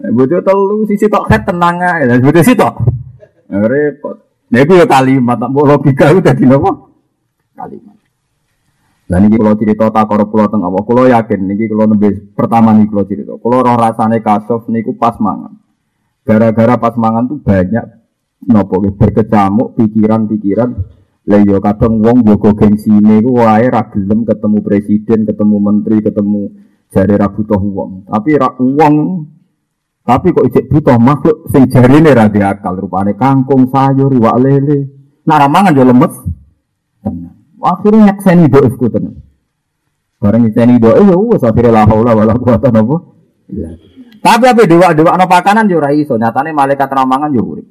Bojo 0.00 0.38
telu 0.44 0.84
sisi 0.88 1.08
tok 1.08 1.28
het 1.30 1.42
tenang 1.48 1.80
ae. 1.80 2.20
Bojo 2.20 2.40
sisi 2.40 2.56
tok. 2.56 2.74
Repot. 3.50 4.16
Nek 4.50 4.66
yo 4.66 4.86
kalimat 4.86 5.38
tak 5.38 5.50
logika 5.54 6.10
udah 6.10 6.22
dadi 6.22 6.44
napa? 6.44 6.70
Kalimat. 7.54 7.96
Dan 9.10 9.26
ini 9.26 9.42
kalau 9.42 9.58
cerita 9.58 9.90
tak 9.90 10.06
korup 10.06 10.30
pulau 10.30 10.46
tengah, 10.46 10.70
kalau 10.70 11.02
yakin 11.10 11.50
ini 11.50 11.66
kalau 11.66 11.90
nembe 11.90 12.30
pertama 12.30 12.70
nih 12.78 12.86
kalau 12.86 13.02
cerita, 13.02 13.34
kalau 13.42 13.58
roh 13.58 13.74
rasane 13.74 14.22
kasof 14.22 14.70
niku 14.70 14.94
pas 14.94 15.18
mangan. 15.18 15.50
Gara-gara 16.22 16.78
pas 16.78 16.94
mangan 16.94 17.26
tuh 17.26 17.42
banyak 17.42 17.99
nopo 18.48 18.80
berkecamuk 18.96 19.76
pikiran-pikiran. 19.76 20.70
Lah 21.28 21.40
yo 21.44 21.60
kadang 21.60 22.00
wong 22.00 22.24
jogo 22.24 22.56
gengsine 22.56 23.20
iku 23.20 23.44
wae 23.44 23.68
ra 23.68 23.92
gelem 23.92 24.24
ketemu 24.24 24.58
presiden, 24.64 25.28
ketemu 25.28 25.56
menteri, 25.60 26.00
ketemu 26.00 26.42
jare 26.88 27.14
ra 27.20 27.28
butuh 27.28 27.60
wong. 27.60 28.08
Tapi 28.08 28.30
ra 28.40 28.48
wong 28.56 28.96
tapi 30.00 30.32
kok 30.32 30.48
ijek 30.48 30.66
butuh 30.72 30.96
makhluk 30.96 31.46
sing 31.52 31.68
jarine 31.68 32.10
ra 32.10 32.26
akal 32.26 32.74
rupane 32.74 33.14
kangkung, 33.14 33.68
sayur, 33.68 34.10
iwak 34.10 34.36
lele. 34.40 34.88
Nah 35.28 35.36
ra 35.38 35.46
mangan 35.46 35.76
yo 35.76 35.84
lemes. 35.84 36.14
Tenang. 37.04 37.36
Akhirnya 37.60 38.10
nyakseni 38.10 38.48
doifku 38.48 38.88
tenan. 38.88 39.20
Bareng 40.18 40.48
nyakseni 40.48 40.80
doif 40.80 41.04
ya 41.04 41.16
wes 41.16 41.44
akhirnya 41.44 41.80
la 41.80 41.82
haula 41.84 42.16
wala 42.16 42.34
quwata 42.36 42.72
apa. 42.72 42.96
Tapi 44.20 44.44
apa 44.44 44.60
dewa-dewa 44.68 45.16
no 45.16 45.24
pakanan 45.28 45.68
yo 45.68 45.80
ora 45.80 45.92
iso. 45.92 46.16
Nyatane 46.16 46.52
malaikat 46.52 46.88
ramangan 46.92 47.32
yo 47.32 47.44
urip. 47.44 47.68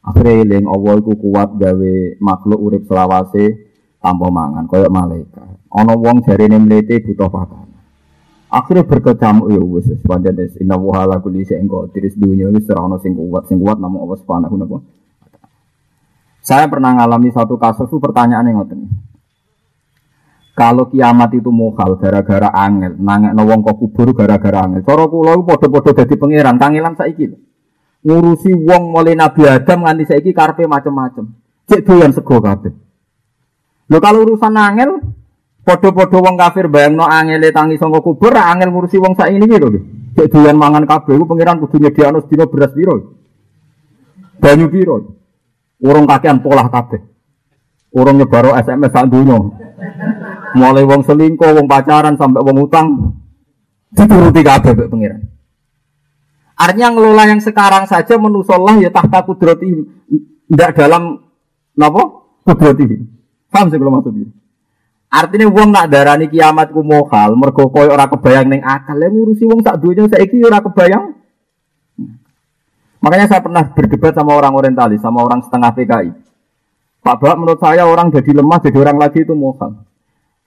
Akhirnya 0.00 0.40
eling 0.40 0.64
Allah 0.64 0.96
iku 0.96 1.12
kuat 1.12 1.60
gawe 1.60 1.94
makhluk 2.24 2.60
urip 2.60 2.82
selawase 2.88 3.68
tanpa 4.00 4.26
mangan 4.32 4.64
koyo 4.64 4.88
malaikat. 4.88 5.60
Ana 5.68 5.92
wong 5.92 6.24
jarene 6.24 6.56
mlete 6.56 7.04
butuh 7.04 7.28
pakanan. 7.28 7.68
Akhirnya 8.50 8.82
berkecamuk 8.82 9.46
ya 9.52 9.62
wis 9.62 9.86
sepanjang 9.86 10.34
des 10.34 10.58
inna 10.58 10.74
wa 10.74 11.06
ala 11.06 11.22
kulli 11.22 11.46
syai'in 11.46 11.70
qadir 11.70 12.10
dunya 12.18 12.50
wis 12.50 12.66
ora 12.66 12.98
sing 12.98 13.14
kuat 13.14 13.46
sing 13.46 13.62
kuat 13.62 13.78
namung 13.78 14.08
Allah 14.08 14.18
Subhanahu 14.18 14.58
wa 14.58 14.80
Saya 16.42 16.66
pernah 16.66 16.96
ngalami 16.96 17.30
satu 17.30 17.60
kasus 17.60 17.86
itu 17.86 18.02
pertanyaan 18.02 18.48
yang 18.48 18.58
ngoten. 18.58 18.90
Kalau 20.56 20.90
kiamat 20.90 21.30
itu 21.36 21.52
mokal 21.52 22.00
gara-gara 22.00 22.50
angel, 22.50 22.98
nangek 22.98 23.32
wong 23.38 23.60
kok 23.62 23.76
kubur 23.78 24.16
gara-gara 24.16 24.66
angel. 24.66 24.82
Cara 24.82 25.04
kula 25.06 25.36
iku 25.36 25.44
padha-padha 25.46 26.02
dadi 26.02 26.14
pangeran, 26.18 26.56
kangelan 26.58 26.94
saiki 26.98 27.24
lho. 27.30 27.38
Ngurusi 28.00 28.56
wong 28.56 28.96
mulai 28.96 29.12
Nabi 29.12 29.44
Adam 29.44 29.84
nganti 29.84 30.08
saiki 30.08 30.32
karepe 30.32 30.64
macem-macem. 30.64 31.28
Cek 31.68 31.84
doyan 31.84 32.16
sego 32.16 32.40
kabeh. 32.40 32.72
Lho 33.92 33.98
kalau 34.00 34.24
urusan 34.24 34.56
angel, 34.56 35.04
padha-padha 35.60 36.18
wong 36.18 36.34
kafir 36.40 36.72
bayangno 36.72 37.04
angele 37.04 37.52
tangi 37.52 37.76
saka 37.76 38.00
kubur, 38.00 38.32
angel 38.32 38.72
ngurusi 38.72 38.96
wong 38.96 39.12
saiki 39.12 39.36
iki 39.36 39.56
lho. 39.60 39.68
Cek 40.16 40.32
doyan 40.32 40.56
mangan 40.56 40.88
kabeh 40.88 41.12
iku 41.12 41.28
pangeran 41.28 41.60
kudu 41.60 41.76
nyediakno 41.76 42.24
sedina 42.24 42.48
beras 42.48 42.72
piro. 42.72 42.94
Banyu 44.40 44.66
piro. 44.72 44.96
Urung 45.84 46.08
kakean 46.08 46.40
polah 46.40 46.72
kabeh. 46.72 47.04
Urung 47.92 48.16
nyebaro 48.16 48.56
SMS 48.56 48.92
sak 48.96 49.12
dunya. 49.12 49.36
Mulai 50.56 50.88
wong 50.88 51.04
selingkuh, 51.04 51.52
wong 51.52 51.66
pacaran 51.68 52.16
sampai 52.16 52.42
wong 52.42 52.64
utang 52.64 52.86
dituruti 53.92 54.40
kabeh 54.40 54.72
mbek 54.72 54.88
pangeran. 54.88 55.20
Artinya 56.60 56.92
ngelola 56.92 57.24
yang 57.24 57.40
sekarang 57.40 57.88
saja 57.88 58.20
menusollah 58.20 58.76
ya 58.84 58.92
tahta 58.92 59.24
kudrati 59.24 59.80
tidak 60.44 60.70
dalam 60.76 61.24
napa 61.72 62.28
kudrati. 62.44 63.00
Paham 63.48 63.72
sih 63.72 63.80
kalau 63.80 63.96
maksudnya? 63.96 64.28
Artinya 65.10 65.48
wong 65.48 65.72
nak 65.72 65.88
darani 65.88 66.28
kiamat 66.28 66.70
ku 66.70 66.84
mohal, 66.84 67.34
mergo 67.34 67.66
koyo 67.72 67.90
ora 67.90 68.06
kebayang 68.06 68.46
ning 68.46 68.62
akal, 68.62 68.94
yang 68.94 69.10
ngurusi 69.10 69.42
wong 69.42 69.64
sak 69.64 69.80
dunya 69.80 70.06
saiki 70.06 70.38
ora 70.44 70.62
kebayang. 70.62 71.16
Makanya 73.00 73.26
saya 73.26 73.40
pernah 73.40 73.64
berdebat 73.64 74.12
sama 74.12 74.36
orang 74.36 74.52
orientalis, 74.52 75.00
sama 75.00 75.24
orang 75.24 75.40
setengah 75.40 75.72
PKI. 75.72 76.10
Pak 77.00 77.16
Bak 77.16 77.36
menurut 77.40 77.58
saya 77.58 77.88
orang 77.88 78.12
jadi 78.12 78.36
lemah, 78.36 78.60
jadi 78.60 78.76
orang 78.76 78.98
lagi 79.00 79.24
itu 79.24 79.32
mohal. 79.32 79.82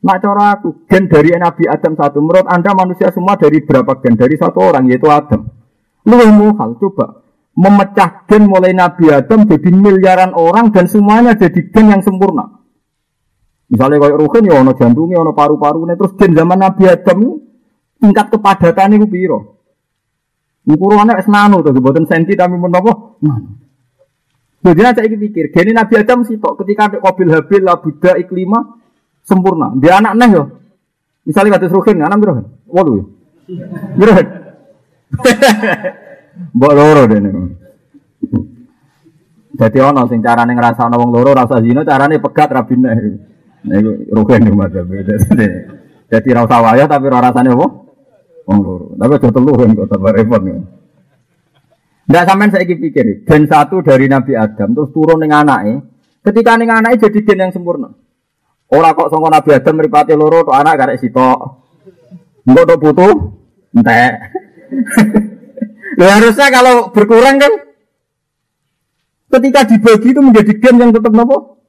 Nak 0.06 0.18
cara 0.22 0.62
aku, 0.62 0.86
gen 0.86 1.10
dari 1.10 1.34
Nabi 1.34 1.66
Adam 1.66 1.98
satu. 1.98 2.22
Menurut 2.22 2.46
Anda 2.46 2.72
manusia 2.78 3.10
semua 3.10 3.34
dari 3.34 3.58
berapa 3.66 3.98
gen? 4.00 4.14
Dari 4.14 4.38
satu 4.38 4.62
orang, 4.62 4.86
yaitu 4.86 5.10
Adam. 5.10 5.63
Lu 6.04 6.52
hal 6.56 6.72
coba. 6.80 7.24
Memecah 7.54 8.26
gen 8.26 8.50
mulai 8.50 8.74
Nabi 8.74 9.14
Adam 9.14 9.46
jadi 9.46 9.70
miliaran 9.70 10.34
orang 10.34 10.74
dan 10.74 10.90
semuanya 10.90 11.38
jadi 11.38 11.70
gen 11.70 11.94
yang 11.94 12.02
sempurna. 12.02 12.50
Misalnya 13.70 14.02
kayak 14.02 14.18
Ruhin 14.18 14.50
ya 14.50 14.58
ono 14.58 14.74
jantungnya, 14.74 15.22
ono 15.22 15.38
paru-paru, 15.38 15.86
terus 15.94 16.18
gen 16.18 16.34
zaman 16.34 16.58
Nabi 16.60 16.90
Adam 16.90 17.38
tingkat 18.02 18.34
kepadatan 18.34 18.98
itu 18.98 19.06
piro. 19.06 19.40
Ukurannya 20.66 21.20
es 21.20 21.30
nano 21.30 21.62
tuh, 21.62 21.76
buatan 21.78 22.10
senti 22.10 22.34
tapi 22.34 22.58
menapa? 22.58 23.20
Nano. 23.22 23.62
Jadi 24.64 24.80
saya 24.80 25.08
pikir, 25.12 25.52
gini 25.52 25.76
Nabi 25.76 25.94
Adam 26.00 26.24
sih 26.24 26.40
kok 26.40 26.56
ketika 26.64 26.88
ada 26.88 26.98
Qabil 27.04 27.30
Habil, 27.30 27.68
Buddha, 27.68 28.16
Iklima, 28.16 28.80
sempurna. 29.22 29.76
Dia 29.76 30.00
anak 30.00 30.14
neh 30.16 30.30
yo. 30.32 30.44
Misalnya 31.28 31.60
kata 31.60 31.70
Ruhin, 31.70 32.00
anak 32.00 32.18
berapa? 32.18 32.42
Waduh. 32.72 33.04
Berapa? 34.00 34.43
Mbok 36.58 36.74
loro 36.74 37.04
dene. 37.06 37.30
Jadi 39.54 39.78
ono 39.78 40.10
sing 40.10 40.20
carane 40.26 40.58
ngrasakno 40.58 40.98
wong 40.98 41.12
loro 41.14 41.32
rasa 41.38 41.62
zina 41.62 41.86
carane 41.86 42.18
pegat 42.18 42.50
rabine. 42.50 42.90
Nah 43.64 43.76
iku 43.78 43.92
yo 44.10 44.54
Mas. 44.58 44.74
Jadi 46.14 46.30
ra 46.30 46.46
usah 46.46 46.62
wayah 46.62 46.86
tapi 46.90 47.06
ora 47.10 47.30
rasane 47.30 47.54
apa? 47.54 47.68
Wong 48.50 48.58
loro. 48.66 48.86
Tapi 48.98 49.14
aja 49.14 49.30
telu 49.30 49.52
kan 49.54 49.78
kok 49.78 49.88
tambah 49.94 50.12
repot. 50.14 50.42
Nggak 52.04 52.26
sampean 52.28 52.52
saya 52.52 52.68
pikir, 52.68 53.24
gen 53.24 53.48
satu 53.48 53.80
dari 53.80 54.12
Nabi 54.12 54.36
Adam 54.36 54.76
terus 54.76 54.92
turun 54.92 55.24
dengan 55.24 55.48
anaknya. 55.48 55.88
Ketika 56.20 56.60
dengan 56.60 56.84
anaknya 56.84 57.08
jadi 57.08 57.20
gen 57.24 57.40
yang 57.48 57.52
sempurna. 57.56 57.96
Ora 58.74 58.98
kok 58.98 59.14
sangka 59.14 59.30
Nabi 59.30 59.50
Adam 59.54 59.74
mripate 59.78 60.14
loro 60.18 60.44
tok 60.44 60.58
anak 60.58 60.76
karek 60.82 61.00
sitok. 61.00 61.40
Engko 62.44 62.62
tok 62.66 62.82
putu 62.82 63.10
entek. 63.78 64.33
Lha 66.00 66.10
harusnya 66.20 66.48
kalau 66.50 66.90
berkurang 66.90 67.38
kan 67.38 67.54
ketika 69.34 69.62
dibagi 69.66 70.14
itu 70.14 70.22
menjadi 70.22 70.54
gen 70.58 70.76
yang 70.82 70.92
tetap 70.94 71.14
nopo 71.14 71.62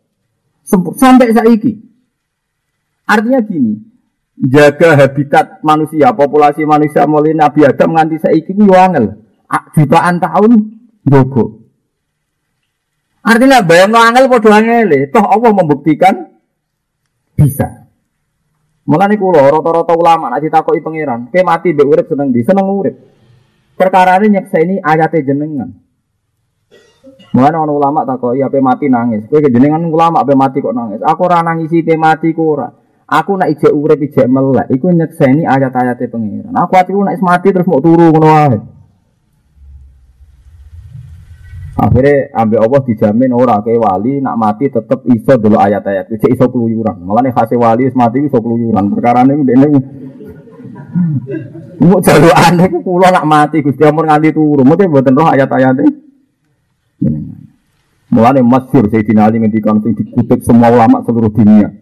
sampai 0.97 1.33
saiki. 1.33 1.81
Artinya 3.05 3.45
gini, 3.45 3.77
jaga 4.41 4.97
habitat 4.97 5.61
manusia, 5.61 6.17
populasi 6.17 6.65
manusia 6.65 7.05
mulai 7.05 7.37
Nabi 7.37 7.69
Adam 7.69 7.93
nganti 7.93 8.17
saiki 8.17 8.57
ku 8.57 8.65
yo 8.65 8.77
angel. 8.77 9.21
Jutaan 9.77 10.19
tahun 10.19 10.51
jogo. 11.05 11.61
Artinya 13.21 13.61
bayang 13.61 13.93
angel 13.93 14.29
padha 14.33 14.57
angel, 14.57 15.13
toh 15.13 15.25
Allah 15.25 15.53
membuktikan 15.53 16.33
bisa. 17.37 17.84
Mulane 18.85 19.17
kula 19.17 19.49
rata-rata 19.49 19.97
ulama 19.97 20.29
nek 20.29 20.45
ditakoki 20.45 20.85
pangeran, 20.85 21.33
kowe 21.33 21.41
mati 21.41 21.73
mbek 21.73 21.89
urip 21.89 22.07
seneng 22.09 22.29
di, 22.29 22.45
seneng 22.45 22.69
urip. 22.69 22.97
Perkara 23.81 24.21
ini 24.21 24.37
nyekseni 24.37 24.77
ayate 24.85 25.25
jenengan. 25.25 25.73
Mulane 27.33 27.57
ana 27.57 27.73
ulama 27.73 28.05
takoki 28.05 28.45
ape 28.45 28.61
mati 28.61 28.93
nangis. 28.93 29.25
Kowe 29.25 29.41
jenengan 29.41 29.81
ulama 29.89 30.21
ape 30.21 30.37
mati 30.37 30.61
kok 30.61 30.77
nangis. 30.77 31.01
Aku 31.01 31.25
ora 31.25 31.41
nangisi 31.41 31.81
pe 31.81 31.97
mati 31.97 32.37
ku 32.37 32.45
ora. 32.53 32.69
Aku 33.05 33.37
nak 33.37 33.53
ijek 33.53 33.73
urip 33.73 34.01
ijek 34.01 34.29
melek 34.29 34.69
iku 34.73 34.93
nyekseni 34.93 35.49
ayat-ayate 35.49 36.09
pangeran. 36.09 36.53
Aku 36.53 36.73
atiku 36.77 37.01
nek 37.05 37.17
mati 37.25 37.49
terus 37.53 37.69
mau 37.69 37.81
turu 37.81 38.13
ngono. 38.13 38.74
Akhirnya 41.75 42.31
ambil 42.39 42.71
Allah 42.71 42.81
dijamin 42.87 43.35
ora 43.35 43.59
kayak 43.59 43.83
wali 43.83 44.23
nak 44.23 44.39
mati 44.39 44.71
tetep 44.71 45.03
iso 45.11 45.35
dulu 45.35 45.59
ayat-ayat. 45.59 46.07
Cek 46.07 46.31
iso 46.31 46.47
keluyuran. 46.47 47.03
Malah 47.03 47.27
nih 47.27 47.35
kasih 47.35 47.59
wali 47.59 47.91
mati 47.99 48.23
iso 48.23 48.39
keluyuran. 48.39 48.95
Perkara 48.95 49.27
ini 49.27 49.35
udah 49.43 49.55
ini 49.59 49.81
Mau 51.83 51.99
aneh 51.99 52.67
ku 52.71 52.79
kula 52.87 53.11
nak 53.11 53.27
mati 53.27 53.59
Gusti 53.59 53.83
ampun 53.83 54.07
nganti 54.07 54.31
turu. 54.31 54.63
Mungkin 54.63 54.95
mboten 54.95 55.19
roh 55.19 55.27
ayat-ayate. 55.27 55.85
Mulane 58.15 58.41
masyhur 58.47 58.87
Sayyidina 58.87 59.27
Ali 59.27 59.43
ngendikan 59.43 59.83
sing 59.83 59.99
dikutip 59.99 60.47
semua 60.47 60.71
ulama 60.71 61.03
seluruh 61.03 61.35
dunia. 61.35 61.75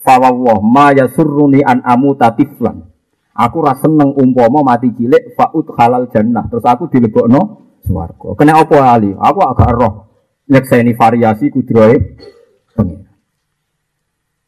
Fawwah 0.00 0.64
ma 0.64 0.96
yasurruni 0.96 1.60
an 1.60 1.84
amuta 1.84 2.32
tiflan. 2.32 2.88
Aku 3.36 3.60
ra 3.60 3.76
seneng 3.76 4.16
umpama 4.16 4.64
mati 4.64 4.88
cilik 4.96 5.36
faut 5.36 5.68
halal 5.76 6.08
jannah. 6.08 6.48
Terus 6.48 6.64
aku 6.64 6.88
dilebokno 6.88 7.63
swarga. 7.84 8.34
Kena 8.34 8.64
apa 8.64 8.76
Ali? 8.88 9.12
Aku 9.12 9.38
agak 9.44 9.70
roh 9.76 9.92
nyekseni 10.48 10.96
variasi 10.96 11.52
pengen. 11.52 13.06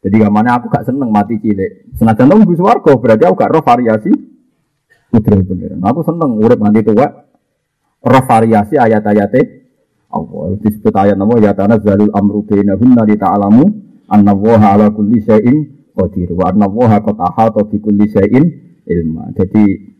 Jadi 0.01 0.15
mana 0.29 0.61
aku 0.61 0.69
gak 0.69 0.85
seneng 0.85 1.09
mati 1.09 1.37
cilik. 1.41 1.93
Senajan 1.97 2.29
nunggu 2.29 2.53
swarga 2.57 2.91
berarti 2.97 3.23
aku 3.25 3.35
gak 3.37 3.51
roh 3.53 3.63
variasi 3.63 4.11
kudrohe 5.13 5.41
pengen. 5.45 5.79
Aku 5.85 6.01
seneng 6.03 6.37
urip 6.41 6.57
nganti 6.57 6.81
tua 6.85 7.07
roh 8.01 8.23
variasi 8.25 8.75
ayat-ayate 8.77 9.41
Allah 10.07 10.55
disebut 10.63 10.93
ayat 10.95 11.19
nama 11.19 11.35
ya 11.43 11.51
tanah 11.51 11.83
zalul 11.83 12.11
amru 12.15 12.47
bainahunna 12.47 13.03
li 13.03 13.19
ta'lamu 13.19 13.63
anna 14.07 14.31
waha 14.31 14.79
ala 14.79 14.87
kulli 14.87 15.19
syai'in 15.19 15.91
qadir 15.91 16.31
wa 16.31 16.47
anna 16.47 16.63
waha 16.71 17.03
qad 17.03 17.19
ahata 17.19 17.67
kulli 17.67 18.07
syai'in 18.07 18.45
ilma. 18.87 19.35
Jadi 19.35 19.96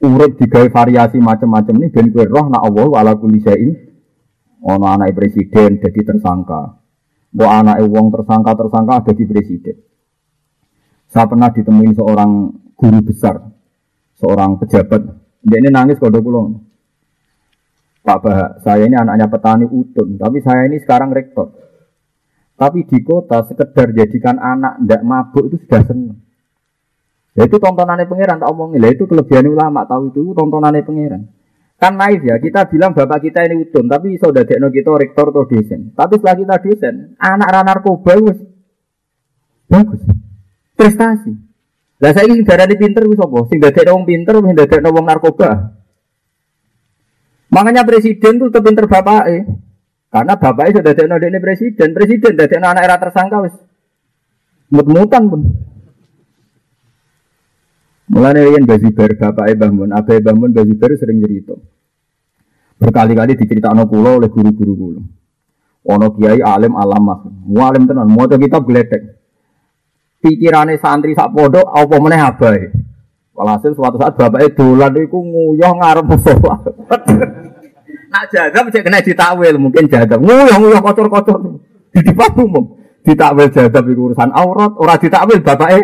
urip 0.00 0.40
digawe 0.40 0.68
variasi 0.72 1.20
macam-macam 1.20 1.74
ini 1.80 1.88
ben 1.92 2.08
kowe 2.12 2.24
roh 2.24 2.46
nak 2.48 2.64
Allah 2.64 2.88
ala 3.00 3.12
kulli 3.16 3.40
syai'in 3.44 3.90
Ono 4.60 4.84
anak 4.84 5.16
presiden 5.16 5.80
jadi 5.80 6.00
tersangka. 6.04 6.76
Bo 7.32 7.48
anak 7.48 7.80
wong 7.88 8.12
tersangka 8.12 8.52
tersangka 8.52 9.08
jadi 9.08 9.24
presiden. 9.24 9.76
Saya 11.08 11.26
pernah 11.26 11.48
ditemuin 11.50 11.96
seorang 11.96 12.30
guru 12.76 13.00
besar, 13.00 13.40
seorang 14.20 14.60
pejabat. 14.60 15.02
Dia 15.40 15.58
ini 15.58 15.72
nangis 15.72 15.96
kode 15.96 16.20
pulang. 16.20 16.60
Pak 18.00 18.18
Bah, 18.20 18.56
saya 18.64 18.88
ini 18.88 18.96
anaknya 18.96 19.28
petani 19.28 19.66
utun, 19.68 20.16
tapi 20.16 20.40
saya 20.40 20.64
ini 20.68 20.80
sekarang 20.80 21.12
rektor. 21.12 21.52
Tapi 22.56 22.84
di 22.84 23.00
kota 23.00 23.44
sekedar 23.44 23.92
jadikan 23.96 24.36
anak 24.36 24.80
ndak 24.84 25.04
mabuk 25.04 25.48
itu 25.52 25.56
sudah 25.64 25.82
senang. 25.84 26.20
Ya 27.38 27.46
itu 27.46 27.56
tontonannya 27.62 28.10
pangeran 28.10 28.42
tak 28.42 28.50
omongin. 28.50 28.82
Lah 28.82 28.90
itu 28.90 29.06
kelebihan 29.06 29.46
ulama 29.46 29.86
tahu 29.86 30.10
itu 30.10 30.34
tontonannya 30.34 30.82
pangeran. 30.82 31.22
Kan 31.80 31.96
naif 31.96 32.20
ya, 32.20 32.36
kita 32.36 32.68
bilang 32.68 32.92
bapak 32.92 33.24
kita 33.24 33.40
ini 33.48 33.64
utun, 33.64 33.88
tapi 33.88 34.12
iso 34.12 34.28
dadekno 34.28 34.68
kita 34.68 34.92
rektor 35.00 35.32
atau 35.32 35.48
dosen. 35.48 35.96
Tapi 35.96 36.20
setelah 36.20 36.36
kita 36.36 36.56
dosen, 36.60 36.94
anak 37.16 37.48
anak 37.48 37.64
narkoba 37.64 38.20
wis 38.20 38.38
bagus. 39.64 40.04
Prestasi. 40.76 41.32
Lah 42.04 42.12
saya 42.12 42.28
ingin 42.28 42.44
darah 42.44 42.68
pinter 42.68 43.08
wis 43.08 43.16
apa? 43.16 43.38
Sing 43.48 43.64
dadekno 43.64 43.96
wong 43.96 44.04
pinter, 44.04 44.34
sing 44.44 44.52
dadekno 44.52 44.88
wong 44.92 45.06
narkoba. 45.08 45.50
Makanya 47.48 47.82
presiden 47.88 48.36
tuh 48.36 48.52
terpinter 48.52 48.84
bapak 48.84 49.24
eh. 49.32 49.42
Karena 50.12 50.36
bapak 50.36 50.76
sudah 50.76 50.84
dadekno 50.84 51.16
ini 51.16 51.40
presiden, 51.40 51.96
presiden 51.96 52.36
dadekno 52.36 52.66
anak 52.68 52.84
era 52.84 53.00
tersangka 53.00 53.40
wis 53.40 53.56
mut-mutan 54.68 55.32
pun. 55.32 55.69
Mulane 58.10 58.42
yen 58.42 58.66
Bazibar 58.66 59.14
bapake 59.14 59.54
Mbah 59.54 59.70
Mun, 59.70 59.90
abahe 59.94 60.18
Mbah 60.18 60.34
Mun 60.34 60.50
Bazibar 60.50 60.90
sering 60.98 61.22
cerita. 61.22 61.54
Berkali-kali 62.82 63.38
diceritakno 63.38 63.86
kula 63.86 64.18
oleh 64.18 64.26
guru-guru 64.26 64.72
kula. 64.74 65.02
Ono 65.94 66.06
kiai 66.18 66.42
alim 66.42 66.74
alamah, 66.74 67.22
alim 67.46 67.86
tenan, 67.86 68.10
maca 68.10 68.34
kitab 68.34 68.66
gledek. 68.66 69.14
Pikirane 70.20 70.74
santri 70.82 71.14
sak 71.14 71.30
pondok 71.30 71.70
apa 71.70 71.96
meneh 72.02 72.20
abahe. 72.20 72.74
Walhasil 73.32 73.72
suatu 73.78 73.96
saat 73.96 74.18
bapaknya 74.18 74.52
dolan 74.58 74.92
iku 75.00 75.22
nguyah 75.22 75.72
ngarep 75.80 76.04
musola. 76.04 76.60
Nak 78.10 78.24
jaga 78.26 78.66
cek 78.74 78.82
kena 78.82 79.00
ditakwil, 79.00 79.54
mungkin 79.54 79.86
jaga. 79.86 80.18
Nguyah 80.18 80.82
kotor-kotor. 80.82 81.62
Di 81.94 82.02
umum. 82.42 82.74
Ditakwil 83.06 83.48
jaga 83.54 83.80
iku 83.86 84.10
urusan 84.10 84.34
aurat, 84.34 84.74
ora 84.76 84.98
ditakwil 84.98 85.40
bapaknya. 85.46 85.78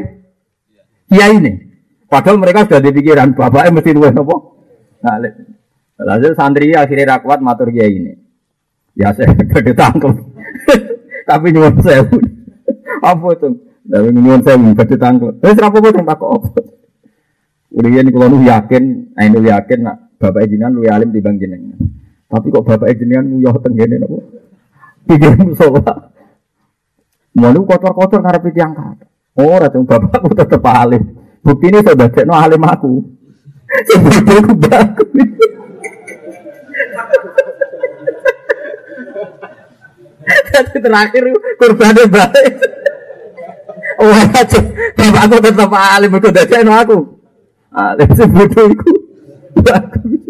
Kiai 1.07 1.39
ini. 1.39 1.66
Padahal 2.07 2.39
mereka 2.39 2.67
sudah 2.67 2.83
dipikiran 2.83 3.35
bapaknya 3.35 3.83
mesti 3.83 3.91
luwih 3.91 4.15
nopo. 4.15 4.63
Ngalim. 5.03 5.35
Lalu 5.97 6.29
santri 6.39 6.71
akhirnya 6.77 7.19
rakwat 7.19 7.43
matur 7.43 7.73
kiai 7.75 7.91
ini. 7.91 8.13
Ya 8.95 9.11
saya 9.11 9.35
gede 9.53 9.75
tangkep. 9.75 10.15
Tapi 11.29 11.47
nyuwun 11.51 11.83
saya 11.83 12.07
Apa 13.11 13.27
itu? 13.35 13.49
Tapi 13.91 14.09
nyuwun 14.15 14.41
saya 14.47 14.57
gede 14.57 14.97
tangkep. 14.97 15.35
Terus 15.43 15.59
apa 15.59 15.77
pun 15.83 15.93
tak 16.07 16.17
kok. 16.17 16.43
Udah 17.77 17.91
ini 17.93 18.09
kalau 18.09 18.33
lu 18.33 18.39
yakin, 18.47 19.13
nah 19.13 19.25
ini 19.27 19.53
yakin 19.53 19.79
nak 19.85 19.97
bapak 20.17 20.49
jenengan 20.49 20.73
lu 20.73 20.87
alim 20.89 21.13
di 21.13 21.21
bang 21.21 21.37
jenengan. 21.37 21.77
Tapi 22.31 22.47
kok 22.49 22.65
bapak 22.65 22.89
jenengan 22.97 23.27
nguyah 23.27 23.57
tenggene 23.61 24.01
nopo? 24.01 24.19
Pikir 25.07 25.35
musola. 25.39 26.15
Mau 27.37 27.53
kotor-kotor 27.69 28.25
ngarep 28.25 28.49
tiang 28.55 28.73
kata. 28.73 29.07
Oh, 29.37 29.61
racun 29.61 29.85
bapakku 29.85 30.33
tetep 30.33 30.65
alim. 30.65 31.26
Bukti 31.47 31.71
ini 31.71 31.79
sudah 31.79 32.11
cek 32.11 32.27
no 32.27 32.35
alim 32.35 32.63
aku. 32.67 33.07
Seperti 33.87 34.33
aku 34.35 34.53
bagus. 34.59 35.31
Tapi 40.27 40.77
terakhir 40.83 41.23
kurbannya 41.55 42.05
baik. 42.11 42.55
Oh, 44.03 44.11
aja. 44.11 44.61
Bapak 44.99 45.23
aku 45.31 45.37
tetap 45.39 45.71
alim, 45.71 46.11
aku 46.19 46.27
udah 46.35 46.45
cek 46.51 46.63
no 46.67 46.73
aku. 46.75 46.99
Alim 47.71 48.11
seperti 48.11 48.59
aku. 48.67 48.91
Bagus. 49.63 50.23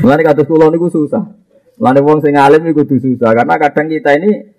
Mulane 0.00 0.22
kados 0.24 0.48
kula 0.48 0.72
niku 0.72 0.88
susah. 0.88 1.24
Mulane 1.76 2.00
wong 2.00 2.24
sing 2.24 2.32
alim 2.40 2.64
kudu 2.72 2.96
susah 2.96 3.36
karena 3.36 3.60
kadang 3.60 3.92
kita 3.92 4.16
ini 4.16 4.55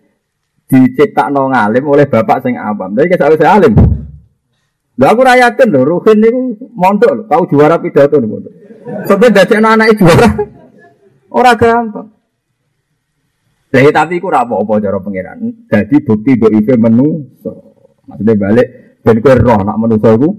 diciptakno 0.68 1.50
ngalim 1.50 1.84
oleh 1.88 2.06
bapak 2.06 2.44
sing 2.44 2.60
awam. 2.60 2.92
Tapi 2.94 3.08
kisah 3.08 3.32
saya 3.40 3.56
alim. 3.58 3.74
Lah 4.98 5.14
aku 5.14 5.22
ra 5.22 5.38
yakin 5.38 5.68
lho, 5.70 5.82
Ruhin 5.86 6.18
niku 6.20 6.42
mondok 6.74 7.12
lho, 7.14 7.24
tau 7.30 7.46
juara 7.46 7.78
pidato 7.78 8.18
niku. 8.18 8.50
Sampai 9.06 9.32
dadekno 9.32 9.68
anake 9.70 9.94
juara. 9.96 10.30
Ora 11.32 11.54
gampang. 11.54 12.18
Jadi 13.68 13.84
iya, 13.84 13.92
tapi 13.92 14.24
ku 14.24 14.32
ora 14.32 14.48
apa-apa 14.48 14.80
cara 14.80 14.98
pangeran. 15.04 15.68
Jadi 15.68 15.96
bukti 16.02 16.40
do 16.40 16.48
ife 16.50 16.74
menu. 16.80 17.30
Maksudnya 18.08 18.34
balik 18.40 18.68
ben 19.04 19.20
kowe 19.20 19.36
roh 19.36 19.60
nak 19.68 19.78
manusa 19.78 20.16
iku 20.16 20.30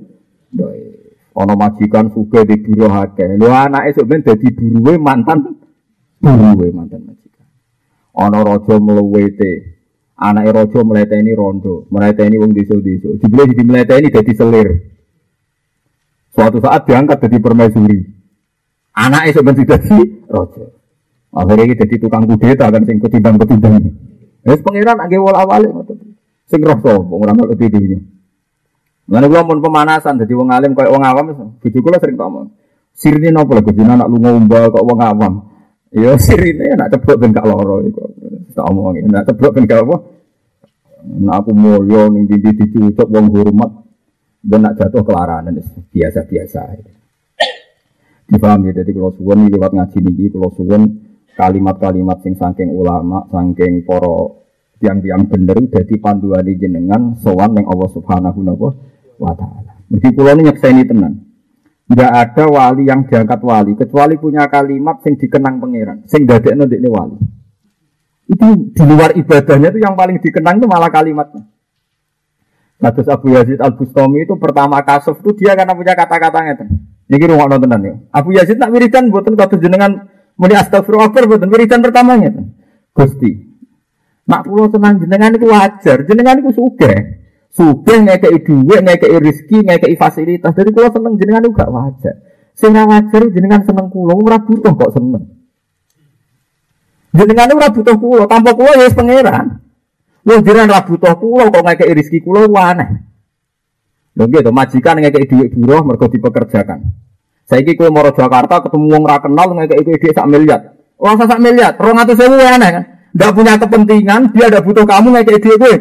ana 1.36 1.54
majikan 1.54 2.08
suge 2.10 2.48
di 2.48 2.56
buruh 2.58 2.88
akeh. 3.04 3.36
Lho 3.36 3.52
anake 3.52 3.94
sok 3.94 4.08
ben 4.08 4.24
dadi 4.24 4.48
buruwe 4.48 4.96
mantan 4.96 5.44
buruwe 6.18 6.72
mantan 6.72 7.04
majikan. 7.04 7.46
Ana 8.16 8.42
raja 8.42 8.74
mluwete 8.80 9.77
anak 10.18 10.50
rojo 10.50 10.82
meleteni 10.82 11.30
rondo, 11.32 11.86
meleteni 11.94 12.36
wong 12.36 12.50
desa-desa. 12.50 13.14
Dibeli 13.22 13.54
di 13.54 13.64
meleteni 13.64 14.10
jadi 14.10 14.32
selir. 14.34 14.68
Suatu 16.34 16.58
saat 16.58 16.86
diangkat 16.86 17.22
jadi 17.22 17.38
permaisuri. 17.38 17.98
Anak 18.98 19.30
itu 19.30 19.38
sebenarnya 19.38 19.78
jadi 19.78 19.98
rojo. 20.26 20.64
Akhirnya 21.28 21.64
ini 21.70 21.74
jadi 21.78 21.94
tukang 22.02 22.24
kudeta 22.26 22.66
kan 22.66 22.82
sing 22.82 22.98
ketimbang 22.98 23.38
ketimbang. 23.38 23.78
Wes 24.42 24.64
pangeran 24.64 24.98
agak 24.98 25.20
wal 25.22 25.36
awal 25.36 25.62
sing 26.48 26.64
roh 26.64 26.78
sapa 26.80 27.14
ora 27.14 27.36
ono 27.36 27.52
videonya. 27.52 28.00
Lalu 29.08 29.26
gua 29.32 29.40
mau 29.40 29.56
pemanasan, 29.56 30.20
jadi 30.20 30.36
wong 30.36 30.52
alim 30.52 30.76
kayak 30.76 30.92
wong 30.92 31.00
awam, 31.00 31.56
bujuk 31.64 31.80
gua 31.80 31.96
sering 31.96 32.16
ngomong. 32.16 32.52
Sirine 32.92 33.32
nopo 33.32 33.56
lho, 33.56 33.64
jadi 33.64 33.88
anak 33.88 34.08
lu 34.10 34.20
ngombal 34.20 34.68
kok 34.68 34.84
wong 34.84 35.00
awam. 35.00 35.32
Iya 35.94 36.16
sirine 36.20 36.76
nak 36.76 36.92
ceblok 36.92 37.16
ben 37.16 37.32
gak 37.32 37.46
loro 37.48 37.80
iku. 37.86 38.04
Tak 38.58 38.66
omongin, 38.74 39.06
nak 39.06 39.22
ceblok 39.22 39.54
ben 39.54 39.70
gak 39.70 39.86
apa. 39.86 39.96
Nak 41.06 41.46
aku 41.46 41.54
mulya 41.54 42.10
ning 42.10 42.26
ndi 42.26 42.42
dicucuk 42.42 43.06
wong 43.06 43.30
hormat 43.30 43.70
dan 44.42 44.66
nak 44.66 44.74
jatuh 44.74 45.06
kelaranan 45.06 45.62
biasa-biasa. 45.94 46.74
Dipaham 48.26 48.66
ya, 48.66 48.82
jadi 48.82 48.90
kalau 48.90 49.14
suwun 49.14 49.46
lewat 49.46 49.78
ngaji 49.78 49.98
niki, 50.04 50.34
kalau 50.34 50.50
suwun 50.58 50.82
kalimat-kalimat 51.38 52.18
sing 52.26 52.34
saking 52.34 52.74
ulama, 52.74 53.30
saking 53.30 53.86
poro 53.86 54.42
tiang-tiang 54.82 55.30
bener 55.30 55.62
jadi 55.70 55.94
panduan 56.02 56.42
di 56.42 56.58
jenengan 56.58 57.14
sowan 57.14 57.54
yang 57.54 57.70
Allah 57.70 57.88
Subhanahu 57.94 58.42
wa 59.22 59.32
taala. 59.38 59.86
Mesti 59.86 60.08
kula 60.18 60.34
ini 60.34 60.50
nyekseni 60.50 60.82
tenan. 60.82 61.14
Tidak 61.88 62.10
ada 62.10 62.44
wali 62.50 62.90
yang 62.90 63.06
diangkat 63.06 63.40
wali 63.40 63.72
kecuali 63.78 64.18
punya 64.18 64.50
kalimat 64.50 65.00
sing 65.00 65.14
dikenang 65.14 65.62
pangeran, 65.62 66.04
sing 66.10 66.26
dadekno 66.26 66.66
ini 66.66 66.90
wali. 66.90 67.37
Itu 68.28 68.46
di 68.76 68.84
luar 68.84 69.16
ibadahnya 69.16 69.72
itu 69.72 69.80
yang 69.80 69.96
paling 69.96 70.20
dikenang 70.20 70.60
itu 70.60 70.68
malah 70.68 70.92
kalimatnya. 70.92 71.48
Kasus 72.78 73.08
Abu 73.10 73.34
Yazid 73.34 73.58
Al 73.58 73.74
Bustami 73.74 74.22
itu 74.22 74.38
pertama 74.38 74.78
kasus 74.86 75.18
itu 75.18 75.34
dia 75.34 75.56
karena 75.58 75.74
punya 75.74 75.98
kata-katanya 75.98 76.60
itu. 76.60 76.64
Ini 77.08 77.26
rumah 77.34 77.48
nontonan 77.50 77.80
ya. 77.82 77.94
Abu 78.12 78.36
Yazid 78.36 78.60
nak 78.60 78.70
wiridan 78.70 79.08
buatan 79.08 79.34
kasus 79.34 79.58
jenengan 79.58 80.06
muni 80.38 80.54
astagfirullah 80.54 81.10
buatan 81.10 81.48
wiridan 81.48 81.80
pertamanya 81.80 82.30
itu. 82.30 82.42
Gusti. 82.92 83.32
Nak 84.28 84.44
pulau 84.44 84.68
tenang 84.68 85.00
jenengan 85.00 85.32
itu 85.32 85.48
wajar, 85.48 86.04
jenengan 86.04 86.36
itu 86.44 86.52
suge. 86.52 86.92
Sugih 87.48 87.98
ngekei 88.04 88.44
dhuwit, 88.44 88.84
ngekei 88.84 89.16
rezeki, 89.24 89.64
ngekei 89.64 89.96
fasilitas. 89.96 90.52
Jadi 90.52 90.68
kula 90.68 90.92
seneng 90.92 91.16
jenengan 91.16 91.48
juga 91.48 91.64
wajar. 91.72 92.14
Sing 92.52 92.76
wajar 92.76 93.22
jenengan 93.32 93.64
seneng 93.64 93.88
kula, 93.88 94.12
ora 94.12 94.36
butuh 94.44 94.76
kok 94.76 94.92
seneng. 94.92 95.37
Jenengan 97.18 97.50
ora 97.50 97.74
butuh 97.74 97.96
kula, 97.98 98.24
tanpa 98.30 98.54
kula 98.54 98.78
ya 98.78 98.94
pangeran. 98.94 99.58
Wong 100.22 100.40
jenengan 100.46 100.70
ora 100.70 100.86
butuh 100.86 101.14
kula 101.18 101.50
kok 101.50 101.62
ngekei 101.66 101.96
rezeki 101.98 102.22
kula 102.22 102.46
aneh. 102.46 102.88
Lho 104.14 104.30
gitu, 104.30 104.54
majikan 104.54 105.02
ngekei 105.02 105.26
dhuwit 105.26 105.50
buruh 105.58 105.82
mergo 105.82 106.06
dipekerjakan. 106.06 106.94
Saiki 107.50 107.74
kowe 107.74 107.90
moro 107.90 108.14
Jakarta 108.14 108.62
ketemu 108.62 108.86
wong 108.86 109.02
ra 109.02 109.18
kenal 109.18 109.50
ngekei 109.50 109.82
kowe 109.82 109.98
dhuwit 109.98 110.14
sak 110.14 110.30
miliar. 110.30 110.78
Wong 110.94 111.18
sak 111.18 111.42
miliar, 111.42 111.74
200.000 111.74 112.54
aneh 112.54 112.70
kan. 112.70 112.84
Nggak 113.18 113.32
punya 113.34 113.54
kepentingan, 113.58 114.20
dia 114.30 114.46
ada 114.46 114.62
butuh 114.62 114.86
kamu 114.86 115.08
ngekei 115.18 115.42
dhuwit 115.42 115.58
kowe. 115.58 115.74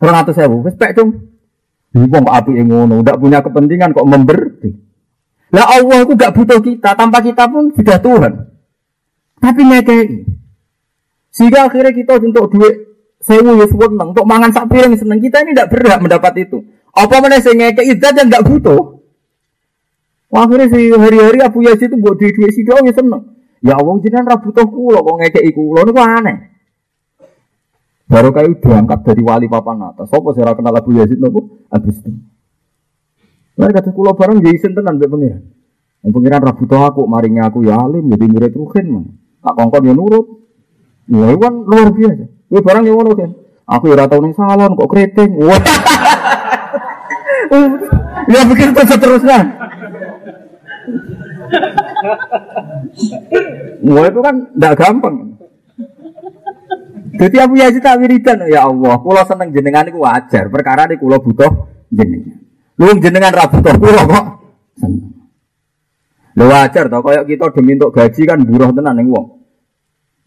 Orang 0.00 0.16
atas 0.24 0.40
sewu, 0.40 0.64
pek 0.64 0.96
dong. 0.96 1.28
Bingung 1.92 2.24
kok 2.24 2.32
api 2.32 2.64
ngono, 2.64 3.04
tidak 3.04 3.18
punya 3.20 3.38
kepentingan 3.44 3.92
kok 3.92 4.08
memberi. 4.08 4.72
Lah 5.50 5.66
Allah 5.74 6.06
itu 6.06 6.14
gak 6.14 6.30
butuh 6.30 6.62
kita, 6.62 6.94
tanpa 6.94 7.18
kita 7.18 7.50
pun 7.50 7.74
sudah 7.74 7.98
Tuhan. 7.98 8.32
Tapi 9.40 9.60
ngekei. 9.64 10.04
Sehingga 11.32 11.66
akhirnya 11.66 11.96
kita 11.96 12.20
untuk 12.20 12.52
duit 12.52 12.74
sewu 13.24 13.56
ya 13.56 13.66
seneng, 13.66 14.12
untuk 14.12 14.26
mangan 14.28 14.52
sak 14.52 14.68
piring 14.68 14.94
seneng. 15.00 15.18
Kita 15.18 15.40
ini 15.42 15.56
tidak 15.56 15.72
berhak 15.72 15.98
mendapat 16.04 16.32
itu. 16.44 16.60
Apa 16.92 17.24
mana 17.24 17.40
saya 17.40 17.56
ngekei 17.56 17.96
zat 17.96 18.14
yang 18.20 18.28
gak 18.28 18.44
butuh. 18.44 19.00
Wah, 20.30 20.46
akhirnya 20.46 20.70
si 20.70 20.94
hari-hari 20.94 21.42
Abu 21.42 21.66
Yazid 21.66 21.90
itu 21.90 21.96
buat 21.98 22.14
duit 22.14 22.36
duit 22.36 22.54
si 22.54 22.62
doang 22.62 22.86
ya 22.86 22.94
seneng. 22.94 23.34
Ya 23.60 23.74
Allah 23.74 23.98
jenengan 23.98 24.30
ra 24.30 24.36
butuh 24.38 24.66
kula 24.68 25.02
kok 25.02 25.16
ngekei 25.18 25.50
kula 25.50 25.80
niku 25.88 26.00
aneh. 26.00 26.36
Baru 28.10 28.34
kayu 28.34 28.58
diangkat 28.58 29.06
dari 29.06 29.22
wali 29.22 29.46
papan 29.46 29.90
atas. 29.90 30.10
Sopo 30.10 30.34
sih 30.34 30.42
kenal 30.42 30.74
Abu 30.74 30.94
Yazid 30.94 31.18
nopo? 31.22 31.62
Abis 31.70 32.02
itu. 32.02 32.10
Mereka 33.54 33.84
kata 33.84 33.90
kulo 33.92 34.16
bareng 34.16 34.40
jadi 34.40 34.72
tenan 34.72 34.96
mbek 34.96 35.10
pengiran. 35.10 35.42
Yang 36.00 36.12
pengiran 36.16 36.40
rabu 36.40 36.64
toh 36.64 36.80
aku, 36.80 37.04
marinya 37.04 37.52
aku 37.52 37.60
ya 37.60 37.76
alim, 37.76 38.08
jadi 38.08 38.24
murid 38.24 38.52
ruhin 38.56 38.86
mah. 38.88 39.04
Tak 39.40 39.54
kongkon 39.56 39.88
ya 39.88 39.92
nurut. 39.96 40.26
Ya 41.10 41.34
kan 41.40 41.54
luar 41.66 41.88
biasa. 41.90 42.24
Gue 42.28 42.60
barang 42.60 42.84
yang 42.86 42.96
ngono 42.96 43.10
kan. 43.16 43.30
Aku 43.70 43.84
ya 43.90 44.06
tau 44.06 44.20
ning 44.20 44.34
salon 44.34 44.76
kok 44.76 44.90
keriting. 44.90 45.30
Wah. 45.40 45.60
ya 48.32 48.40
pikir 48.46 48.68
terus 48.74 48.94
terusnya. 48.98 49.38
Wah 53.80 54.04
itu 54.06 54.20
kan 54.20 54.34
tidak 54.54 54.74
gampang. 54.78 55.16
Jadi 57.10 57.36
Abu 57.36 57.60
Yazid 57.60 57.84
tak 57.84 58.00
wiridan, 58.00 58.48
ya 58.48 58.64
Allah, 58.64 58.96
kulo 58.96 59.20
seneng 59.28 59.52
jenengan 59.52 59.84
itu 59.84 60.00
wajar, 60.00 60.48
perkara 60.48 60.88
ini 60.88 60.96
kulo 60.96 61.20
butuh 61.20 61.68
jenengan. 61.92 62.38
Lu 62.80 62.96
jenengan 62.96 63.34
ra 63.34 63.44
butuh 63.44 63.74
kulo 63.76 64.00
kok 64.08 64.24
seneng. 64.80 65.19
Lu 66.38 66.46
wajar 66.46 66.86
toh, 66.86 67.02
kayak 67.02 67.26
kita 67.26 67.50
demi 67.50 67.74
untuk 67.74 67.90
gaji 67.90 68.22
kan 68.22 68.38
buruh 68.46 68.70
tenan 68.70 68.94
ning 68.94 69.10
wong. 69.10 69.42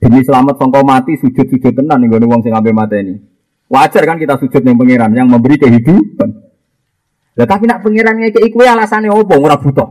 Demi 0.03 0.19
selamat 0.19 0.59
sangka 0.59 0.83
mati 0.83 1.15
sujud-sujud 1.15 1.73
tenan 1.79 2.03
ning 2.03 2.11
gone 2.11 2.27
wong 2.27 2.43
sing 2.43 2.51
ampe 2.51 2.75
ini. 2.99 3.15
Wajar 3.71 4.03
kan 4.03 4.19
kita 4.19 4.35
sujud 4.35 4.61
ning 4.67 4.75
pangeran 4.75 5.15
yang 5.15 5.31
memberi 5.31 5.55
kehidupan. 5.55 6.29
Lah 7.33 7.47
tapi 7.47 7.63
nak 7.65 7.81
pangeran 7.81 8.19
ngekeki 8.19 8.51
kuwi 8.51 8.67
alasane 8.67 9.07
opo 9.07 9.39
ora 9.39 9.55
butuh. 9.55 9.89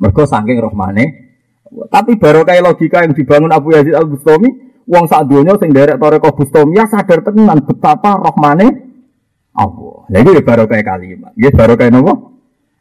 Mergo 0.00 0.24
saking 0.24 0.56
rohmane. 0.56 1.04
Tapi 1.70 2.16
baru 2.16 2.42
kayak 2.42 2.64
logika 2.64 3.04
yang 3.04 3.14
dibangun 3.14 3.52
Abu 3.54 3.70
Yazid 3.76 3.94
Al 3.94 4.08
Bustami, 4.10 4.50
Wong 4.90 5.06
sak 5.06 5.30
donya 5.30 5.54
sing 5.54 5.70
derek 5.70 6.02
toreko 6.02 6.34
Bustomia 6.34 6.82
sadar 6.90 7.22
tenan 7.22 7.62
betapa 7.62 8.18
rohmane 8.18 8.66
Allah. 9.54 10.08
Iki 10.10 10.42
baru 10.42 10.66
kayak 10.66 10.86
kalimat. 10.86 11.30
Nggih 11.38 11.52
baru 11.54 11.74
kayak 11.78 11.92
napa? 11.94 12.14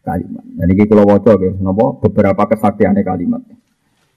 Kalimat. 0.10 0.42
Dan 0.42 0.68
iki 0.74 0.90
kula 0.90 1.06
waca 1.06 1.38
nggih 1.38 1.62
napa 1.62 1.86
beberapa 2.02 2.50
kesaktiane 2.50 3.06
kalimat. 3.06 3.46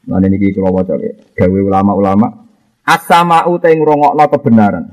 Lan 0.08 0.24
niki 0.24 0.56
kula 0.56 0.72
waca 0.72 0.96
nggih 0.96 1.36
gawe 1.36 1.58
ulama-ulama 1.60 2.48
as-sama'u 2.82 3.52
te 3.60 3.70
ngrungokno 3.76 4.24
kebenaran. 4.32 4.84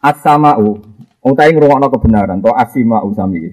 As-sama'u 0.00 0.68
utai 1.22 1.52
ngrungokno 1.52 1.86
kebenaran 1.92 2.40
to 2.40 2.50
asima'u 2.50 3.12
sami. 3.14 3.52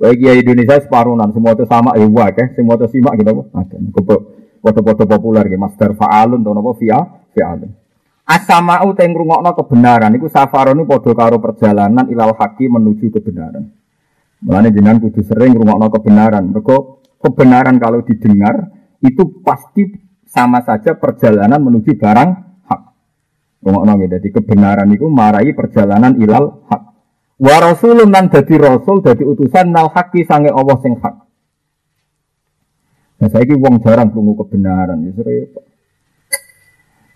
Baik 0.00 0.18
ya 0.24 0.32
Indonesia 0.32 0.80
separuhan 0.80 1.28
semua 1.36 1.52
itu 1.52 1.68
sama 1.68 1.92
eh 2.00 2.08
wae 2.08 2.32
semua 2.56 2.80
itu 2.80 2.96
simak 2.96 3.20
gitu? 3.20 3.44
Ada. 3.52 3.76
Foto-foto 4.56 5.04
populer 5.04 5.46
gitu, 5.52 5.60
Master 5.60 5.92
Fa'alun 5.94 6.40
atau 6.40 6.56
apa 6.56 6.72
via 6.80 6.98
Fa'alun. 7.36 7.70
As-sama'u 8.26 8.90
teng 8.96 9.14
ngrungokno 9.14 9.52
kebenaran 9.54 10.10
iku 10.16 10.26
safarone 10.26 10.82
padha 10.88 11.12
karo 11.14 11.38
perjalanan 11.38 12.10
ilal 12.10 12.34
haqi 12.34 12.66
menuju 12.66 13.12
kebenaran. 13.14 13.70
Mulane 14.44 14.68
jenengan 14.74 15.00
kudu 15.00 15.24
sering 15.24 15.56
ngrungokno 15.56 15.86
kebenaran. 15.88 16.52
Mergo 16.52 17.06
kebenaran 17.22 17.80
kalau 17.80 18.04
didengar 18.04 18.68
itu 19.00 19.40
pasti 19.40 19.88
sama 20.28 20.60
saja 20.60 20.98
perjalanan 20.98 21.62
menuju 21.62 21.96
barang 21.96 22.30
hak. 22.68 22.80
Rungokno 23.64 23.92
nggih 23.96 24.10
dadi 24.12 24.28
kebenaran 24.34 24.88
itu 24.92 25.08
marai 25.08 25.56
perjalanan 25.56 26.18
ilal 26.20 26.66
hak. 26.68 26.82
Wa 27.36 27.56
rasulun 27.60 28.12
nan 28.12 28.28
dadi 28.28 28.56
rasul 28.60 29.00
dadi 29.00 29.24
utusan 29.24 29.72
nal 29.72 29.88
haqi 29.92 30.24
sange 30.28 30.52
Allah 30.52 30.76
sing 30.84 30.96
hak. 31.00 31.26
Nah, 33.16 33.32
saya 33.32 33.48
wong 33.56 33.80
jarang 33.80 34.12
krungu 34.12 34.36
kebenaran, 34.44 35.00
ya 35.08 35.12
repot. 35.16 35.64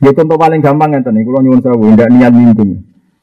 Ya 0.01 0.17
contoh 0.17 0.41
paling 0.41 0.65
gampang 0.65 0.97
ya 0.97 1.05
nih, 1.05 1.23
kalau 1.29 1.45
nyuwun 1.45 1.61
sewu, 1.61 1.93
tidak 1.93 2.09
niat 2.09 2.33
mimpi. 2.33 2.81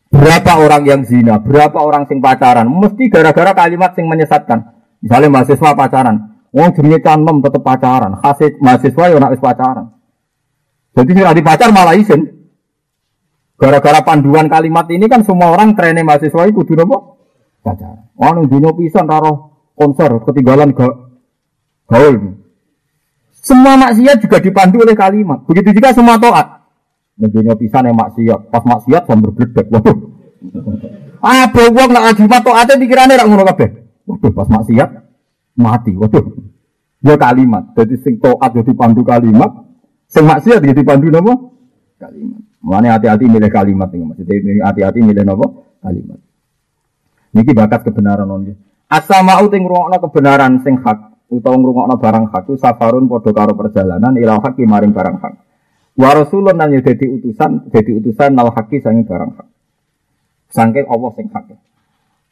Berapa 0.08 0.56
orang 0.56 0.88
yang 0.88 1.02
zina, 1.04 1.36
berapa 1.36 1.76
orang 1.84 2.08
sing 2.08 2.24
pacaran, 2.24 2.64
mesti 2.64 3.12
gara-gara 3.12 3.52
kalimat 3.52 3.92
sing 3.92 4.08
menyesatkan. 4.08 4.64
Misalnya 5.04 5.30
mahasiswa 5.30 5.76
pacaran, 5.76 6.16
wong 6.56 6.70
jenenge 6.80 7.04
cantem 7.04 7.44
tetep 7.44 7.62
pacaran, 7.62 8.16
hasil 8.24 8.56
mahasiswa 8.64 9.04
ya 9.12 9.18
nak 9.20 9.36
pacaran. 9.36 9.86
Jadi 10.96 11.12
sing 11.12 11.28
di 11.28 11.44
pacar 11.44 11.70
malah 11.76 11.94
izin. 12.00 12.24
Gara-gara 13.58 14.00
panduan 14.06 14.48
kalimat 14.48 14.86
ini 14.94 15.10
kan 15.10 15.26
semua 15.26 15.52
orang 15.54 15.74
trennya 15.74 16.06
mahasiswa 16.06 16.46
itu 16.48 16.64
kudu 16.64 16.78
nopo 16.80 16.98
pacaran. 17.62 18.08
Wong 18.16 18.34
ning 18.42 18.46
dino 18.48 18.72
pisan 18.74 19.06
karo 19.06 19.60
konser 19.76 20.10
ketinggalan 20.24 20.72
ga 20.74 20.88
gaul. 21.92 22.16
Semua 23.44 23.80
maksiat 23.80 24.24
juga 24.24 24.42
dipandu 24.42 24.84
oleh 24.84 24.98
kalimat. 24.98 25.46
Begitu 25.46 25.78
juga 25.78 25.94
semua 25.94 26.20
toat. 26.20 26.57
Nentunya 27.18 27.58
pisan 27.58 27.90
yang 27.90 27.98
maksiat, 27.98 28.54
pas 28.54 28.62
maksiat 28.62 29.10
sambil 29.10 29.34
bergedek. 29.34 29.66
Waduh. 29.74 29.98
Apa 31.18 31.64
wong 31.74 31.90
nak 31.90 32.14
tok 32.46 32.54
ate 32.54 32.78
pikirane 32.78 33.18
rak 33.18 33.26
ngono 33.26 33.42
kabeh. 33.42 33.70
Waduh, 34.06 34.32
pas 34.38 34.46
maksiat 34.46 34.90
mati. 35.58 35.98
Waduh. 35.98 36.26
Ya 37.02 37.18
kalimat. 37.18 37.74
Jadi 37.74 37.98
sing 38.06 38.22
taat 38.22 38.54
jadi 38.54 38.72
pandu 38.78 39.02
kalimat, 39.02 39.66
sing 40.06 40.30
maksiat 40.30 40.62
jadi 40.62 40.82
pandu 40.86 41.10
napa? 41.10 41.34
Kalimat. 41.98 42.42
Mulane 42.62 42.88
hati-hati 42.94 43.26
milih 43.26 43.50
kalimat 43.54 43.90
ini 43.94 44.04
maksudnya 44.06 44.66
hati-hati 44.70 45.00
milih 45.02 45.26
napa? 45.26 45.46
Kalimat. 45.82 46.20
Niki 47.34 47.54
bakat 47.54 47.82
kebenaran 47.86 48.30
nggih. 48.30 48.58
As-sama'u 48.88 49.50
ting 49.52 49.66
ngrungokno 49.66 49.98
kebenaran 50.00 50.64
sing 50.64 50.80
hak 50.80 51.28
utawa 51.34 51.60
ngrungokno 51.60 51.96
barang 52.00 52.26
hak 52.32 52.44
itu 52.48 52.56
safarun 52.56 53.10
padha 53.12 53.52
perjalanan 53.52 54.16
ila 54.16 54.40
haki 54.40 54.64
maring 54.64 54.96
barang 54.96 55.18
hak. 55.22 55.34
Wa 55.98 56.14
rasulun 56.14 56.54
nan 56.54 56.70
jadi 56.78 57.10
utusan, 57.10 57.74
jadi 57.74 57.98
utusan 57.98 58.38
nal 58.38 58.54
haki 58.54 58.86
sangi 58.86 59.02
barang 59.02 59.34
hak. 59.34 59.48
Sangking 60.54 60.86
Allah 60.86 61.12
sing 61.18 61.28
hak. 61.34 61.58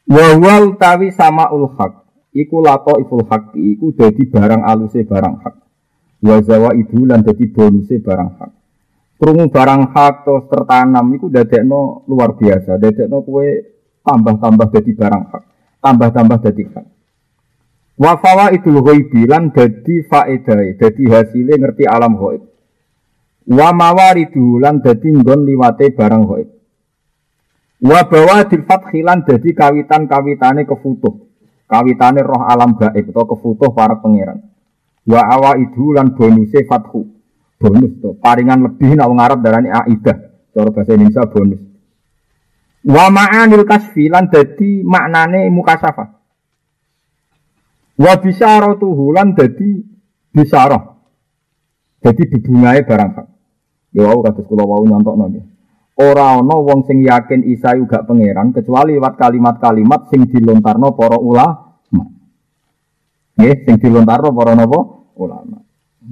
Wa 0.06 0.26
wal 0.38 0.78
tawi 0.78 1.10
sama 1.10 1.50
ul 1.50 1.74
hak. 1.74 2.06
Iku 2.30 2.62
lato 2.62 2.94
iful 3.02 3.26
hak. 3.26 3.58
Iku 3.58 3.90
jadi 3.90 4.22
barang 4.22 4.62
aluse 4.62 5.02
barang 5.02 5.34
hak. 5.42 5.54
Wa 6.22 6.36
zawa 6.46 6.78
idu 6.78 7.10
lan 7.10 7.26
jadi 7.26 7.44
bonuse 7.50 7.98
barang 7.98 8.30
hak. 8.38 8.50
Krungu 9.18 9.50
barang 9.50 9.82
hak 9.90 10.14
terus 10.22 10.46
tertanam 10.46 11.10
iku 11.18 11.26
dadekno 11.26 12.06
luar 12.06 12.38
biasa. 12.38 12.78
Dadekno 12.78 13.26
kue 13.26 13.48
tambah-tambah 14.06 14.70
jadi 14.78 14.92
barang 14.94 15.24
hak. 15.34 15.42
Tambah-tambah 15.82 16.38
jadi 16.38 16.64
hak. 16.70 16.86
Wa 17.96 18.14
idul 18.52 18.84
ghaibi 18.84 19.24
lan 19.24 19.56
dadi 19.56 20.04
faedah, 20.04 20.76
dadi 20.76 21.04
hasilnya 21.08 21.56
ngerti 21.56 21.88
alam 21.88 22.14
ghaib. 22.20 22.55
Wa 23.46 23.70
mawaridu 23.70 24.58
lan 24.58 24.82
dadi 24.82 25.14
nggon 25.14 25.46
liwate 25.46 25.94
barang 25.94 26.22
gaib. 26.26 26.48
Wa 27.86 28.00
bawadil 28.10 28.66
fathi 28.66 29.06
lan 29.06 29.22
dadi 29.22 29.54
kawitan-kawitane 29.54 30.66
kefutuh. 30.66 31.14
Kawitane 31.70 32.26
roh 32.26 32.42
alam 32.42 32.74
gaib 32.74 33.06
atau 33.14 33.24
kefutuh 33.30 33.70
para 33.70 34.02
pangeran. 34.02 34.42
Wa 35.06 35.22
awaidu 35.30 35.94
lan 35.94 36.18
bonuse 36.18 36.66
fathu. 36.66 37.14
Bonus 37.56 37.96
to, 38.04 38.12
paringan 38.20 38.68
lebih 38.68 39.00
nak 39.00 39.08
wong 39.08 39.16
Arab 39.22 39.40
darani 39.40 39.72
aidah. 39.72 40.28
Cara 40.52 40.68
bahasa 40.68 40.92
Indonesia 40.92 41.24
bonus. 41.24 41.62
Wa 42.84 43.08
ma'anil 43.08 43.64
kasfi 43.64 44.12
lan 44.12 44.28
dadi 44.28 44.84
maknane 44.84 45.48
mukasafah. 45.48 46.08
Wa 47.96 48.12
bisyaratuhu 48.20 49.04
lan 49.14 49.32
dadi 49.32 49.80
bisyarah. 50.34 50.84
Jadi 52.04 52.22
dibungai 52.28 52.84
barang. 52.84 53.35
Ya 53.96 54.12
wau 54.12 54.20
kados 54.20 54.44
kula 54.44 54.68
wau 54.68 54.84
nyontokno 54.84 55.32
nggih. 55.32 55.56
ora 55.96 56.36
ana 56.36 56.56
wong 56.60 56.84
sing 56.84 57.00
yakin 57.00 57.40
Isa 57.48 57.72
juga 57.72 58.04
pangeran 58.04 58.52
kecuali 58.52 59.00
lewat 59.00 59.16
kalimat-kalimat 59.16 60.12
sing 60.12 60.28
dilontarno 60.28 60.92
para 60.92 61.16
ulama. 61.16 62.04
Nggih, 63.36 63.56
sing 63.64 63.74
dilontarno 63.80 64.28
para 64.36 64.52
napa? 64.52 64.80
Ulama. 65.16 65.64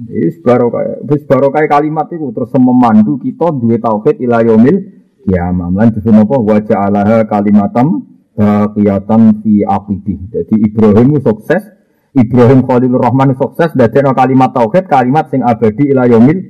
Wis 0.09 0.41
baru 0.43 0.73
kaya 0.73 0.99
wis 1.07 1.23
baru 1.23 1.53
kaya 1.53 1.71
kalimat 1.71 2.11
itu 2.11 2.27
terus 2.35 2.51
memandu 2.59 3.15
kita 3.15 3.47
duwe 3.55 3.79
tauhid 3.79 4.19
ila 4.27 4.43
yaumil 4.43 4.77
kiamah. 5.23 5.69
Lan 5.71 5.93
disebut 5.93 6.25
napa 6.25 6.35
wa 6.35 6.57
ja'alaha 6.59 7.17
kalimatam 7.29 8.03
baqiyatan 8.35 9.39
fi 9.39 9.63
aqibi. 9.63 10.35
Jadi 10.35 10.55
Ibrahim 10.67 11.15
sukses, 11.23 11.63
Ibrahim 12.11 12.67
Khalilur 12.67 13.07
Rahman 13.07 13.39
sukses 13.39 13.71
dadekno 13.71 14.11
kalimat 14.11 14.51
tauhid, 14.51 14.89
kalimat 14.91 15.31
sing 15.31 15.45
abadi 15.45 15.95
ila 15.95 16.09
yaumil 16.11 16.43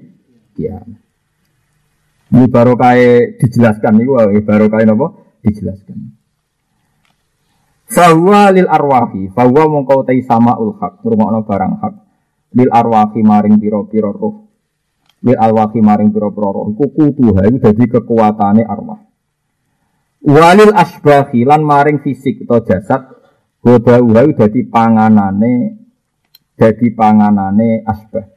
kiamah. 0.58 1.05
Ini 2.36 2.52
baru 2.52 2.76
kaya 2.76 3.40
dijelaskan 3.40 3.96
ini 3.96 4.12
wah 4.12 4.28
baru 4.28 4.68
kaya 4.68 4.84
nopo 4.84 5.40
dijelaskan. 5.40 5.96
Fahuwa 7.88 8.52
lil 8.52 8.68
arwahi, 8.68 9.32
fahuwa 9.32 9.72
mongkau 9.72 10.04
tei 10.04 10.20
sama 10.20 10.60
ul 10.60 10.76
hak, 10.76 11.00
no 11.00 11.40
barang 11.48 11.74
hak. 11.80 11.94
Lil 12.60 12.68
arwahi 12.68 13.24
maring 13.24 13.56
piro 13.56 13.88
piro 13.88 14.12
roh, 14.12 14.36
lil 15.24 15.40
arwahi 15.40 15.80
maring 15.80 16.12
piro 16.12 16.36
piro 16.36 16.50
roh. 16.52 16.66
Iku 16.76 16.92
kutuha 16.92 17.48
itu 17.48 17.64
jadi 17.64 17.84
kekuatannya 17.96 18.68
arwah. 18.68 19.00
Walil 20.28 20.76
asbahi 20.76 21.48
lan 21.48 21.64
maring 21.64 22.04
fisik 22.04 22.44
atau 22.44 22.60
jasad, 22.68 23.16
goda 23.64 24.04
uha 24.04 24.28
jadi 24.28 24.60
panganane, 24.68 25.80
jadi 26.60 26.88
panganane 26.92 27.80
asbah. 27.88 28.35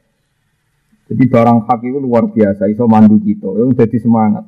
Jadi 1.09 1.23
barang 1.25 1.65
hak 1.65 1.79
itu 1.89 1.97
luar 1.97 2.29
biasa, 2.29 2.69
iso 2.69 2.85
mandu 2.85 3.17
kita, 3.17 3.49
yang 3.57 3.73
jadi 3.73 3.97
semangat. 3.97 4.45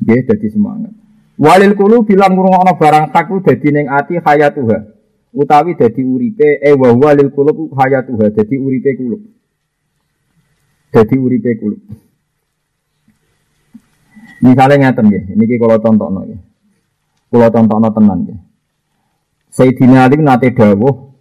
Ya, 0.00 0.16
jadi 0.24 0.48
semangat. 0.48 0.96
Walil 1.36 1.76
kulu 1.76 2.08
bilang 2.08 2.32
ngurung 2.32 2.64
barang 2.64 3.12
hak 3.12 3.26
itu 3.28 3.38
jadi 3.52 3.68
neng 3.76 3.86
ati 3.92 4.16
hayatuha. 4.16 4.96
Utawi 5.34 5.76
jadi 5.76 6.00
uripe, 6.00 6.62
eh 6.64 6.72
wa 6.72 6.96
walil 6.96 7.28
kulu 7.28 7.76
hayatuha, 7.76 8.32
jadi 8.32 8.54
uripe 8.56 8.96
kulu. 8.96 9.20
Jadi 10.96 11.14
uripe 11.20 11.50
kulu. 11.60 11.76
Misalnya 14.40 14.94
ngeten 14.94 15.12
ya, 15.12 15.20
ini 15.28 15.56
kalau 15.60 15.76
tonton 15.76 16.24
ya. 16.24 16.38
Kalau 17.28 17.48
tonton 17.52 17.84
tenan 17.92 18.18
ya. 18.32 18.36
Sayyidina 19.52 20.08
Ali 20.08 20.22
nate 20.22 20.54
dawuh, 20.54 21.18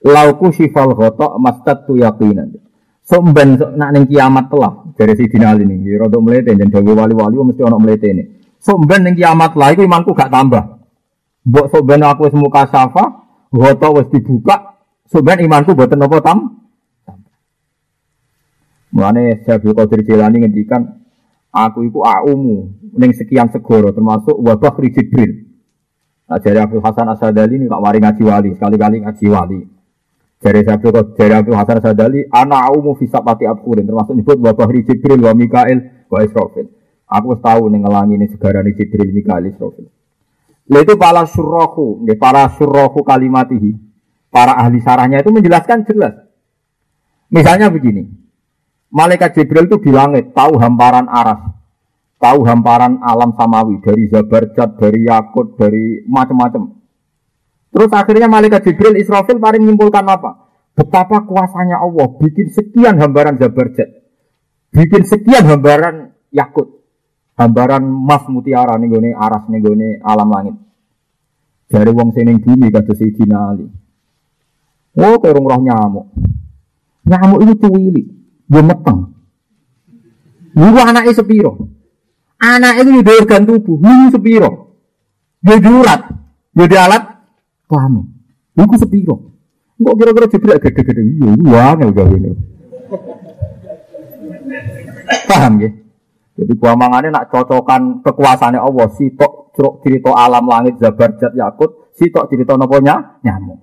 lauku 0.00 0.54
sifal 0.56 0.94
ghotok 0.96 1.36
mastad 1.42 1.84
tu 1.84 1.98
yakinan. 1.98 2.61
Sok 3.02 3.34
ben 3.34 3.58
sok 3.58 3.74
nak 3.74 3.90
ning 3.90 4.06
kiamat 4.06 4.46
telah 4.46 4.72
dari 4.94 5.18
si 5.18 5.26
dinal 5.26 5.58
ini. 5.58 5.82
Ya 5.82 6.06
rada 6.06 6.18
mlete 6.22 6.54
jan 6.54 6.70
dawe 6.70 6.92
wali-wali 6.94 7.34
mesti 7.42 7.62
ana 7.66 7.78
ini. 7.82 8.24
Sok 8.62 8.86
ben 8.86 9.02
ning 9.02 9.18
kiamat 9.18 9.58
lah 9.58 9.74
iku 9.74 9.82
imanku 9.82 10.14
gak 10.14 10.30
tambah. 10.30 10.78
Mbok 11.42 11.66
sok 11.74 11.82
ben 11.82 12.06
aku 12.06 12.30
wis 12.30 12.36
muka 12.38 12.70
safa, 12.70 13.26
goto 13.50 13.88
wis 13.98 14.06
dibuka, 14.14 14.78
sok 15.10 15.26
ben 15.26 15.42
imanku 15.42 15.74
boten 15.74 15.98
napa 15.98 16.22
tam. 16.22 16.62
Mulane 18.94 19.42
Syekh 19.42 19.72
Qadir 19.72 20.04
Jilani 20.06 20.46
ngendikan 20.46 21.02
aku 21.50 21.82
iku 21.88 22.06
aumu 22.06 22.70
ning 22.94 23.10
sekian 23.16 23.50
segoro 23.50 23.90
termasuk 23.90 24.36
wabah 24.38 24.78
Jibril. 24.78 25.48
Nah, 26.30 26.38
dari 26.38 26.56
Abdul 26.56 26.80
Hasan 26.80 27.12
Asadali 27.12 27.60
ini 27.60 27.66
tak 27.68 27.82
mari 27.82 27.98
ngaji 28.00 28.22
wali, 28.24 28.50
sekali-kali 28.56 29.04
ngaji 29.04 29.26
wali. 29.28 29.60
Dari 30.42 30.66
Abdul 30.66 31.14
dari 31.14 31.32
Abdul 31.38 31.54
Hasan 31.54 31.78
Sadali, 31.78 32.26
anak 32.26 32.60
aumu 32.74 32.98
pati 32.98 33.46
abkurin 33.46 33.86
termasuk 33.86 34.18
nyebut 34.18 34.42
wabah 34.42 34.66
Jibril 34.74 35.22
wa 35.22 35.32
Mikael 35.38 35.78
wa 36.10 36.18
Israfil. 36.18 36.66
Aku 37.06 37.38
tahu 37.38 37.70
nih 37.70 37.86
ngelangi 37.86 38.14
ini 38.18 38.26
segarani 38.26 38.74
Jibril 38.74 39.14
Mikael 39.14 39.46
Israfil. 39.46 39.86
Itu 40.66 40.98
para 40.98 41.22
surrohu, 41.30 42.02
para 42.18 42.50
surrohu 42.58 43.06
kalimatihi, 43.06 43.78
para 44.34 44.58
ahli 44.58 44.82
sarahnya 44.82 45.22
itu 45.22 45.30
menjelaskan 45.30 45.86
jelas. 45.86 46.26
Misalnya 47.30 47.70
begini, 47.70 48.10
Malaikat 48.92 49.32
Jibril 49.32 49.72
itu 49.72 49.80
di 49.80 49.88
langit 49.88 50.36
tahu 50.36 50.60
hamparan 50.60 51.08
aras, 51.08 51.40
tahu 52.20 52.44
hamparan 52.44 53.00
alam 53.00 53.32
samawi 53.32 53.80
dari 53.80 54.04
Zabarjat, 54.12 54.76
dari 54.76 55.08
Yakut, 55.08 55.56
dari 55.56 56.04
macam-macam. 56.04 56.81
Terus 57.72 57.88
akhirnya 57.88 58.28
malaikat 58.28 58.68
Jibril 58.68 59.00
Israfil 59.00 59.40
paling 59.40 59.64
menyimpulkan 59.64 60.04
apa? 60.04 60.52
Betapa 60.76 61.24
kuasanya 61.24 61.80
Allah 61.80 62.08
bikin 62.20 62.52
sekian 62.52 63.00
hambaran 63.00 63.40
Zabarjat. 63.40 63.88
Bikin 64.76 65.08
sekian 65.08 65.48
hambaran 65.48 66.12
Yakut. 66.28 66.84
Hambaran 67.32 67.80
emas 67.80 68.28
mutiara 68.28 68.76
nih 68.76 68.92
gue 68.92 69.12
aras 69.16 69.48
nih 69.48 69.60
gue 69.64 70.04
alam 70.04 70.28
langit. 70.28 70.56
Dari 71.72 71.88
wong 71.88 72.12
seneng 72.12 72.44
bumi 72.44 72.68
kata 72.68 72.92
si 72.92 73.08
Ali. 73.32 73.64
Oh, 74.92 75.16
kerung 75.16 75.48
roh 75.48 75.56
nyamuk. 75.56 76.12
Nyamuk 77.08 77.40
itu 77.48 77.54
cuwili, 77.64 78.04
dia 78.44 78.60
meteng. 78.60 79.16
Lu 80.52 80.76
anaknya 80.76 81.16
sepiro. 81.16 81.56
Anak 82.36 82.84
itu 82.84 83.00
di 83.00 83.12
organ 83.16 83.48
tubuh, 83.48 83.80
lu 83.80 84.12
sepiro. 84.12 84.76
Dia 85.40 85.56
jurat, 85.64 86.12
dia 86.52 86.80
alat 86.84 87.11
kelamin. 87.72 88.04
Iku 88.52 88.76
sepiro? 88.76 89.16
Enggak 89.80 89.94
kira-kira 89.96 90.26
Jibril 90.28 90.58
gede-gede. 90.60 91.02
Iya, 91.02 91.30
iya, 91.40 91.60
angel 91.72 91.90
gawe. 91.96 92.16
Paham 95.24 95.54
ya? 95.64 95.70
Jadi 96.32 96.52
mangannya 96.60 97.08
nak 97.12 97.28
cocokan 97.32 98.04
kekuasaannya 98.04 98.60
Allah, 98.60 98.88
sitok 98.92 99.52
ceruk 99.52 99.84
cerita 99.84 100.12
alam 100.16 100.48
langit 100.48 100.80
Zabarjat 100.80 101.32
Yakut, 101.36 101.92
sitok 101.96 102.28
cerita 102.28 102.56
noponya 102.56 103.20
nyamuk. 103.20 103.60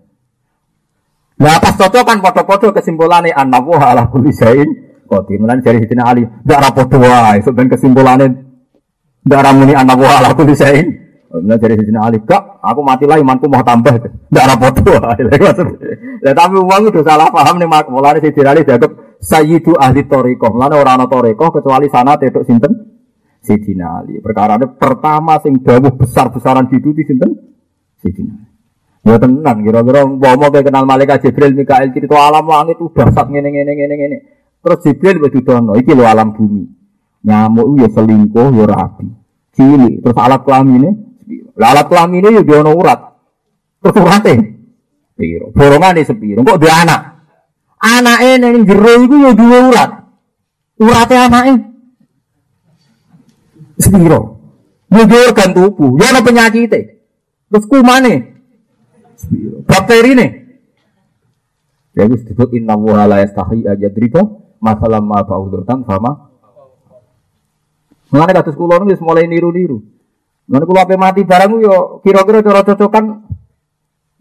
Nah 1.39 1.57
pas 1.57 1.74
cocokan 1.74 2.20
foto-foto 2.20 2.76
kesimpulannya 2.76 3.34
an-nabu 3.34 3.74
ala 3.74 4.12
kulli 4.12 4.30
syai'in 4.36 4.70
qadir. 5.07 5.39
Mulane 5.39 5.64
dari 5.64 5.82
Sidina 5.82 6.12
Ali, 6.12 6.28
ndak 6.28 6.60
ra 6.60 6.70
padha 6.76 6.97
wae, 6.99 7.39
kesimpulannya 7.41 7.72
kesimpulannya 7.74 8.28
ndak 9.26 9.39
ra 9.39 9.51
muni 9.55 9.74
an-nabu 9.74 10.05
ala 10.05 10.36
kulli 10.36 10.53
syai'in 10.53 11.09
Nah 11.30 11.61
dari 11.61 11.77
sini 11.77 11.93
Ali 11.93 12.17
kak, 12.25 12.57
aku 12.57 12.82
mati 12.82 13.05
lah 13.05 13.21
imanku 13.21 13.45
mau 13.45 13.61
tambah, 13.61 14.01
tidak 14.01 14.43
ada 14.49 14.55
foto. 14.57 14.93
Ya 16.25 16.36
tapi 16.36 16.59
uang 16.59 16.91
itu 16.91 16.99
salah 16.99 17.32
paham 17.32 17.61
nih 17.61 17.69
mak. 17.69 17.88
Mulai 17.88 18.19
si 18.19 18.41
Ali 18.43 18.67
dianggap 18.67 19.21
sayyidu 19.23 19.77
ahli 19.77 20.03
toriko. 20.03 20.51
Mulai 20.51 20.75
orang 20.75 21.07
toriko 21.07 21.47
kecuali 21.53 21.88
sana 21.88 22.19
tidak 22.19 22.43
sinten 22.43 22.73
Sidina 23.39 24.03
Ali. 24.03 24.19
Perkara 24.19 24.59
ini 24.59 24.67
pertama 24.75 25.39
sing 25.39 25.63
dawuh 25.63 25.95
besar 25.95 26.27
besaran 26.27 26.67
gitu 26.67 26.91
di 26.91 27.07
sinten 27.07 27.32
Sidina 28.03 28.36
Ali. 28.36 28.49
Ya 29.07 29.15
tenang, 29.15 29.63
kira-kira 29.63 30.03
mau 30.03 30.51
kayak 30.51 30.67
kenal 30.67 30.84
malaikat 30.84 31.23
Jibril, 31.23 31.55
Mikael 31.55 31.95
cerita 31.95 32.19
alam 32.19 32.43
langit 32.43 32.84
udah 32.84 33.07
sak 33.15 33.32
ngene 33.32 33.47
ngene 33.47 33.71
ngene 33.80 33.95
ngene. 33.95 34.17
Terus 34.59 34.80
Jibril 34.84 35.23
begitu 35.23 35.55
dono, 35.55 35.80
iki 35.80 35.95
lo 35.95 36.03
alam 36.03 36.36
bumi. 36.36 36.67
Nyamuk 37.23 37.80
ya 37.80 37.88
selingkuh 37.95 38.51
ya 38.59 38.65
rapi. 38.67 39.07
Cilik, 39.55 40.03
terus 40.03 40.19
alat 40.19 40.43
kelamin 40.43 41.09
ini 41.60 41.68
lah 41.68 41.76
alat 41.76 41.86
kelamin 41.91 42.24
ini 42.24 42.39
dia 42.47 42.64
ono 42.64 42.72
urat. 42.72 42.99
Terus 43.84 43.95
urate 43.99 44.34
piro? 45.20 45.51
Borongane 45.51 46.07
sepiro? 46.07 46.39
Kok 46.39 46.60
dia 46.64 46.88
anak? 46.88 47.20
Anake 47.84 48.39
ning 48.39 48.64
jero 48.64 48.91
iku 49.03 49.16
ya 49.28 49.32
duwe 49.36 49.60
urat. 49.68 49.91
Urate 50.80 51.16
anake 51.20 51.51
sepiro? 53.76 54.39
Ya 54.88 55.03
duwe 55.03 55.36
organ 55.36 55.51
tubuh, 55.51 55.99
ya 55.99 56.24
penyakit. 56.24 56.72
Terus 57.51 57.66
kumane? 57.68 58.39
Sepiro? 59.20 59.60
Bakteri 59.68 60.16
nih. 60.16 60.32
Jadi 61.91 62.16
disebut 62.24 62.55
inna 62.55 62.80
wa 62.80 63.03
la 63.03 63.20
yastahi 63.20 63.68
ajadrika 63.68 64.24
masalah 64.64 65.03
ma 65.03 65.20
ba'udatan 65.28 65.84
sama. 65.84 66.32
Mengenai 68.16 68.39
kasus 68.39 68.55
kulon 68.55 68.88
itu 68.88 69.03
mulai 69.03 69.28
niru-niru. 69.28 69.99
Mana 70.50 70.66
kalau 70.66 70.82
apa 70.82 70.97
mati 70.97 71.22
barang 71.22 71.62
yo 71.62 72.02
kira-kira 72.02 72.41
cara 72.41 72.66
cocokan, 72.66 73.22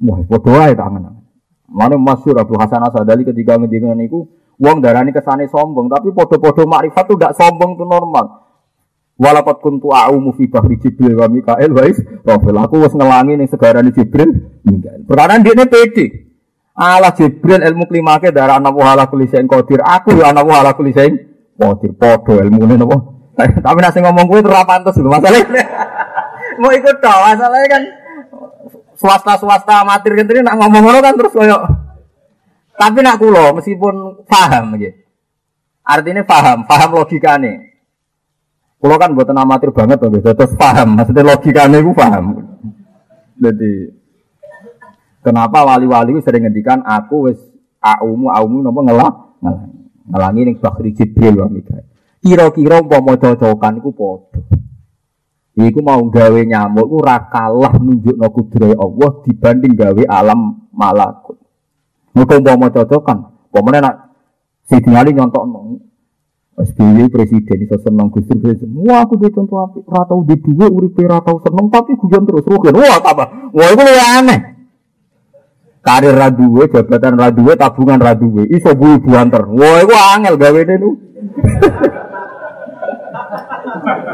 wah 0.04 0.20
bodoh 0.28 0.60
aja 0.60 0.76
tangan. 0.76 1.24
Mana 1.72 1.96
masyur 1.96 2.36
Abu 2.36 2.52
Hasan 2.60 2.84
Asadali 2.84 3.24
ketika 3.24 3.56
ngendikan 3.56 3.96
itu, 3.96 4.28
uang 4.60 4.84
darani 4.84 5.16
kesane 5.16 5.48
sombong, 5.48 5.88
tapi 5.88 6.12
podo-podo 6.12 6.68
makrifat 6.68 7.04
tuh 7.08 7.16
tidak 7.16 7.32
sombong 7.32 7.80
tuh 7.80 7.88
normal. 7.88 8.44
Walakat 9.16 9.58
kuntu 9.64 9.90
a'umu 9.90 10.36
fi 10.36 10.46
bahri 10.52 10.76
Jibril 10.78 11.16
wa 11.16 11.26
Mikael 11.32 11.72
wais, 11.72 11.96
Rafil 12.22 12.60
aku 12.60 12.76
wis 12.84 12.92
ngelangi 12.92 13.34
ning 13.40 13.48
segarane 13.48 13.88
Jibril 13.90 14.60
Mikael. 14.68 15.08
Dia 15.08 15.64
pede. 15.64 16.06
Allah 16.76 17.10
Jibril 17.16 17.58
ilmu 17.58 17.88
klimake 17.88 18.30
darah 18.30 18.60
anak 18.62 18.76
wahala 18.76 19.10
kulisain 19.10 19.48
kodir. 19.50 19.82
Aku 19.82 20.14
ya 20.14 20.30
anak 20.30 20.46
wahala 20.46 20.76
kulisain 20.78 21.18
kodir. 21.58 21.90
Podo 21.98 22.38
ilmu 22.38 22.62
ini 22.68 22.78
napa. 22.78 22.96
Tapi 23.66 23.78
nasi 23.82 23.98
ngomong 23.98 24.30
gue 24.30 24.40
terlapantes 24.46 24.94
lho 24.98 25.10
masalahnya 25.10 25.62
mau 26.58 26.70
ikut 26.74 26.96
tau 26.98 27.18
masalahnya 27.24 27.68
kan 27.70 27.82
swasta-swasta 28.98 29.86
amatir 29.86 30.18
gitu 30.18 30.42
nak 30.42 30.58
ngomong 30.58 30.82
ngono 30.82 30.98
kan 30.98 31.14
terus 31.14 31.32
koyo 31.32 31.58
tapi 32.74 32.98
nak 33.02 33.18
kulo 33.18 33.54
meskipun 33.58 34.26
paham 34.26 34.74
gitu 34.78 34.98
artinya 35.86 36.22
paham 36.26 36.66
paham 36.66 36.90
logika 36.98 37.38
nih 37.40 37.68
Kalau 38.78 38.94
kan 38.94 39.10
buat 39.10 39.26
amatir 39.26 39.74
banget 39.74 39.98
tuh, 39.98 40.22
terus 40.22 40.54
paham, 40.54 40.94
maksudnya 40.94 41.26
logikanya 41.26 41.82
gue 41.82 41.98
paham. 41.98 42.46
Jadi 43.34 43.90
kenapa 45.22 45.66
wali-wali 45.66 46.18
sering 46.22 46.46
ngendikan 46.46 46.86
aku 46.86 47.30
wis 47.30 47.38
aumu 47.82 48.30
aumu 48.30 48.62
nopo 48.62 48.82
ngelak 48.86 49.14
ngelang 49.42 49.70
ngelangi 50.10 50.40
ning 50.46 50.56
Bakri 50.62 50.90
Jibril 50.94 51.42
wa 51.42 51.50
Mikael. 51.50 51.86
Kira-kira 52.18 52.82
umpama 52.82 53.14
cocokan 53.14 53.78
iku 53.78 53.90
padha. 53.94 54.57
Iku 55.58 55.82
mau 55.82 56.06
gawe 56.06 56.40
nyamuk 56.46 56.86
iku 56.86 56.96
ora 57.02 57.18
kalah 57.26 57.74
nunjukno 57.82 58.26
kudrohe 58.30 58.78
Allah 58.78 59.10
dibanding 59.26 59.74
gawe 59.74 60.02
alam 60.06 60.70
malakut. 60.70 61.42
Muga 62.14 62.38
umpama 62.38 62.70
cocokan, 62.70 63.50
umpamane 63.50 63.78
nak 63.82 63.96
Sidin 64.68 64.94
Ali 64.94 65.16
nyontokno 65.16 65.88
SBY 66.58 67.06
presiden 67.14 67.62
iso 67.62 67.78
seneng 67.78 68.10
Gus 68.10 68.26
Dur 68.26 68.50
Wah 68.82 69.06
aku 69.06 69.14
duwe 69.14 69.30
contoh 69.30 69.62
apik, 69.62 69.86
ora 69.86 70.02
tau 70.10 70.26
di 70.26 70.34
dhuwit 70.42 70.70
uripe 70.74 71.06
ora 71.06 71.22
tau 71.22 71.38
seneng 71.38 71.70
tapi 71.70 71.94
guyon 71.94 72.26
terus 72.26 72.42
rugen. 72.50 72.74
Wah 72.74 72.98
tambah. 72.98 73.54
Wah 73.54 73.68
iku 73.70 73.82
luwih 73.86 74.06
aneh. 74.18 74.58
Karir 75.86 76.18
raduwe, 76.18 76.66
jabatan 76.66 77.14
raduwe, 77.14 77.54
tabungan 77.54 78.02
raduwe, 78.02 78.50
iso 78.50 78.74
bui 78.74 78.98
buanter. 78.98 79.46
Wah 79.46 79.86
iku 79.86 79.94
angel 79.94 80.34
gawene 80.34 80.74
nu. 80.82 80.90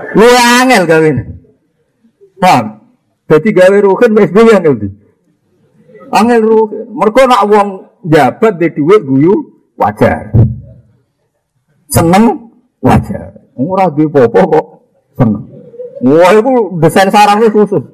Luwih 0.20 0.44
angel 0.60 0.84
gawene. 0.84 1.33
Paham? 2.44 2.64
Jadi 3.24 3.48
gawe 3.56 3.76
rugen 3.80 4.12
SBY 4.20 4.52
angel 4.60 4.74
di. 4.76 4.88
Angel 6.12 6.44
rugen. 6.44 6.92
Mergo 6.92 7.24
nak 7.24 7.48
wong 7.48 7.68
jabat 8.04 8.60
di 8.60 8.68
dhuwit 8.68 9.00
guyu 9.00 9.32
wajar 9.80 10.44
seneng 11.94 12.50
wajar. 12.82 13.30
Ora 13.54 13.86
duwe 13.86 14.10
popo 14.10 14.40
kok 14.50 14.66
seneng. 15.14 15.46
Wah, 16.04 16.34
itu 16.34 16.52
desain 16.82 17.08
sarangnya 17.08 17.48
khusus. 17.54 17.84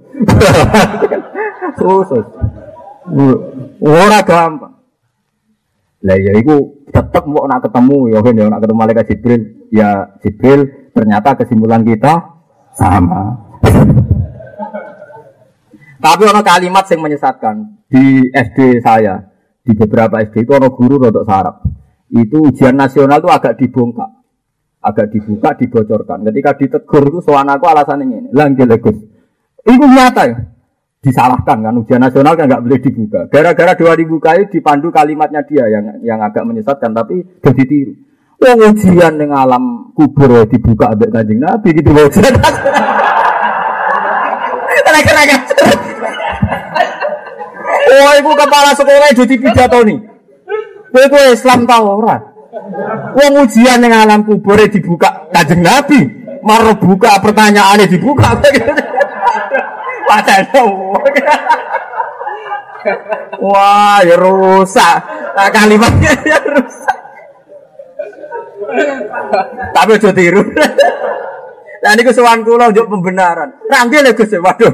khusus. 1.81 2.25
Ora 3.85 4.19
gampang. 4.25 4.75
Lah 6.01 6.17
ya 6.17 6.33
iku 6.41 6.81
tetep 6.89 7.29
mau 7.29 7.45
nak 7.45 7.61
ketemu 7.69 8.09
ya 8.09 8.19
kan 8.25 8.33
ya 8.33 8.45
nak 8.49 8.61
ketemu 8.65 8.79
malaikat 8.81 9.05
Jibril. 9.13 9.43
Ya 9.69 9.89
Jibril 10.25 10.61
ternyata 10.97 11.37
kesimpulan 11.37 11.85
kita 11.85 12.41
sama. 12.73 13.37
Tapi 16.01 16.23
ono 16.25 16.41
kalimat 16.41 16.89
yang 16.89 17.05
menyesatkan 17.05 17.85
di 17.85 18.33
SD 18.33 18.81
saya, 18.81 19.21
di 19.61 19.77
beberapa 19.77 20.25
SD 20.25 20.49
itu 20.49 20.53
ono 20.57 20.73
guru 20.73 20.97
rodok 20.97 21.29
sarap 21.29 21.61
itu 22.11 22.43
ujian 22.43 22.75
nasional 22.75 23.23
itu 23.23 23.31
agak 23.31 23.55
dibongkak, 23.55 24.11
agak 24.83 25.15
dibuka, 25.15 25.55
dibocorkan. 25.55 26.27
Ketika 26.27 26.51
ditegur 26.59 27.07
itu 27.07 27.23
soal 27.23 27.47
aku 27.47 27.65
alasan 27.71 28.03
ini, 28.03 28.35
langgil 28.35 28.67
legus. 28.67 28.99
Itu 29.63 29.87
nyata 29.87 30.27
ya, 30.27 30.37
disalahkan 30.99 31.63
kan 31.63 31.75
ujian 31.79 32.03
nasional 32.03 32.35
kan 32.35 32.51
nggak 32.51 32.63
boleh 32.67 32.81
dibuka. 32.83 33.21
Gara-gara 33.31 33.79
dua 33.79 33.95
dibuka 33.95 34.35
itu 34.35 34.59
dipandu 34.59 34.91
kalimatnya 34.91 35.47
dia 35.47 35.71
yang 35.71 36.03
yang 36.03 36.19
agak 36.19 36.43
menyesatkan, 36.43 36.91
tapi 36.91 37.23
jadi 37.39 37.63
tiru. 37.63 37.95
Oh 38.41 38.57
ujian 38.73 39.21
dengan 39.21 39.45
alam 39.45 39.93
kubur 39.93 40.33
ya 40.33 40.49
dibuka 40.49 40.97
abek 40.97 41.13
kanjeng 41.13 41.39
Nabi 41.39 41.77
gitu 41.77 41.95
ujian. 41.95 42.35
Kena-kena 44.81 45.23
Oh, 47.81 48.13
ibu 48.21 48.31
kepala 48.37 48.77
sekolah 48.77 49.09
jadi 49.17 49.35
pidato 49.41 49.81
nih. 49.87 49.99
Kowe 50.91 51.07
kowe 51.09 51.25
Islam 51.33 51.65
ta 51.65 51.81
ora? 51.81 52.17
Wong 53.17 53.33
ujian 53.47 53.81
ning 53.81 53.95
alam 53.95 54.27
kubur 54.27 54.59
dibuka 54.67 55.31
Kanjeng 55.31 55.63
Nabi, 55.63 55.99
mar 56.43 56.67
buka 56.77 57.23
pertanyaannya 57.23 57.87
dibuka. 57.87 58.37
Padahal 60.11 60.69
Wah, 63.45 64.01
ya 64.03 64.17
rusak. 64.17 64.97
Nah, 65.37 65.49
kalimatnya 65.53 66.13
ya 66.25 66.41
rusak. 66.43 66.99
Tapi 69.75 69.91
aja 69.97 70.11
tiru. 70.13 70.43
Nah 71.81 71.97
ini 71.97 72.03
kesuwan 72.05 72.45
kula 72.45 72.69
pembenaran. 72.73 73.57
Ranggil 73.73 74.05
ya 74.05 74.13
Gus, 74.13 74.33
waduh. 74.37 74.73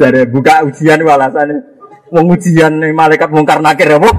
Dari 0.00 0.20
buka 0.28 0.64
ujian 0.64 1.00
alasannya 1.02 1.56
wong 2.10 2.26
ujian 2.34 2.72
malaikat 2.94 3.28
mungkar 3.30 3.58
nakir 3.60 3.96
apa? 3.96 4.10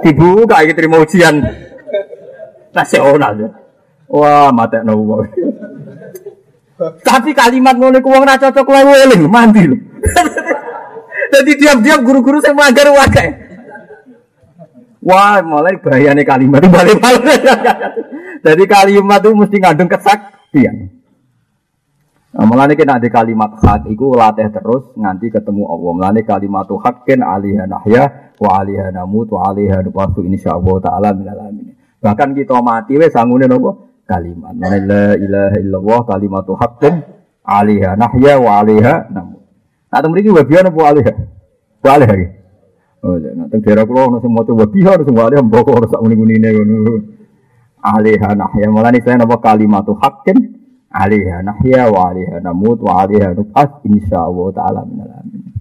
Dibuka 0.00 0.64
iki 0.64 0.72
terima 0.76 1.00
ujian 1.02 1.40
nasional. 2.72 3.32
Ya. 3.36 3.48
Wah, 4.10 4.50
mata 4.50 4.82
wong. 4.84 5.26
Tapi 7.04 7.36
kalimat 7.36 7.76
ngono 7.76 8.00
ku 8.00 8.08
wong 8.08 8.24
ra 8.24 8.40
cocok 8.40 8.64
kowe 8.64 8.80
eling 8.80 9.28
mandi 9.28 9.68
lho. 9.68 9.76
Jadi 11.30 11.52
diam-diam 11.60 12.02
guru-guru 12.02 12.42
saya 12.42 12.56
melanggar 12.56 12.90
wakai. 12.90 13.28
Wah, 15.00 15.40
mulai 15.40 15.80
bahayanya 15.80 16.24
kalimat 16.26 16.60
itu 16.60 16.68
balik-balik. 16.68 17.40
Jadi 18.44 18.64
kalimat 18.68 19.20
itu 19.24 19.30
mesti 19.32 19.56
ngandung 19.60 19.88
kesaktian. 19.88 20.99
Nah, 22.30 22.46
mulane 22.46 22.78
kena 22.78 23.02
di 23.02 23.10
kalimat 23.10 23.58
hak 23.58 23.90
iku 23.90 24.14
latih 24.14 24.46
terus 24.54 24.94
nganti 24.94 25.34
ketemu 25.34 25.66
Allah. 25.66 25.90
Mulane 25.98 26.22
kalimat 26.22 26.70
haqqin 26.70 27.26
alaiha 27.26 27.66
nahya 27.66 28.34
wa 28.38 28.62
alaiha 28.62 28.94
namut 28.94 29.26
wa 29.34 29.50
alaiha 29.50 29.82
nubatu 29.82 30.22
insyaallah 30.22 30.78
taala 30.78 31.10
minal 31.10 31.42
alamin. 31.42 31.74
Bahkan 31.98 32.38
kita 32.38 32.62
mati 32.62 32.94
wis 33.02 33.10
sangune 33.10 33.50
napa? 33.50 33.82
Kalimat. 34.06 34.54
Mulane 34.54 34.78
la 34.86 35.06
ilaha 35.18 35.56
illallah 35.58 36.00
kalimatu 36.06 36.54
haqqin 36.54 37.02
alaiha 37.42 37.98
nahya 37.98 38.38
wa 38.38 38.62
alaiha 38.62 39.10
namut. 39.10 39.42
Nah, 39.90 39.98
teng 39.98 40.14
mriki 40.14 40.30
wabiyan 40.30 40.70
apa 40.70 40.80
alaiha? 40.86 41.12
Wa 41.82 41.90
alaiha. 41.98 42.14
Oh, 43.02 43.18
ya, 43.18 43.34
teng 43.50 43.60
daerah 43.66 43.82
kula 43.82 44.06
ono 44.06 44.22
sing 44.22 44.30
maca 44.30 44.54
wabiyan 44.54 45.02
sing 45.02 45.18
wa 45.18 45.26
alaiha 45.26 45.42
mbok 45.42 45.66
ora 45.66 45.90
sak 45.90 45.98
muni-munine. 45.98 46.54
Alaiha 47.82 48.38
nahya. 48.38 48.70
Mulane 48.70 49.02
saya 49.02 49.18
napa 49.18 49.42
kalimatu 49.42 49.98
haqqin 49.98 50.59
alaiha 50.90 51.46
nahya 51.46 51.86
wa 51.86 52.10
alaiha 52.10 52.42
namut 52.42 52.82
wa 52.82 53.06
alaiha 53.06 53.32
nub'ats 53.38 53.78
insyaallah 53.86 54.46
taala 54.50 54.82
minal 54.82 55.14
amin. 55.22 55.54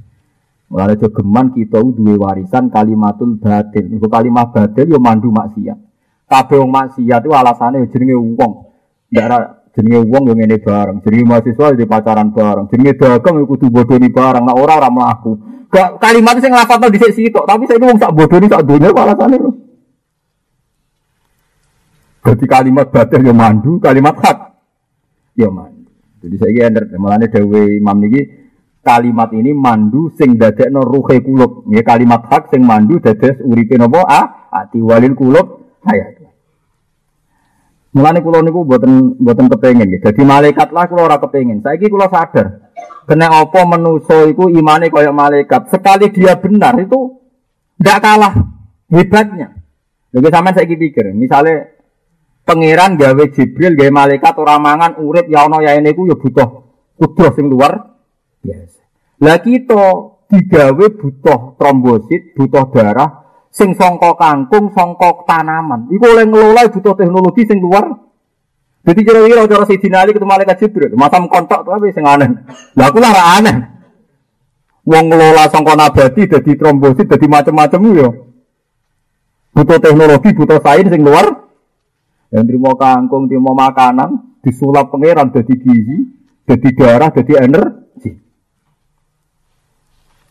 Mulane 0.70 1.02
geman 1.02 1.50
kita 1.50 1.82
duwe 1.82 2.14
warisan 2.14 2.70
kalimatul 2.70 3.42
batil. 3.42 3.90
Iku 3.90 4.06
kalimat 4.06 4.54
batil 4.54 4.86
yo 4.86 5.02
mandu 5.02 5.34
maksiat. 5.34 5.78
Kabeh 6.30 6.62
wong 6.62 6.70
maksiat 6.70 7.26
itu 7.26 7.34
alasane 7.34 7.90
jenenge 7.90 8.14
wong. 8.14 8.70
Ndak 9.10 9.74
jenenge 9.74 10.06
wong 10.06 10.30
yo 10.30 10.34
ngene 10.38 10.62
bareng. 10.62 11.02
Jenenge 11.02 11.26
mahasiswa 11.26 11.74
di 11.74 11.90
pacaran 11.90 12.30
bareng. 12.30 12.70
Jenenge 12.70 12.94
dagang 13.02 13.42
iku 13.42 13.58
kudu 13.58 13.74
bodoni 13.74 14.14
bareng. 14.14 14.46
Nek 14.46 14.58
ora 14.62 14.78
ora 14.78 14.90
mlaku. 14.94 15.34
Gak 15.74 16.02
kalimat 16.02 16.38
sing 16.38 16.54
nglafadzno 16.54 16.90
dhisik 16.90 17.14
sitok, 17.14 17.46
tapi 17.46 17.70
saya 17.70 17.78
wong 17.78 17.98
sak 17.98 18.14
bodoni 18.14 18.46
sak 18.50 18.66
donya 18.66 18.90
alasane. 18.94 19.38
Jadi 22.26 22.46
kalimat 22.46 22.90
batil 22.94 23.26
yo 23.26 23.34
mandu, 23.34 23.82
kalimat 23.82 24.18
hak 24.22 24.49
ya 25.40 25.48
mandu. 25.48 25.88
Jadi 26.20 26.36
saya 26.36 26.52
kira 26.52 26.68
ender 26.68 26.84
malah 27.00 27.24
dewe 27.24 27.80
imam 27.80 27.98
niki 28.04 28.22
kalimat 28.84 29.32
ini 29.32 29.56
mandu 29.56 30.12
sing 30.20 30.36
no 30.76 30.84
ruhe 30.84 31.24
kulub. 31.24 31.64
Ya 31.72 31.80
kalimat 31.88 32.28
hak 32.28 32.52
sing 32.52 32.68
mandu 32.68 33.00
dades 33.00 33.40
uripe 33.40 33.80
napa 33.80 34.04
ah 34.04 34.26
ati 34.52 34.84
walil 34.84 35.16
kulub 35.16 35.80
hayat. 35.88 36.20
Mulane 37.90 38.22
kula 38.22 38.46
niku 38.46 38.68
mboten 38.68 39.18
mboten 39.18 39.48
kepengin 39.50 39.88
nggih. 39.88 40.02
Dadi 40.04 40.22
malaikat 40.22 40.70
lah 40.76 40.86
kula 40.86 41.10
ora 41.10 41.18
kepengin. 41.18 41.64
Saiki 41.64 41.90
kula 41.90 42.12
sadar. 42.12 42.70
Kena 43.10 43.34
apa 43.34 43.66
menuso 43.66 44.30
iku 44.30 44.46
imane 44.52 44.94
kaya 44.94 45.10
malaikat. 45.10 45.74
Sekali 45.74 46.14
dia 46.14 46.38
benar 46.38 46.78
itu 46.78 47.18
ndak 47.82 47.98
kalah 47.98 48.34
hebatnya. 48.94 49.58
Lha 50.10 50.30
sampean 50.34 50.58
saiki 50.58 50.74
pikir, 50.74 51.14
misalnya 51.14 51.70
pangeran 52.50 52.98
gawe 52.98 53.24
Jibril 53.30 53.78
gawe 53.78 53.94
malaikat 53.94 54.34
ora 54.42 54.58
mangan 54.58 54.98
urip 54.98 55.30
ya 55.30 55.46
ana 55.46 55.62
ya 55.62 55.78
ini 55.78 55.94
ku 55.94 56.10
ya 56.10 56.18
butuh 56.18 56.66
kudus 56.98 57.38
sing 57.38 57.46
luar 57.46 57.78
biasa. 58.42 58.82
Lah 59.22 59.38
kita 59.38 59.86
digawe 60.26 60.86
butuh 60.98 61.54
trombosit, 61.62 62.34
butuh 62.34 62.74
darah 62.74 63.46
sing 63.54 63.78
songkok 63.78 64.18
kangkung, 64.18 64.74
songkok 64.74 65.30
tanaman. 65.30 65.86
Iku 65.94 66.10
oleh 66.10 66.26
ngelola 66.26 66.74
butuh 66.74 66.98
teknologi 66.98 67.46
sing 67.46 67.62
luar. 67.62 67.86
Jadi 68.82 69.00
kira-kira 69.06 69.46
cara 69.46 69.70
si 69.70 69.78
dinali 69.78 70.10
ketemu 70.10 70.34
malaikat 70.34 70.58
Jibril, 70.66 70.98
masam 70.98 71.30
kontak 71.30 71.62
tapi 71.62 71.94
sing 71.94 72.02
aneh. 72.02 72.34
Lah 72.74 72.90
aku 72.90 72.98
lah 72.98 73.38
aneh. 73.38 73.58
Wong 74.90 75.06
ngelola 75.06 75.46
songkok 75.54 75.78
nabati 75.78 76.26
jadi 76.26 76.52
trombosit 76.58 77.06
jadi 77.06 77.30
macam-macam 77.30 77.82
yo. 77.94 78.10
Butuh 79.54 79.78
teknologi, 79.78 80.34
butuh 80.34 80.58
sains 80.66 80.90
sing 80.90 81.06
luar 81.06 81.49
yang 82.30 82.46
terima 82.46 82.78
kangkung, 82.78 83.26
terima 83.26 83.58
makanan, 83.58 84.40
disulap 84.46 84.94
pangeran 84.94 85.34
jadi 85.34 85.54
gizi, 85.58 85.98
jadi 86.46 86.70
darah, 86.78 87.10
jadi 87.10 87.34
energi. 87.46 88.12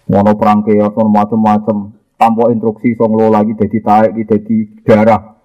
Mono 0.09 0.32
perang 0.38 0.64
keos, 0.64 0.94
macam-macam, 0.94 1.92
tanpa 2.16 2.51
instruksi 2.55 2.94
song 2.94 3.18
lo 3.18 3.30
lagi 3.30 3.55
jadi 3.59 3.78
taek, 3.82 4.11
jadi 4.24 4.57
darah. 4.86 5.38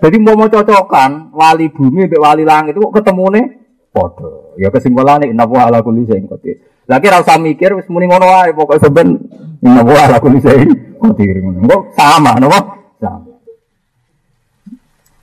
Jadi 0.00 0.16
mau 0.16 0.32
mau 0.32 0.48
cocokan 0.48 1.28
wali 1.36 1.68
bumi 1.68 2.08
mbek 2.08 2.16
wali 2.16 2.40
langit 2.40 2.72
itu 2.72 2.88
ketemu 2.88 3.24
nih 3.36 3.46
podo. 3.92 4.56
Ya 4.56 4.72
kesimpulannya 4.72 5.28
inna 5.28 5.44
wa 5.44 5.68
ala 5.68 5.84
kulli 5.84 6.08
syai'in 6.08 6.24
qadir. 6.24 6.56
Lagi 6.88 7.06
ra 7.12 7.20
usah 7.20 7.36
mikir 7.36 7.76
wis 7.76 7.84
muni 7.92 8.08
ngono 8.08 8.24
wae 8.24 8.56
pokoke 8.56 8.80
seben 8.80 9.20
inna 9.60 9.84
ala 9.84 10.16
kulli 10.16 10.40
syai'in 10.40 10.96
qadir 10.96 11.44
ngono. 11.44 11.92
Sama 11.92 12.32
napa? 12.40 12.79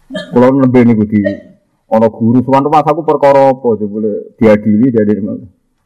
Kalau 0.07 0.55
lebih 0.55 0.87
nih 0.87 0.95
di 1.03 1.19
ono 1.87 2.07
guru 2.07 2.39
suwan 2.43 2.63
rumah 2.63 2.83
aku 2.83 3.03
perkara 3.03 3.51
apa 3.51 3.75
boleh 3.75 4.35
diadili 4.39 4.87
dari? 4.91 5.19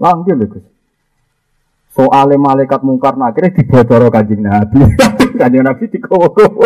Langgil 0.01 0.35
lho 0.37 0.45
Gus. 0.49 0.65
Soale 1.91 2.39
malaikat 2.39 2.81
mungkar 2.87 3.19
nakire 3.19 3.51
dibocoro 3.51 4.07
kanjeng 4.07 4.41
Nabi. 4.45 4.79
kanjeng 5.41 5.65
Nabi 5.65 5.83
dikowo-kowo. 5.91 6.65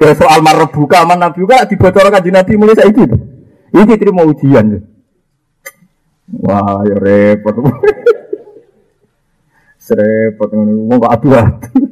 Ya 0.00 0.12
soal 0.20 0.38
marbuka 0.40 1.02
aman 1.02 1.18
Nabi 1.18 1.42
juga 1.42 1.66
dibocor 1.66 2.08
kanjeng 2.12 2.36
Nabi 2.36 2.52
mulai 2.54 2.78
saiki 2.78 3.02
itu. 3.04 3.18
Ini 3.74 3.98
terima 3.98 4.22
ujian. 4.22 4.86
Wah, 6.30 6.86
ya 6.86 6.94
repot. 6.94 7.58
Serepot 9.90 10.46
ngono 10.54 11.02
kok 11.02 11.12
adu-adu. 11.18 11.89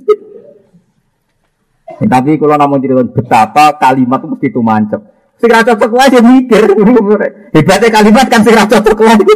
Tapi 1.98 2.38
kalau 2.38 2.54
namun 2.54 2.78
cerita 2.78 3.02
betapa 3.02 3.74
kalimat 3.74 4.22
itu 4.22 4.28
mesti 4.30 4.46
itu 4.46 4.60
mancep. 4.62 5.00
Sing 5.42 5.50
ra 5.50 5.66
cocok 5.66 5.90
wae 5.98 6.14
ya 6.14 6.20
mikir. 6.22 6.62
Hebatnya 7.54 7.88
kalimat 7.90 8.26
kan 8.30 8.40
sing 8.46 8.54
ra 8.54 8.66
cocok 8.70 8.98
wae. 9.02 9.26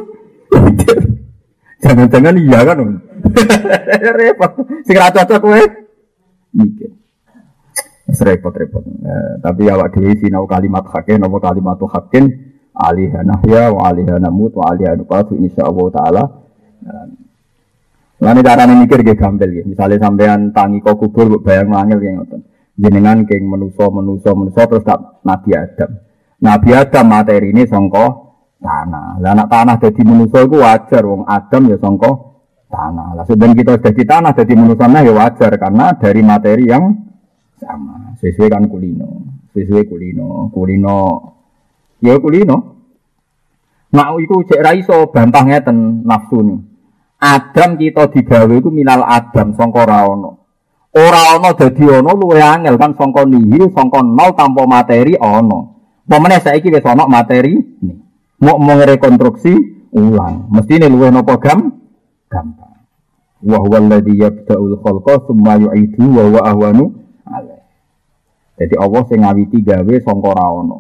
Jangan-jangan 1.82 2.34
iya 2.38 2.60
kan. 2.62 2.78
Repot. 4.22 4.52
Sing 4.86 4.94
ra 4.94 5.10
cocok 5.10 5.42
wae 5.42 5.66
mikir. 6.54 6.90
Repot-repot. 8.12 8.84
Eh, 8.86 9.32
tapi 9.42 9.66
awak 9.66 9.98
dhewe 9.98 10.14
sinau 10.22 10.46
kalimat 10.46 10.86
hakin 10.86 11.18
apa 11.18 11.38
kalimat 11.42 11.80
hakin 11.80 12.30
alihah 12.78 13.26
nahya 13.26 13.74
wa 13.74 13.90
alihah 13.90 14.22
namut 14.22 14.54
wa 14.54 14.70
alihah 14.70 14.94
nukatu 14.94 15.34
insyaallah 15.34 15.86
taala. 15.90 16.24
Lalu 18.22 18.38
cara 18.46 18.70
mikir 18.70 19.02
gak 19.02 19.18
gampil 19.18 19.50
ya. 19.50 19.62
Misalnya 19.66 19.98
sampean 19.98 20.54
tangi 20.54 20.78
kok 20.78 20.94
kubur 20.94 21.42
bayang 21.42 21.74
mangil 21.74 21.98
yang 21.98 22.22
ngoten 22.22 22.51
jenengan 22.83 23.22
keng 23.22 23.47
menuso 23.47 23.87
menuso 23.95 24.35
menuso 24.35 24.59
terus 24.66 24.83
tak 24.83 25.22
Nabi 25.22 25.55
Adam. 25.55 25.91
Nabi 26.43 26.70
Adam 26.74 27.07
materi 27.07 27.55
ini 27.55 27.62
songko 27.70 28.05
tanah. 28.59 29.22
Lah 29.22 29.30
anak 29.39 29.47
tanah 29.47 29.76
jadi 29.78 30.03
menuso 30.03 30.43
itu 30.43 30.59
wajar, 30.59 31.03
wong 31.07 31.22
Adam 31.30 31.70
ya 31.70 31.78
songko 31.78 32.11
tanah. 32.66 33.22
Lah 33.22 33.24
sebenarnya 33.30 33.62
kita 33.62 33.72
jadi 33.87 34.03
tanah 34.03 34.33
jadi 34.35 34.55
menuso 34.59 34.83
ya 34.83 35.12
wajar 35.14 35.53
karena 35.55 35.95
dari 35.95 36.20
materi 36.26 36.64
yang 36.66 36.91
sama. 37.62 38.18
Sesuai 38.18 38.51
kan 38.51 38.66
kulino, 38.66 39.22
sesuai 39.55 39.87
kulino, 39.87 40.51
kulino, 40.51 40.99
ya 42.03 42.18
kulino. 42.18 42.59
Nah, 43.93 44.16
itu 44.18 44.43
cek 44.49 44.62
raiso 44.62 45.11
bantah 45.12 45.45
ngeten 45.47 46.03
nafsu 46.03 46.41
nih. 46.43 46.59
Adam 47.22 47.78
kita 47.78 48.11
digawe 48.11 48.51
itu 48.51 48.70
minal 48.74 49.07
Adam 49.07 49.55
songko 49.55 49.83
raono. 49.87 50.41
Ora 50.93 51.40
ana 51.40 51.57
dadi 51.57 51.88
ana 51.88 52.12
luwe 52.12 52.36
angel 52.36 52.76
kan 52.76 52.93
sangka 52.93 53.24
nihil 53.24 53.72
sangka 53.72 54.05
nol 54.05 54.36
tanpa 54.36 54.68
materi 54.68 55.16
ana. 55.16 55.72
Pemene 56.05 56.36
saiki 56.36 56.68
wis 56.68 56.84
ana 56.84 57.09
materi 57.09 57.57
mau 58.45 58.61
mau 58.61 58.76
rekonstruksi 58.76 59.57
ulang. 59.97 60.53
Mestine 60.53 60.93
luwe 60.93 61.09
napa 61.09 61.40
gam 61.40 61.80
gampang. 62.28 62.84
Wa 63.40 63.59
huwa 63.64 63.80
alladhi 63.80 64.20
yabda'ul 64.20 64.84
khalqa 64.84 65.24
tsumma 65.24 65.57
yu'idu 65.64 66.12
wa 66.12 66.22
huwa 66.28 66.40
ahwanu 66.45 66.84
alaih. 67.24 67.64
Jadi 68.61 68.74
Allah 68.76 69.03
sing 69.09 69.24
ngawiti 69.24 69.64
gawe 69.64 69.95
sangka 70.05 70.28
ora 70.28 70.45
ana. 70.45 70.78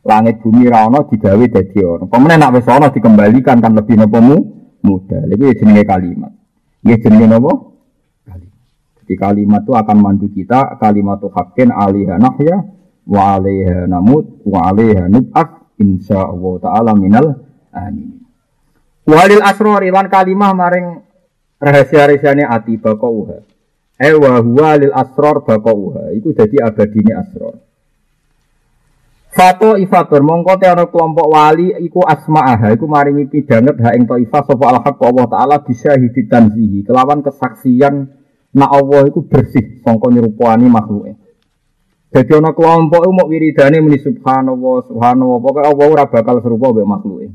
Langit 0.00 0.40
bumi 0.40 0.64
ra 0.72 0.88
ana 0.88 1.04
digawe 1.04 1.44
dadi 1.44 1.78
ana. 1.84 2.08
Pemene 2.08 2.40
nek 2.40 2.56
wis 2.56 2.72
ana 2.72 2.88
dikembalikan 2.88 3.60
kan 3.60 3.76
lebih 3.76 4.00
napa 4.00 4.16
mu 4.16 4.40
mudah. 4.80 5.28
Iku 5.28 5.52
jenenge 5.60 5.84
kalimat. 5.84 6.32
Nggih 6.88 6.98
jenenge 7.04 7.28
napa? 7.36 7.52
Di 9.02 9.14
kalimat 9.18 9.66
itu 9.66 9.74
akan 9.74 9.96
mandu 9.98 10.30
kita 10.30 10.78
kalimat 10.78 11.18
itu 11.18 11.28
hakin 11.28 11.68
alihah 11.74 12.16
nahya 12.22 12.56
wa 13.02 13.34
alaiha 13.34 13.90
namut 13.90 14.42
wa 14.46 14.70
alaiha 14.70 15.10
nub'af 15.10 15.74
insya 15.82 16.22
Allah 16.22 16.54
ta'ala 16.62 16.92
minal 16.94 17.42
amin. 17.74 18.22
Walil 19.02 19.42
asrori 19.42 19.90
lan 19.90 20.06
kalimah 20.06 20.54
maring 20.54 20.86
rahasia-rahasiane 21.58 22.46
ati 22.46 22.78
bakauha. 22.78 23.42
Eh 23.98 24.14
wa 24.14 24.38
huwa 24.38 24.78
lil 24.78 24.94
asror 24.94 25.42
bakauha. 25.42 26.14
Iku 26.14 26.30
jadi 26.34 26.70
abadine 26.70 27.18
asror. 27.18 27.58
Fato 29.32 29.80
ifatur 29.80 30.20
mongko 30.20 30.60
te 30.60 30.68
ana 30.68 30.84
kelompok 30.92 31.24
wali 31.24 31.72
iku 31.88 32.04
asma'aha 32.04 32.76
iku 32.76 32.84
maringi 32.84 33.32
pidanget 33.32 33.80
ha 33.80 33.96
ing 33.96 34.04
taifah 34.04 34.44
sapa 34.44 34.64
al 34.68 34.78
haqq 34.84 35.00
Allah 35.08 35.24
taala 35.24 35.56
bisa 35.64 35.96
tanzihi 35.96 36.84
kelawan 36.84 37.24
kesaksian 37.24 38.12
Nak 38.52 38.70
Allah 38.70 39.08
itu 39.08 39.24
bersih 39.24 39.80
sangka 39.80 40.12
nyerupani 40.12 40.68
makhluke. 40.68 41.16
Jadi 42.12 42.30
ana 42.36 42.52
kelompok 42.52 43.08
mau 43.08 43.24
wiridane 43.24 43.80
muni 43.80 43.96
subhanallah 43.96 44.84
subhanallah 44.84 45.40
pokoke 45.40 45.64
Allah 45.64 45.86
ora 45.88 46.04
bakal 46.04 46.44
serupa 46.44 46.68
mbek 46.68 46.84
makhluke. 46.84 47.32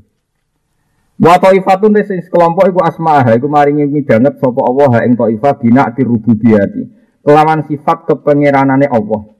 Wa 1.17 1.41
taifatun 1.41 1.97
sing 2.05 2.21
kelompok 2.29 2.69
iku 2.69 2.85
asma'ah 2.85 3.25
iku 3.33 3.49
maringi 3.49 3.89
midanget 3.89 4.37
sapa 4.37 4.61
Allah 4.61 4.87
ha 4.93 4.99
ing 5.09 5.17
taifah 5.17 5.57
bina 5.57 5.89
dirububiyati. 5.89 6.93
Kelawan 7.25 7.65
sifat 7.65 8.05
kepengeranane 8.05 8.85
Allah. 8.85 9.33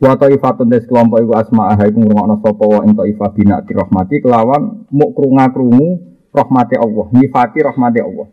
Wa 0.00 0.16
taifatun 0.16 0.72
des 0.72 0.88
kelompok 0.88 1.20
iku 1.20 1.36
asma'ah 1.36 1.76
iku 1.84 2.00
ngrungokno 2.00 2.40
sapa 2.40 2.64
wa 2.64 2.80
ing 2.88 2.96
taifah 2.96 3.30
bina 3.36 3.60
dirahmati 3.60 4.24
kelawan 4.24 4.88
muk 4.88 5.12
krunga-krungu 5.12 6.00
rahmate 6.32 6.80
Allah, 6.80 7.06
nyifati 7.12 7.60
rahmate 7.60 8.00
Allah. 8.00 8.32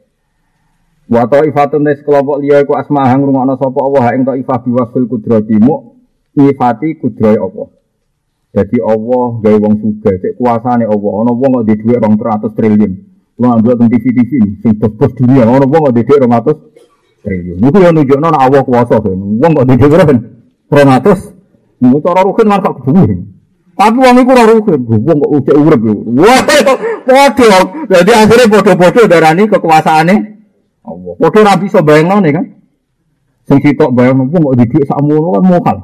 Wa 1.10 1.26
ta'ifatun 1.26 1.82
tes 1.90 2.06
kelompok 2.06 2.38
liya 2.38 2.62
iku 2.62 2.78
asma 2.78 3.10
hang 3.10 3.26
rungokno 3.26 3.58
sapa 3.58 3.80
Allah 3.82 4.14
ing 4.14 4.30
ta'ifah 4.30 4.62
biwasil 4.62 5.10
kudrati 5.10 5.58
mu 5.58 5.98
nyifati 6.38 7.02
kudroy 7.02 7.34
Allah. 7.34 7.74
Jadi 8.54 8.78
Allah 8.82 9.28
gawe 9.42 9.58
wong 9.58 9.74
sugih, 9.82 10.16
cek 10.22 10.34
kuasane 10.38 10.86
Allah. 10.86 11.12
Ana 11.26 11.32
wong 11.34 11.52
kok 11.62 11.64
dhuwit 11.66 11.82
200 11.82 12.54
triliun. 12.58 12.94
Wong 13.42 13.52
ambil 13.58 13.74
teng 13.78 13.90
TV-TV 13.90 14.62
sing 14.62 14.74
bos-bos 14.78 15.14
dunia, 15.18 15.50
ana 15.50 15.66
wong 15.66 15.82
kok 15.90 15.94
dhuwit 15.98 16.10
200 16.14 17.26
triliun. 17.26 17.58
Niku 17.58 17.78
yo 17.82 17.90
nunjukno 17.90 18.28
nek 18.30 18.42
Allah 18.46 18.62
kuasa 18.62 18.96
kan. 19.02 19.18
Wong 19.18 19.52
kok 19.54 19.66
dhuwit 19.66 19.90
berapa? 19.90 20.14
200. 20.70 21.82
Niku 21.82 21.98
cara 22.06 22.22
rukin 22.22 22.48
lan 22.50 22.62
kok 22.62 22.76
duwe. 22.86 23.18
Tapi 23.78 23.98
wong 23.98 24.18
iku 24.22 24.32
ora 24.34 24.46
rukin. 24.46 24.80
Wong 24.86 25.18
kok 25.26 25.32
ujek 25.42 25.58
urip 25.58 25.82
yo. 25.86 25.94
Wah, 26.22 26.42
padha. 27.06 27.60
Jadi 27.90 28.12
akhirnya 28.14 28.46
bodoh-bodoh 28.50 29.06
darani 29.10 29.50
kekuasaane 29.50 30.16
Allah. 30.90 31.14
Padha 31.22 31.40
ra 31.46 31.54
bisa 31.62 31.80
bayangno 31.86 32.20
kan. 32.26 32.46
Sing 33.46 33.58
sitok 33.62 33.94
bayangno 33.94 34.26
kok 34.30 34.58
didik 34.58 34.84
sak 34.90 35.00
mono 35.06 35.38
kan 35.38 35.44
mokal. 35.46 35.78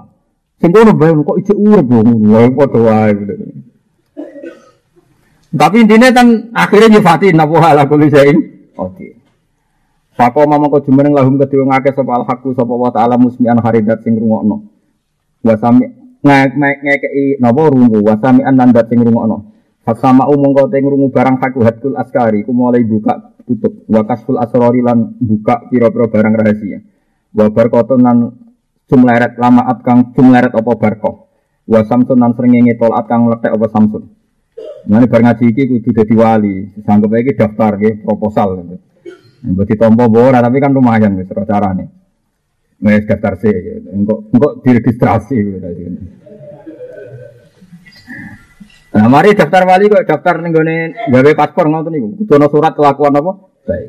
Sing 0.58 0.70
kono 0.74 0.92
bayangno 0.98 1.22
kok 1.22 1.38
ijek 1.46 1.58
urip 1.58 1.86
yo 1.86 2.00
ngono. 2.02 2.40
Padha 2.58 2.80
wae. 2.82 3.14
Tapi 5.56 5.76
intinya 5.88 6.10
kan 6.12 6.28
akhirnya 6.52 7.00
nyifati 7.00 7.32
nabu 7.32 7.62
ala 7.62 7.86
kulli. 7.86 8.10
Oke. 8.76 9.16
Sapa 10.16 10.42
mama 10.48 10.72
kok 10.72 10.88
jumeneng 10.88 11.14
lahum 11.14 11.36
kedhe 11.38 11.60
wong 11.60 11.72
akeh 11.76 11.92
sapa 11.92 12.12
al 12.16 12.24
haqu 12.24 12.56
sapa 12.56 12.72
wa 12.72 12.88
ta'ala 12.88 13.20
musmi'an 13.20 13.60
haridat 13.60 14.04
sing 14.04 14.16
rungokno. 14.16 14.64
Wa 15.44 15.56
sami 15.60 15.86
ngekei 16.26 17.38
napa 17.38 17.62
rungu 17.68 18.00
wa 18.02 18.16
sami'an 18.18 18.56
lan 18.56 18.72
dat 18.72 18.88
sing 18.88 19.04
rungokno. 19.04 19.56
Fasama 19.86 20.26
umum 20.26 20.50
kau 20.58 20.66
tengrungu 20.66 21.14
barang 21.14 21.38
hakuhatul 21.38 21.94
askari, 21.94 22.42
ku 22.42 22.50
mulai 22.58 22.82
buka 22.82 23.35
tutup 23.46 23.86
wa 23.88 24.02
kasful 24.04 24.42
asrori 24.42 24.82
lan 24.82 25.16
buka 25.22 25.70
pira-pira 25.70 26.06
barang 26.10 26.34
rahasia 26.34 26.80
wa 27.34 27.46
barkotun 27.54 28.02
lan 28.02 28.18
jumleret 28.90 29.38
lamaat 29.38 29.78
kang 29.86 30.12
jumleret 30.18 30.54
apa 30.54 30.72
barko 30.76 31.30
wa 31.70 31.82
samsun 31.86 32.18
lan 32.18 32.34
srengenge 32.34 32.78
tolat 32.78 33.06
kang 33.06 33.30
letek 33.30 33.54
apa 33.54 33.68
samsun 33.70 34.04
Nanti 34.86 35.10
bar 35.10 35.22
ngaji 35.26 35.46
iki 35.50 35.64
kudu 35.66 35.90
dadi 35.98 36.14
wali 36.14 36.56
sanggup 36.86 37.18
iki 37.18 37.34
daftar 37.34 37.74
nggih 37.82 38.06
proposal 38.06 38.62
gitu. 38.62 38.78
Mbok 39.46 39.66
ditompo 39.66 40.06
ora 40.14 40.42
tapi 40.46 40.62
kan 40.62 40.74
lumayan 40.74 41.18
wis 41.18 41.30
carane. 41.30 41.90
Wis 42.78 43.06
daftar 43.10 43.34
sih. 43.42 43.82
Engko 43.90 44.30
engko 44.30 44.62
diregistrasi 44.62 45.36
gitu. 45.42 45.70
Nah, 48.96 49.12
mari 49.12 49.36
daftar 49.36 49.68
wali 49.68 49.92
kok 49.92 50.08
daftar 50.08 50.40
ning 50.40 50.56
gone 50.56 50.96
gawe 51.12 51.32
paspor 51.36 51.68
ngoten 51.68 51.92
niku. 51.92 52.10
Kudu 52.24 52.48
surat 52.48 52.72
kelakuan 52.80 53.20
apa? 53.20 53.32
Baik. 53.68 53.88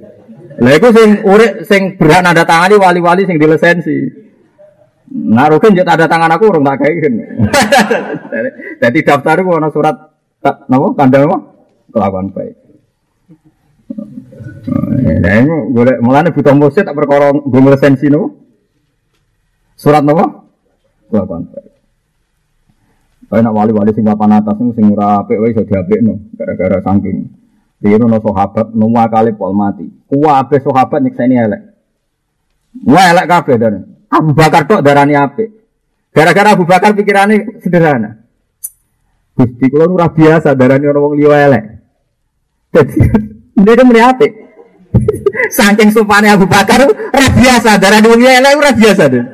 Lah 0.58 0.72
iku 0.74 0.88
sing 0.90 1.22
urip 1.22 1.62
sing 1.62 1.94
berhak 1.94 2.26
nanda 2.26 2.42
tangani 2.42 2.74
wali-wali 2.74 3.22
sing 3.22 3.38
di 3.38 3.46
lisensi. 3.46 3.98
Nah, 5.30 5.46
rukin 5.46 5.78
jek 5.78 5.86
tanda 5.86 6.10
tangan 6.10 6.34
aku 6.34 6.50
urung 6.50 6.66
tak 6.66 6.82
gawe. 6.82 6.90
Jadi 8.82 8.98
daftar 9.06 9.38
iku 9.46 9.50
ana 9.54 9.70
surat 9.70 9.94
napa? 10.66 10.88
Tanda 10.98 11.18
apa? 11.22 11.38
Kelakuan 11.94 12.26
baik. 12.34 12.54
Nah, 15.22 15.32
ini 15.38 15.54
boleh 15.70 16.02
mulane 16.02 16.34
butuh 16.34 16.50
musid 16.58 16.82
tak 16.82 16.98
perkara 16.98 17.30
nggo 17.30 17.70
lisensi 17.70 18.10
napa? 18.10 18.34
Surat 19.78 20.02
napa? 20.02 20.50
kelakuan 21.14 21.46
baik. 21.46 21.65
Tapi 23.26 23.40
nak 23.42 23.54
wali-wali 23.54 23.90
sing 23.90 24.06
papan 24.06 24.38
atas 24.38 24.54
nih 24.62 24.74
sing 24.78 24.86
ora 24.94 25.22
apik 25.22 25.38
wae 25.42 25.50
iso 25.50 25.66
diapikno 25.66 26.30
gara-gara 26.38 26.78
saking 26.78 27.26
Biru 27.76 28.08
no 28.08 28.16
sahabat 28.24 28.72
nunggu 28.72 29.04
kali 29.12 29.30
pol 29.36 29.52
mati. 29.52 29.84
Kuwabe 30.08 30.56
sahabat 30.64 31.04
nyekseni 31.04 31.36
elek. 31.36 31.62
Wah 32.88 33.12
elek 33.12 33.28
kabeh 33.28 33.56
dan 33.60 33.74
Abu 34.08 34.32
Bakar 34.32 34.64
tok 34.64 34.80
darani 34.80 35.12
apik. 35.12 35.52
Gara-gara 36.16 36.56
Abu 36.56 36.64
Bakar 36.64 36.96
pikirannya 36.96 37.60
sederhana. 37.60 38.24
Gusti 39.36 39.68
kula 39.68 39.92
ora 39.92 40.08
biasa 40.08 40.56
darani 40.56 40.88
orang 40.88 41.04
wong 41.04 41.14
liya 41.20 41.38
elek. 41.52 41.64
Dadi 42.72 42.96
dia 43.76 43.84
muni 43.84 44.00
apik. 44.00 44.32
Saking 45.60 45.92
supane 45.92 46.32
Abu 46.32 46.48
Bakar 46.48 46.80
ora 46.88 47.28
biasa 47.28 47.76
darani 47.76 48.08
wong 48.08 48.20
liya 48.24 48.40
elek 48.40 48.52
ora 48.56 48.72
biasa 48.72 49.02
deh. 49.12 49.24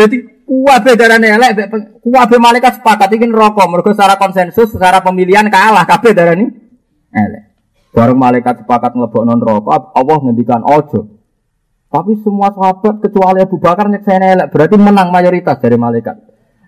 Jadi 0.00 0.16
kuwabe 0.50 0.98
darane 0.98 1.30
elek 1.30 1.70
kuwabe 2.02 2.36
malaikat 2.42 2.82
sepakat 2.82 3.14
iki 3.14 3.22
neraka 3.30 3.70
mergo 3.70 3.94
secara 3.94 4.18
konsensus 4.18 4.74
secara 4.74 4.98
pemilihan 4.98 5.46
kalah 5.46 5.86
kabeh 5.86 6.10
darani 6.10 6.50
elek. 7.14 7.54
Bareng 7.94 8.18
malaikat 8.18 8.66
sepakat 8.66 8.98
ngelebokno 8.98 9.38
neraka 9.38 9.94
Allah 9.94 10.18
ngendikan 10.26 10.66
ojo. 10.66 11.22
Tapi 11.90 12.18
semua 12.22 12.50
sahabat 12.54 13.02
kecuali 13.02 13.42
Abu 13.42 13.62
Bakar 13.62 13.86
nyekseni 13.86 14.26
elek 14.26 14.50
berarti 14.50 14.74
menang 14.74 15.14
mayoritas 15.14 15.62
dari 15.62 15.78
malaikat. 15.78 16.18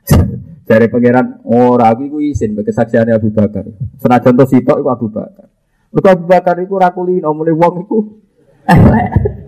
dari 0.70 0.86
pangeran 0.86 1.42
ora 1.42 1.90
aku 1.90 2.06
iku 2.06 2.18
bagi 2.22 2.66
kesaksian 2.70 3.10
Abu 3.10 3.34
Bakar. 3.34 3.66
Senajan 3.98 4.38
to 4.38 4.46
sitok 4.46 4.78
iku 4.78 4.88
Abu 4.94 5.06
Bakar. 5.10 5.50
Mergo 5.90 6.06
Abu 6.06 6.24
Bakar 6.30 6.54
iku 6.62 6.78
ora 6.78 6.94
kulino 6.94 7.34
mulai 7.34 7.50
wong 7.50 7.74
elek. 8.78 9.41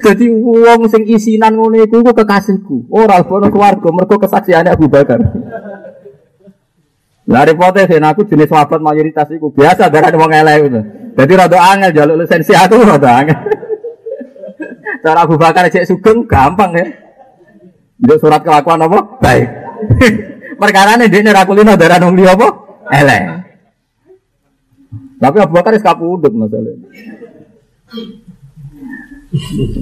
Jadi 0.00 0.24
wong 0.32 0.88
sing 0.88 1.04
isinan 1.04 1.52
ngono 1.52 1.84
iku 1.84 2.00
kekasihku. 2.00 2.88
Ora 2.88 3.20
bono 3.20 3.52
keluarga 3.52 3.88
mergo 3.92 4.16
kesaksiane 4.16 4.72
Abu 4.72 4.88
Bakar. 4.88 5.20
Lah 7.28 7.42
repote 7.46 7.86
sen 7.86 8.02
aku 8.02 8.24
jenis 8.26 8.50
sahabat 8.50 8.80
mayoritas 8.80 9.28
iku 9.30 9.52
biasa 9.52 9.92
darah 9.92 10.10
wong 10.16 10.32
elek 10.32 10.56
itu. 10.72 10.80
Jadi 11.12 11.32
rada 11.36 11.58
angel 11.60 11.90
jaluk 11.92 12.16
lisensi 12.24 12.56
aku 12.56 12.80
rada 12.80 13.10
angel. 13.20 13.38
Cara 15.02 15.26
Abu 15.26 15.36
Bakar 15.36 15.68
cek 15.68 15.84
sugeng 15.84 16.24
gampang 16.24 16.72
ya. 16.72 16.86
Untuk 18.02 18.18
surat 18.18 18.40
kelakuan 18.42 18.82
apa? 18.82 18.98
Baik. 19.22 19.46
Perkara 20.62 20.94
ini 20.98 21.10
dia 21.10 21.22
nerakulino 21.22 21.74
darah 21.74 22.00
wong 22.02 22.14
liya 22.18 22.34
apa? 22.34 22.48
Elek. 22.90 23.22
Tapi 25.22 25.36
Abu 25.38 25.52
Bakar 25.54 25.74
wis 25.78 25.84
kapundhut 25.86 26.34
masalahnya. 26.34 26.86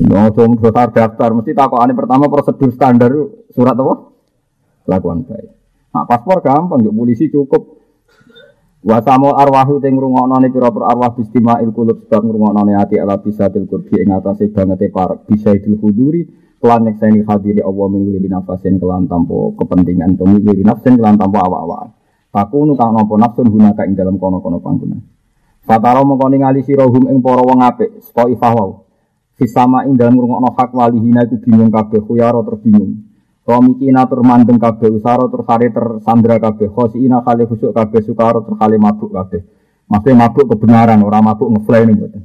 Langsung 0.07 0.55
besar 0.63 0.95
daftar, 0.95 1.35
mesti 1.35 1.51
takokane 1.51 1.93
pertama 1.95 2.31
prosedur 2.31 2.71
standar 2.71 3.11
surat 3.51 3.75
apa? 3.75 3.95
Kelakuan 4.87 5.27
baik. 5.27 5.51
Nah, 5.91 6.07
paspor 6.07 6.39
gampang, 6.39 6.87
yuk 6.87 6.95
polisi 6.95 7.27
cukup. 7.27 7.83
Wasamo 8.81 9.37
arwahu 9.37 9.77
teng 9.77 9.93
ngrungokno 9.93 10.41
ne 10.41 10.49
pira-pira 10.49 10.89
arwah 10.89 11.13
bistima 11.13 11.61
il 11.61 11.69
kulub 11.69 12.01
sebab 12.01 12.25
ngrungokno 12.25 12.65
ne 12.65 12.81
ati 12.81 12.97
ala 12.97 13.21
bisa 13.21 13.53
til 13.53 13.69
kurbi 13.69 14.01
ing 14.01 14.09
atase 14.09 14.49
bangete 14.49 14.89
para 14.89 15.21
bisa 15.21 15.53
idul 15.53 15.77
huduri 15.85 16.25
kelan 16.57 16.89
nyekseni 16.89 17.21
hadiri 17.29 17.61
Allah 17.61 17.87
min 17.93 18.09
wili 18.09 18.25
nafasin 18.25 18.81
kelan 18.81 19.05
tampo 19.05 19.53
kepentingan 19.61 20.17
to 20.17 20.25
wili 20.25 20.65
nafsin 20.65 20.97
kelan 20.97 21.21
tampo 21.21 21.37
awak-awak. 21.45 21.93
Takunu 22.33 22.73
kang 22.73 22.97
napa 22.97 23.21
nafsun 23.21 23.53
gunaka 23.53 23.85
ing 23.85 23.93
dalam 23.99 24.17
kono-kono 24.17 24.65
panggonan. 24.65 25.05
Fataro 25.61 26.01
mengko 26.09 26.33
ningali 26.33 26.65
sira 26.65 26.89
hum 26.89 27.05
ing 27.13 27.21
para 27.21 27.45
wong 27.45 27.61
apik, 27.61 28.01
sapa 28.01 28.33
ifawau. 28.33 28.90
Fisama 29.41 29.89
ing 29.89 29.97
dalam 29.97 30.21
ngrungokno 30.21 30.53
hak 30.53 30.77
walihina 30.77 31.25
iku 31.25 31.41
bingung 31.41 31.73
kabeh 31.73 32.05
khuyara 32.05 32.45
terbingung. 32.45 33.09
Komikina 33.41 34.05
tur 34.05 34.21
mandeng 34.21 34.61
kabeh 34.61 34.93
usaro 34.93 35.33
tur 35.33 35.49
hari 35.49 35.73
tersandra 35.73 36.37
kabeh 36.37 36.69
khosina 36.69 37.25
kali 37.25 37.49
khusuk 37.49 37.73
kabeh 37.73 38.05
sukaro 38.05 38.45
tur 38.45 38.61
kali 38.61 38.77
mabuk 38.77 39.09
kabeh. 39.09 39.41
Maksudnya 39.89 40.29
mabuk 40.29 40.45
kebenaran, 40.45 41.01
orang 41.01 41.25
mabuk 41.25 41.49
ngefly 41.57 41.89
ini 41.89 41.97
buatan. 41.97 42.23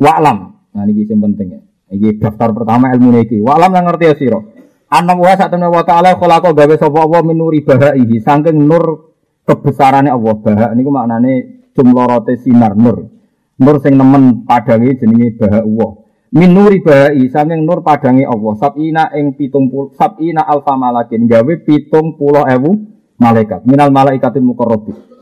Wa'lam, 0.00 0.38
nah 0.72 0.82
ini 0.88 1.04
yang 1.04 1.20
penting 1.28 1.48
ya. 1.54 1.60
Ini 1.92 2.16
daftar 2.16 2.56
pertama 2.56 2.88
ilmu 2.96 3.20
ini. 3.20 3.44
Wa'lam 3.44 3.70
yang 3.76 3.84
ngerti 3.84 4.04
ya 4.08 4.14
siro. 4.16 4.40
Anak 4.88 5.20
wa 5.20 5.36
saat 5.36 5.52
temen 5.52 5.68
wa 5.68 5.84
ta'ala 5.84 6.16
kholako 6.16 6.56
gawe 6.56 6.74
sopa 6.80 7.04
Allah 7.04 7.20
minuri 7.20 7.60
bahaihi. 7.60 8.16
Sangking 8.24 8.64
nur 8.64 9.12
kebesarannya 9.44 10.08
Allah. 10.08 10.34
Bahak 10.40 10.70
ini 10.72 10.82
maknanya 10.88 11.32
jumlorote 11.76 12.40
sinar 12.40 12.72
nur. 12.72 13.12
Nur 13.60 13.76
sing 13.84 14.00
nemen 14.00 14.48
padangi 14.48 14.98
jenenge 14.98 15.36
bahak 15.36 15.68
Allah 15.68 16.03
minuri 16.34 16.82
bahai 16.82 17.30
sanging 17.30 17.62
nur 17.62 17.86
padangi 17.86 18.26
Allah. 18.26 18.52
Sabina 18.58 19.14
ing 19.14 19.38
pitung 19.38 19.70
puluh 19.70 19.94
sabina 19.94 20.42
alfa 20.42 20.74
malakin. 20.74 21.30
Gawe 21.30 21.54
pitung 21.62 22.18
puluh 22.18 22.42
ewu 22.50 22.74
malaikat. 23.16 23.62
Minal 23.64 23.94
malaikatin 23.94 24.42
mukorobin 24.42 25.14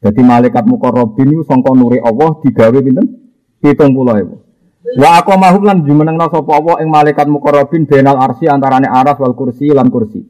jadi 0.00 0.20
malaikat 0.24 0.64
mukorobin 0.64 1.28
itu 1.28 1.44
songkon 1.44 1.76
nuri 1.76 2.00
Allah 2.00 2.40
digawe 2.40 2.78
puluh 3.92 4.14
ewu. 4.16 4.34
Wa 4.96 5.20
aku 5.20 5.36
mahum 5.36 5.62
lan 5.68 5.84
jumeneng 5.84 6.16
sapa 6.16 6.48
Allah 6.56 6.80
ing 6.80 6.88
malaikat 6.88 7.28
mukorobin 7.28 7.84
benal 7.84 8.16
arsi 8.16 8.48
antarane 8.48 8.88
aras 8.88 9.20
wal 9.20 9.36
kursi 9.36 9.68
lan 9.68 9.92
kursi. 9.92 10.24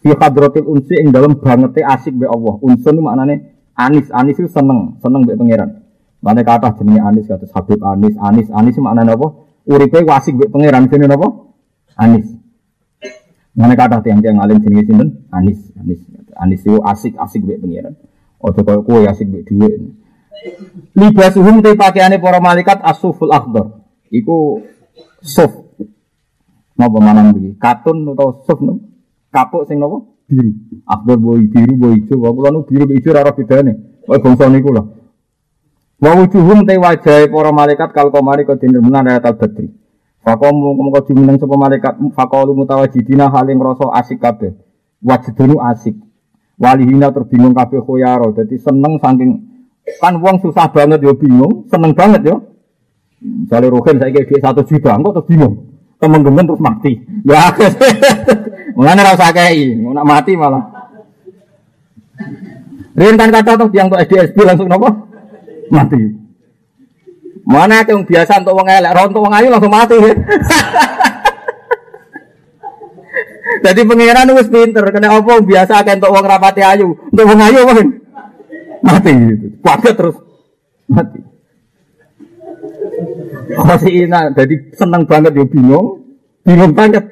Fi 0.00 0.16
hadratil 0.16 0.64
unsi 0.64 0.96
ing 0.96 1.12
dalam 1.12 1.36
bangete 1.36 1.84
asik 1.84 2.16
be 2.16 2.24
Allah. 2.24 2.56
Unsun 2.64 2.96
maknane 3.04 3.68
anis. 3.76 4.08
Anis 4.08 4.40
itu 4.40 4.48
seneng. 4.48 4.96
Seneng 5.04 5.28
be 5.28 5.36
pangeran. 5.36 5.84
Mana 6.24 6.40
kata 6.40 6.72
jenis 6.80 7.04
Anis 7.04 7.24
kata 7.28 7.44
Habib 7.52 7.84
Anis. 7.84 8.16
Anis. 8.16 8.48
Anis 8.48 8.80
maknanya 8.80 9.20
apa? 9.20 9.49
Uripe 9.66 9.98
wasik 10.04 10.34
mbek 10.36 10.50
pangeran 10.52 10.88
sini 10.88 11.06
napa? 11.08 11.28
Anis. 11.96 12.26
Mana 13.56 13.74
kata 13.76 14.00
tiang-tiang 14.00 14.40
alim 14.40 14.62
sini 14.62 14.86
sinten? 14.86 15.26
Anis, 15.34 15.58
Anis. 15.76 16.00
Anis 16.36 16.60
itu 16.64 16.80
asik-asik 16.80 17.44
mbek 17.44 17.60
pangeran. 17.60 17.94
Ojo 18.40 18.60
koyo 18.64 18.80
kowe 18.86 19.00
asik 19.04 19.28
mbek 19.28 19.44
dhuwit. 19.48 19.80
Libasuhum 20.96 21.60
te 21.60 21.76
pakaiane 21.76 22.16
para 22.22 22.40
malaikat 22.40 22.80
asuful 22.80 23.28
akhdar. 23.28 23.84
Iku 24.08 24.64
suf. 25.20 25.52
Napa 26.80 26.98
manang 27.00 27.36
iki? 27.36 27.60
Katun 27.60 28.08
atau 28.16 28.40
suf 28.48 28.58
no? 28.64 28.80
Kapuk 29.28 29.68
sing 29.68 29.76
napa? 29.76 30.00
Biru. 30.24 30.50
Akhdar 30.88 31.16
boy 31.20 31.44
biru 31.44 31.74
boy 31.76 31.94
ijo. 32.00 32.16
Kula 32.16 32.48
nu 32.48 32.64
biru 32.64 32.88
ijo 32.96 33.12
ora 33.12 33.36
bedane. 33.36 34.00
Kaya 34.08 34.18
bangsa 34.24 34.48
niku 34.48 34.72
lah. 34.72 34.99
Wa 36.00 36.16
wujuhum 36.16 36.64
te 36.64 36.80
wajahe 36.80 37.28
para 37.28 37.52
malaikat 37.52 37.92
kal 37.92 38.08
komari 38.08 38.48
kodine 38.48 38.80
menan 38.80 39.04
ayat 39.04 39.20
al-badri. 39.20 39.68
Fakomu 40.24 40.72
mengko 40.72 41.12
jumeneng 41.12 41.36
sapa 41.36 41.52
malaikat 41.60 42.00
faqalu 42.16 42.56
mutawajjidina 42.56 43.28
haling 43.28 43.60
ngrasa 43.60 43.84
asik 44.00 44.16
kabeh. 44.16 44.56
Wajidunu 45.04 45.60
asik. 45.60 46.00
Walihina 46.56 47.12
terbingung 47.12 47.52
kabeh 47.52 47.84
khoyaro. 47.84 48.32
Dadi 48.32 48.56
seneng 48.56 48.96
saking 48.96 49.44
kan 50.00 50.16
wong 50.16 50.40
susah 50.40 50.72
banget 50.72 51.04
yo 51.04 51.12
bingung, 51.12 51.68
seneng 51.68 51.92
banget 51.92 52.32
yo. 52.32 52.36
Misalnya 53.20 53.68
Rohin 53.68 54.00
saya 54.00 54.16
kayak 54.16 54.40
satu 54.40 54.64
juta, 54.64 54.96
kok 54.96 55.12
terus 55.12 55.28
bingung. 55.28 55.68
Temen-temen 56.00 56.48
terus 56.48 56.64
mati. 56.64 56.96
Ya, 57.28 57.52
mulanya 58.76 59.12
rasa 59.12 59.28
kayak 59.36 59.76
nak 59.84 60.08
mati 60.08 60.32
malah. 60.32 60.64
Rian 62.96 63.20
kata 63.20 63.60
tuh 63.60 63.68
yang 63.76 63.92
tuh 63.92 64.00
SDSB 64.00 64.36
langsung 64.48 64.64
nopo 64.64 65.09
mati. 65.70 66.02
Mana 67.46 67.82
yang 67.82 68.04
biasa 68.04 68.42
untuk 68.44 68.54
wong 68.58 68.68
elek, 68.68 68.92
untuk 69.08 69.22
wong 69.24 69.34
ayu 69.34 69.48
langsung 69.48 69.72
mati. 69.72 69.96
Jadi 73.64 73.80
pengiran 73.84 74.30
wis 74.36 74.48
pinter, 74.48 74.84
kena 74.88 75.10
apa 75.10 75.42
biasa 75.42 75.84
kayak 75.84 75.98
untuk 76.00 76.12
wong 76.14 76.26
rapati 76.26 76.62
ayu, 76.62 76.94
untuk 77.10 77.24
wong 77.26 77.40
ayu 77.42 77.58
apa? 77.66 77.82
Mati. 78.80 79.12
Kaget 79.60 79.94
terus 79.98 80.16
mati. 80.88 81.20
Masih 83.50 84.06
ina, 84.06 84.30
jadi 84.30 84.54
seneng 84.78 85.02
banget 85.10 85.34
ya 85.34 85.42
bingung, 85.42 86.06
bingung 86.46 86.70
banget. 86.70 87.02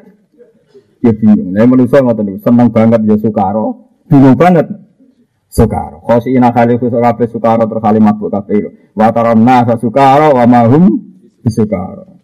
Ya 1.03 1.11
bingung. 1.11 1.51
Nah, 1.51 1.67
manusia 1.67 1.99
ngoten 1.99 2.39
seneng 2.39 2.71
banget 2.71 3.01
ya 3.11 3.17
sukaro, 3.19 3.91
bingung 4.07 4.39
banget. 4.39 4.71
Sukaro. 5.49 6.05
Ina 6.29 6.53
kali 6.53 6.77
khusuk 6.77 7.01
kafe 7.01 7.25
sukaro 7.33 7.65
terus 7.65 7.81
kali 7.81 7.99
mabuk 8.01 8.29
kafe. 8.29 8.69
Wataron 8.93 9.41
nasa 9.41 9.81
sukaro 9.81 10.37
wa 10.37 10.45
mahum 10.45 11.01
sukaro. 11.49 12.21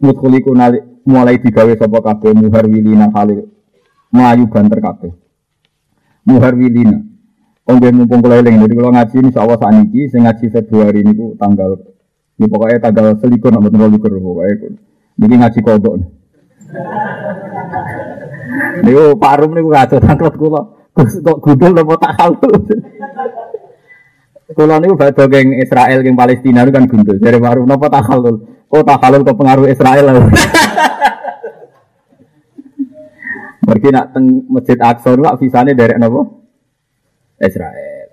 Mutkuliku 0.00 0.56
nali 0.56 0.80
mulai 1.04 1.36
digawe 1.36 1.76
sapa 1.76 2.00
kafe 2.00 2.32
muhar 2.32 2.64
wilina 2.64 3.12
kali 3.12 3.44
melayu 4.08 4.48
banter 4.48 4.80
kafe. 4.80 5.08
Muhar 6.24 6.56
wilina. 6.56 7.04
Ombe 7.62 7.92
mumpung 7.94 8.18
kula 8.24 8.42
eling 8.42 8.58
jadi 8.58 8.74
kalau 8.74 8.90
ngaji 8.90 9.16
insyaallah 9.22 9.54
saat 9.54 9.86
ini 9.86 10.10
sing 10.10 10.26
ngaji 10.26 10.50
Februari 10.50 11.06
niku 11.06 11.38
tanggal 11.38 11.78
ini 12.34 12.50
pokoknya 12.50 12.82
tanggal 12.82 13.14
selikur 13.22 13.54
nomor 13.54 13.70
nol 13.70 13.86
likur 13.86 14.10
pokoknya 14.10 14.74
niki 15.14 15.34
ngaji 15.38 15.60
kodok. 15.62 15.94
Niku 18.82 19.14
Pak 19.14 19.34
Rum 19.38 19.54
niku 19.54 19.70
kacau 19.70 20.02
tangklet 20.02 20.34
kula. 20.34 20.81
Kok 20.96 21.38
gudul 21.40 21.72
apa 21.72 21.94
tak 21.96 22.12
halul. 22.20 22.60
Kalau 24.52 24.76
niku 24.76 24.94
badhe 25.00 25.24
geng 25.32 25.48
Israel 25.56 26.04
geng 26.04 26.16
Palestina 26.16 26.68
kan 26.68 26.84
gundul. 26.84 27.16
Dari 27.16 27.40
baru 27.40 27.64
napa 27.64 27.88
tak 27.88 28.04
halul. 28.12 28.36
Oh 28.68 28.82
tak 28.84 29.00
halul 29.00 29.24
ke 29.24 29.32
pengaruh 29.32 29.66
Israel. 29.68 30.06
Mergi 33.62 33.88
nak 33.94 34.12
teng 34.12 34.44
Masjid 34.52 34.76
Aqsa 34.76 35.16
niku 35.16 35.32
visane 35.40 35.72
derek 35.72 35.96
napa? 35.96 36.28
Israel. 37.40 38.08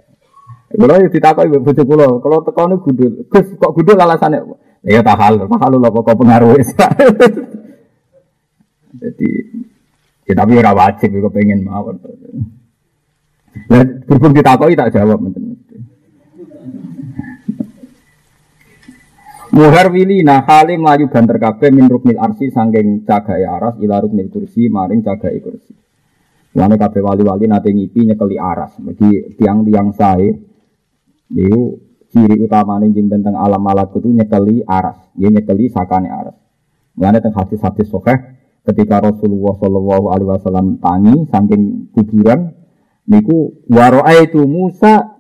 Kulo 0.70 0.94
yo 1.02 1.10
ditakoki 1.10 1.60
bojo 1.60 1.84
kula, 1.84 2.08
kalau 2.22 2.40
teko 2.46 2.64
niku 2.70 2.94
gudul. 2.94 3.14
Gus 3.28 3.48
kok 3.60 3.74
gudul 3.76 3.98
alasane? 4.00 4.40
Ya 4.86 5.04
tahal, 5.04 5.44
tahal 5.44 5.72
lho 5.76 5.90
kok 5.92 6.16
pengaruh 6.16 6.56
Israel. 6.56 7.10
Jadi 9.02 9.30
ya 10.24 10.34
tapi 10.38 10.54
ora 10.56 10.72
wajib 10.72 11.10
kok 11.20 11.34
pengen 11.36 11.68
mawon. 11.68 12.00
Lah 13.68 13.84
berhubung 14.07 14.32
ditakoki 14.32 14.80
tak 14.80 14.95
jawab. 14.95 15.20
Muhar 19.49 19.89
wili 19.89 20.22
nah 20.22 20.45
hale 20.45 20.78
mlayu 20.78 21.10
banter 21.10 21.41
kabeh 21.41 21.74
min 21.74 21.89
ruknil 21.89 22.22
arsi 22.22 22.53
sangking 22.53 23.03
cagahe 23.03 23.43
aras 23.49 23.76
ila 23.82 23.97
ruknil 23.99 24.30
kursi 24.30 24.70
maring 24.70 25.01
cagahe 25.01 25.41
kursi. 25.41 25.74
Lane 26.53 26.78
kabeh 26.78 27.01
wali-wali 27.01 27.49
nate 27.49 27.74
ngipi 27.74 28.14
nyekeli 28.14 28.38
aras. 28.38 28.78
Mergi 28.78 29.36
tiang-tiang 29.41 29.89
sae 29.97 30.30
niku 31.34 31.82
ciri 32.14 32.38
utamane 32.41 32.93
jeng 32.93 33.10
tentang 33.10 33.38
alam 33.38 33.62
malakut 33.62 34.05
itu 34.05 34.14
nyekeli 34.14 34.62
aras. 34.70 35.01
Dia 35.18 35.34
nyekeli 35.34 35.66
sakane 35.70 36.10
aras. 36.14 36.38
Lane 36.93 37.18
teng 37.18 37.34
hadis-hadis 37.34 37.89
sahih 37.89 38.38
ketika 38.70 39.01
Rasulullah 39.01 39.57
Shallallahu 39.57 40.05
alaihi 40.14 40.30
wasallam 40.30 40.78
tangi 40.78 41.26
saking 41.26 41.89
kuburan 41.89 42.59
niku 43.10 43.66
itu 44.22 44.41
Musa 44.45 45.20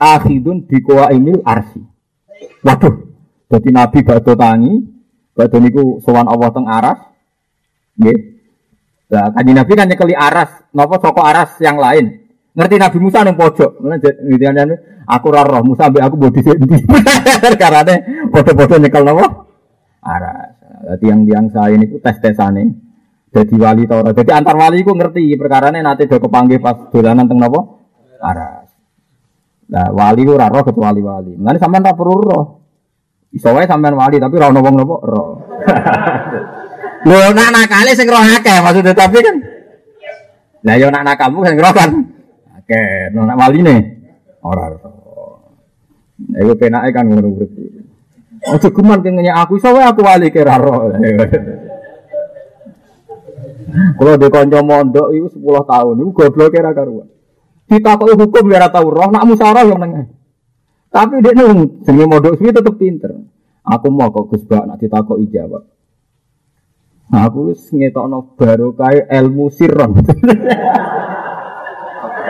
akhidun 0.00 0.64
biqaimil 0.64 1.44
arsi. 1.44 1.84
Waduh, 2.64 2.94
jadi 3.52 3.68
Nabi 3.70 3.98
badhe 4.02 4.32
tangi, 4.34 4.74
badhe 5.36 5.58
niku 5.60 6.00
sowan 6.00 6.26
Allah 6.26 6.48
teng 6.50 6.66
aras. 6.66 6.98
Nggih. 7.98 8.18
Lah 9.08 9.32
kanjeng 9.32 9.56
Nabi 9.56 9.72
kan 9.72 9.86
nyekeli 9.88 10.14
aras, 10.14 10.50
napa 10.72 11.00
saka 11.00 11.22
aras 11.24 11.50
yang 11.60 11.76
lain. 11.80 12.28
Ngerti 12.52 12.76
Nabi 12.76 12.98
Musa 12.98 13.22
nang 13.22 13.38
pojok. 13.38 13.80
Ngene 13.82 14.74
aku 15.06 15.26
ora 15.30 15.46
roh 15.46 15.62
Musa 15.62 15.86
ambek 15.86 16.02
aku 16.02 16.16
bodi 16.18 16.40
sik 16.42 16.58
ndi. 16.58 16.78
Karane 17.60 17.94
padha-padha 18.34 18.76
nyekel 18.82 19.04
napa? 19.06 19.26
Aras. 20.02 20.58
Dadi 20.78 21.06
yang 21.10 21.22
tiang 21.26 21.46
saya 21.50 21.74
niku 21.74 21.98
tes-tesane. 22.02 22.87
Jadi 23.28 23.54
wali 23.60 23.84
ta 23.84 24.00
ora. 24.00 24.10
Jadi 24.16 24.30
antar 24.32 24.56
wali 24.56 24.80
ku 24.80 24.96
ngerti 24.96 25.36
perkarane 25.36 25.84
nanti 25.84 26.08
do 26.08 26.16
kepanggih 26.16 26.64
pas 26.64 26.88
dolanan 26.88 27.28
teng 27.28 27.36
napa? 27.36 27.60
Aras. 28.18 28.68
Nah, 29.68 29.92
wali 29.92 30.24
ku 30.24 30.32
ora 30.32 30.48
roh 30.48 30.64
kecuali 30.64 31.00
wali. 31.04 31.32
Mulane 31.36 31.60
sampean 31.60 31.84
tak 31.84 31.96
perlu 32.00 32.24
roh. 32.24 32.44
Iso 33.28 33.52
wae 33.52 33.68
sampean 33.68 34.00
wali 34.00 34.16
tapi 34.16 34.34
ora 34.40 34.48
ono 34.48 34.60
wong 34.64 34.74
nopo 34.80 34.96
ro. 35.04 35.22
Lho 37.08 37.30
nak 37.30 37.52
nakale 37.52 37.92
sing 37.92 38.08
roh 38.08 38.20
akeh 38.20 38.58
maksudnya 38.64 38.96
tapi 38.96 39.20
kan. 39.20 39.36
Lah 40.64 40.74
yo 40.80 40.88
nak 40.88 41.04
nakalmu 41.04 41.44
sing 41.44 41.60
roh 41.60 41.72
kan. 41.76 41.90
Akeh, 42.56 43.12
no 43.12 43.28
nak 43.28 43.36
waline 43.36 43.76
ora 44.40 44.72
ro. 44.72 44.88
Nah, 46.32 46.38
iku 46.40 46.56
penake 46.56 46.96
kan 46.96 47.04
ngono 47.04 47.44
geman 48.48 49.04
ke 49.04 49.10
ngenyak 49.12 49.36
aku 49.36 49.60
iso 49.60 49.68
aku 49.68 50.00
wali 50.00 50.32
ke 50.32 50.40
ro. 50.40 50.88
Kalau 53.68 54.16
di 54.16 54.28
konco 54.32 54.58
mondok 54.64 55.08
itu 55.12 55.28
10 55.36 55.44
tahun, 55.68 55.94
itu 56.00 56.10
goblok 56.16 56.48
kira 56.48 56.72
karuan. 56.72 57.08
Ditakoki 57.68 58.16
hukum 58.16 58.48
biar 58.48 58.72
tahu 58.72 58.88
roh, 58.88 59.12
nak 59.12 59.28
musyawarah 59.28 59.64
yang 59.68 59.76
nengah. 59.76 60.08
Tapi 60.88 61.20
dia 61.20 61.36
nung 61.36 61.84
jenenge 61.84 62.08
modok 62.08 62.40
suwi 62.40 62.48
tetep 62.48 62.74
pinter. 62.80 63.12
Aku 63.60 63.92
mau 63.92 64.08
kok 64.08 64.32
Gus 64.32 64.48
Bak 64.48 64.64
nak 64.64 64.80
ditakoki 64.80 65.28
jawab. 65.28 65.68
Nah, 67.12 67.28
aku 67.28 67.52
wis 67.52 67.60
ngetokno 67.68 68.36
barokah 68.40 69.04
ilmu 69.12 69.52
sirron. 69.52 69.92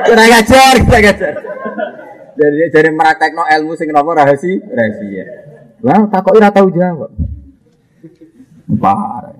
Kira 0.08 0.24
ngajar, 0.24 0.74
kira 0.88 0.98
ngajar. 1.04 1.34
Jadi 2.38 2.70
jadi 2.70 2.88
meraktekno 2.94 3.44
ilmu 3.44 3.74
sing 3.74 3.90
napa 3.90 4.14
rahasia, 4.14 4.62
rahasia. 4.70 5.24
Lah 5.82 6.06
takoki 6.10 6.38
ora 6.38 6.50
tau 6.50 6.70
jawab. 6.70 7.10
Parah. 8.78 9.34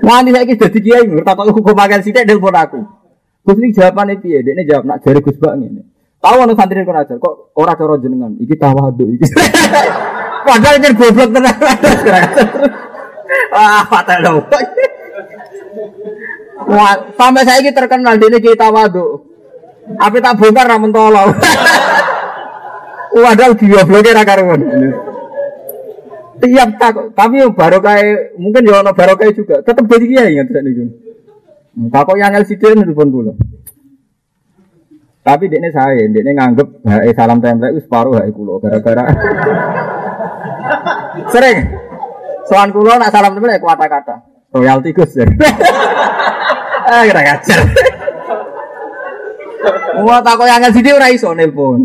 Wani 0.00 0.30
saiki 0.32 0.56
dadi 0.56 0.78
kiai 0.80 1.04
ngerti 1.04 1.24
takoki 1.24 1.52
hukum 1.52 1.74
makan 1.76 2.00
sithik 2.00 2.24
nelpon 2.24 2.56
aku. 2.56 2.80
Gus 3.44 3.56
iki 3.60 3.76
jawabane 3.76 4.20
piye? 4.20 4.44
Dekne 4.44 4.64
jawab 4.68 4.84
nak 4.84 5.00
jare 5.04 5.20
Gus 5.20 5.36
Bak 5.40 5.56
ngene. 5.56 5.82
Tahu 6.20 6.36
anu 6.44 6.52
santri 6.52 6.84
kon 6.84 6.96
ajar 6.96 7.16
kok 7.16 7.34
ora 7.56 7.72
cara 7.76 7.96
jenengan. 7.96 8.32
Iki 8.36 8.54
tawadu 8.56 9.04
iki. 9.16 9.24
Padahal 10.46 10.76
ini 10.80 10.88
goblok 10.96 11.30
tenan. 11.32 11.56
Wah, 13.54 13.82
fatal 13.86 14.18
dong. 14.24 14.38
Wah, 16.70 16.92
sampai 17.16 17.44
saya 17.44 17.60
ini 17.64 17.70
terkenal 17.72 18.16
dia 18.20 18.40
kita 18.40 18.68
wadu. 18.68 19.24
Apa 19.96 20.16
tak 20.22 20.38
bongkar 20.38 20.66
ra 20.68 20.76
mentolo. 20.78 21.34
Wadah 23.10 23.58
blokir 23.58 24.14
ra 24.14 24.22
karuan. 24.22 24.60
Tiap 26.40 26.70
tak, 26.80 27.12
tapi 27.12 27.44
baru 27.52 27.84
kayak 27.84 28.40
mungkin 28.40 28.64
ya 28.64 28.80
ono 28.80 28.96
baru 28.96 29.14
kayak 29.20 29.36
juga. 29.36 29.60
Tetap 29.60 29.84
jadi 29.84 30.06
kiai 30.08 30.40
ya 30.40 30.42
tidak 30.48 30.64
nih. 30.64 30.88
Takut 31.92 32.16
yang 32.16 32.32
LCD 32.32 32.72
nelfon 32.74 33.12
dulu. 33.12 33.36
Tapi 35.20 35.52
dia 35.52 35.68
saya, 35.68 36.00
dia 36.08 36.24
nganggep 36.24 36.80
hai 36.88 37.12
salam 37.12 37.44
tempel 37.44 37.76
itu 37.76 37.84
separuh 37.84 38.24
hai 38.24 38.32
kulo 38.32 38.56
gara-gara 38.56 39.04
sering 41.36 41.68
soal 42.48 42.72
kulo 42.72 42.96
nak 42.96 43.12
salam 43.12 43.36
tempel 43.36 43.52
ya 43.52 43.60
kata-kata 43.60 44.24
royalti 44.48 44.96
gus 44.96 45.12
ah 46.90 47.04
kira 47.04 47.20
ngajar. 47.20 47.60
Mau 50.00 50.16
takut 50.24 50.48
yang 50.48 50.64
ngasih 50.64 50.80
dia 50.80 50.96
ora 50.96 51.12
iso 51.12 51.36
nelpon. 51.36 51.84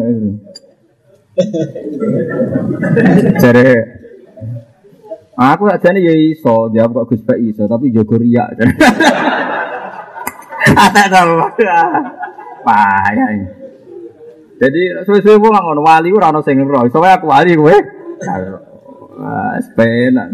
Jadi 3.43 3.67
aku 5.35 5.67
aja 5.67 5.91
nih 5.91 6.01
ya 6.07 6.13
iso 6.15 6.71
jawab 6.71 7.03
kok 7.03 7.15
Gus 7.15 7.21
Pak 7.27 7.37
iso 7.43 7.67
tapi 7.67 7.91
jogo 7.91 8.15
riak. 8.15 8.55
Ada 10.65 11.03
dong. 11.11 11.53
payah. 12.65 13.29
Jadi 14.55 14.81
suwe-suwe 15.05 15.37
wong 15.37 15.53
ngono 15.53 15.81
wali 15.85 16.09
ora 16.09 16.33
ono 16.33 16.41
sing 16.41 16.57
ro. 16.63 16.87
Iso 16.87 16.97
aku 17.03 17.29
wali 17.29 17.53
kowe. 17.53 17.75
Wes 17.75 19.67
penak. 19.77 20.29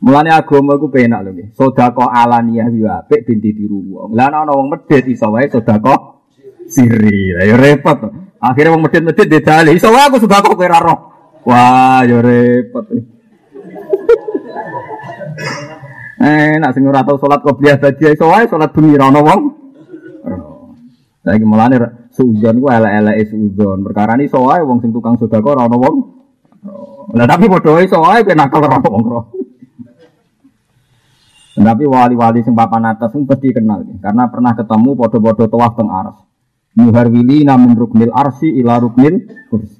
Mulane 0.00 0.32
agama 0.32 0.80
iku 0.80 0.88
penak 0.88 1.22
lho 1.22 1.30
nggih. 1.36 1.48
Sedekah 1.54 2.08
alaniyah 2.08 2.72
yo 2.72 2.88
apik 2.88 3.28
ben 3.28 3.38
ditiru 3.38 3.78
wong. 3.84 4.10
Lah 4.16 4.32
ana 4.32 4.50
wong 4.50 4.72
medhit 4.72 5.06
iso 5.06 5.28
wae 5.30 5.46
sedekah 5.46 6.24
siri. 6.66 7.36
Lah 7.36 7.44
yo 7.46 7.54
repot. 7.60 7.98
Akhirnya 8.40 8.72
wong 8.72 8.88
medhit-medhit 8.88 9.28
dedali. 9.28 9.76
Iso 9.76 9.92
wae 9.92 10.08
aku 10.08 10.16
sedekah 10.18 10.56
kowe 10.56 10.66
ora 10.66 10.80
roh. 10.80 10.98
Wah, 11.44 12.02
yo 12.08 12.24
repot. 12.24 12.88
Eh, 16.20 16.60
nak 16.60 16.76
sing 16.76 16.84
ora 16.84 17.00
tau 17.00 17.16
salat 17.16 17.40
qobliyah 17.40 17.80
tadi 17.80 18.12
iso 18.12 18.28
wae 18.28 18.44
salat 18.44 18.76
bengi 18.76 18.92
ora 18.92 19.08
ono 19.08 19.20
wong. 19.24 19.40
Saiki 21.24 21.44
mulane 21.48 21.76
suudzon 22.12 22.60
ku 22.60 22.68
elek-eleke 22.68 23.24
suudzon. 23.32 23.80
Perkara 23.88 24.20
ini 24.20 24.28
soalnya 24.28 24.68
wong 24.68 24.84
sing 24.84 24.92
tukang 24.92 25.16
sedekah 25.16 25.56
ora 25.56 25.64
ono 25.64 25.76
wong. 25.80 25.96
Lah 27.16 27.24
tapi 27.24 27.48
padha 27.48 27.70
wae 27.72 27.88
soalnya 27.88 28.26
ben 28.28 28.36
nakal 28.36 28.60
ora 28.60 28.78
wong 28.84 29.04
ro. 29.08 29.20
Tapi 31.60 31.84
wali-wali 31.84 32.40
sing 32.44 32.52
papan 32.52 32.88
atas 32.92 33.16
sing 33.16 33.24
pasti 33.24 33.52
kenal 33.52 33.84
karena 34.00 34.28
pernah 34.28 34.52
ketemu 34.56 34.90
padha-padha 34.96 35.44
tawaf 35.48 35.72
teng 35.76 35.88
aras. 35.88 36.16
Muharwili 36.76 37.48
namun 37.48 37.74
ruknil 37.76 38.12
arsi 38.12 38.60
ila 38.60 38.76
ruknil 38.76 39.24
kursi. 39.48 39.79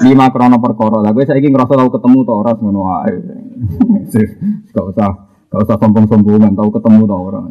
Lima 0.00 0.32
krono 0.32 0.56
perkara. 0.56 1.04
Lah 1.04 1.12
kowe 1.12 1.24
saiki 1.24 1.52
ngerasa 1.52 1.76
tau 1.76 1.90
ketemu 1.92 2.18
to 2.24 2.32
ora 2.32 2.52
ngono 2.56 2.80
wae. 2.88 3.14
Gak 4.74 4.84
usah, 4.96 5.10
gak 5.52 5.60
usah 5.66 5.76
sombong-sombongan 5.76 6.56
tau 6.56 6.72
ketemu 6.72 7.02
to 7.04 7.16
ora 7.16 7.42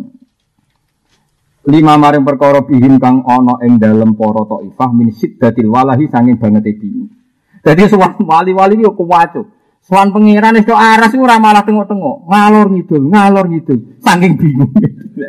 lima 1.69 1.99
maring 2.01 2.25
perkara 2.25 2.65
bihim 2.65 2.97
kang 2.97 3.21
ana 3.27 3.61
ing 3.61 3.77
dalem 3.77 4.17
para 4.17 4.41
taifah 4.47 4.89
min 4.89 5.13
siddatil 5.13 5.69
walahi 5.69 6.09
sanging 6.09 6.41
banget 6.41 6.73
bingung. 6.81 7.13
Dadi 7.61 7.85
suwan 7.85 8.17
wali-wali 8.25 8.81
yo 8.81 8.97
kuwacu. 8.97 9.45
Suwan 9.85 10.11
pangeran 10.11 10.59
itu 10.59 10.75
aras 10.75 11.15
ora 11.15 11.39
malah 11.39 11.63
tengok-tengok, 11.63 12.27
ngalor 12.27 12.67
ngidul, 12.67 13.03
ngalor 13.09 13.45
ngidul, 13.47 13.79
saking 14.03 14.33
bingung. 14.35 14.71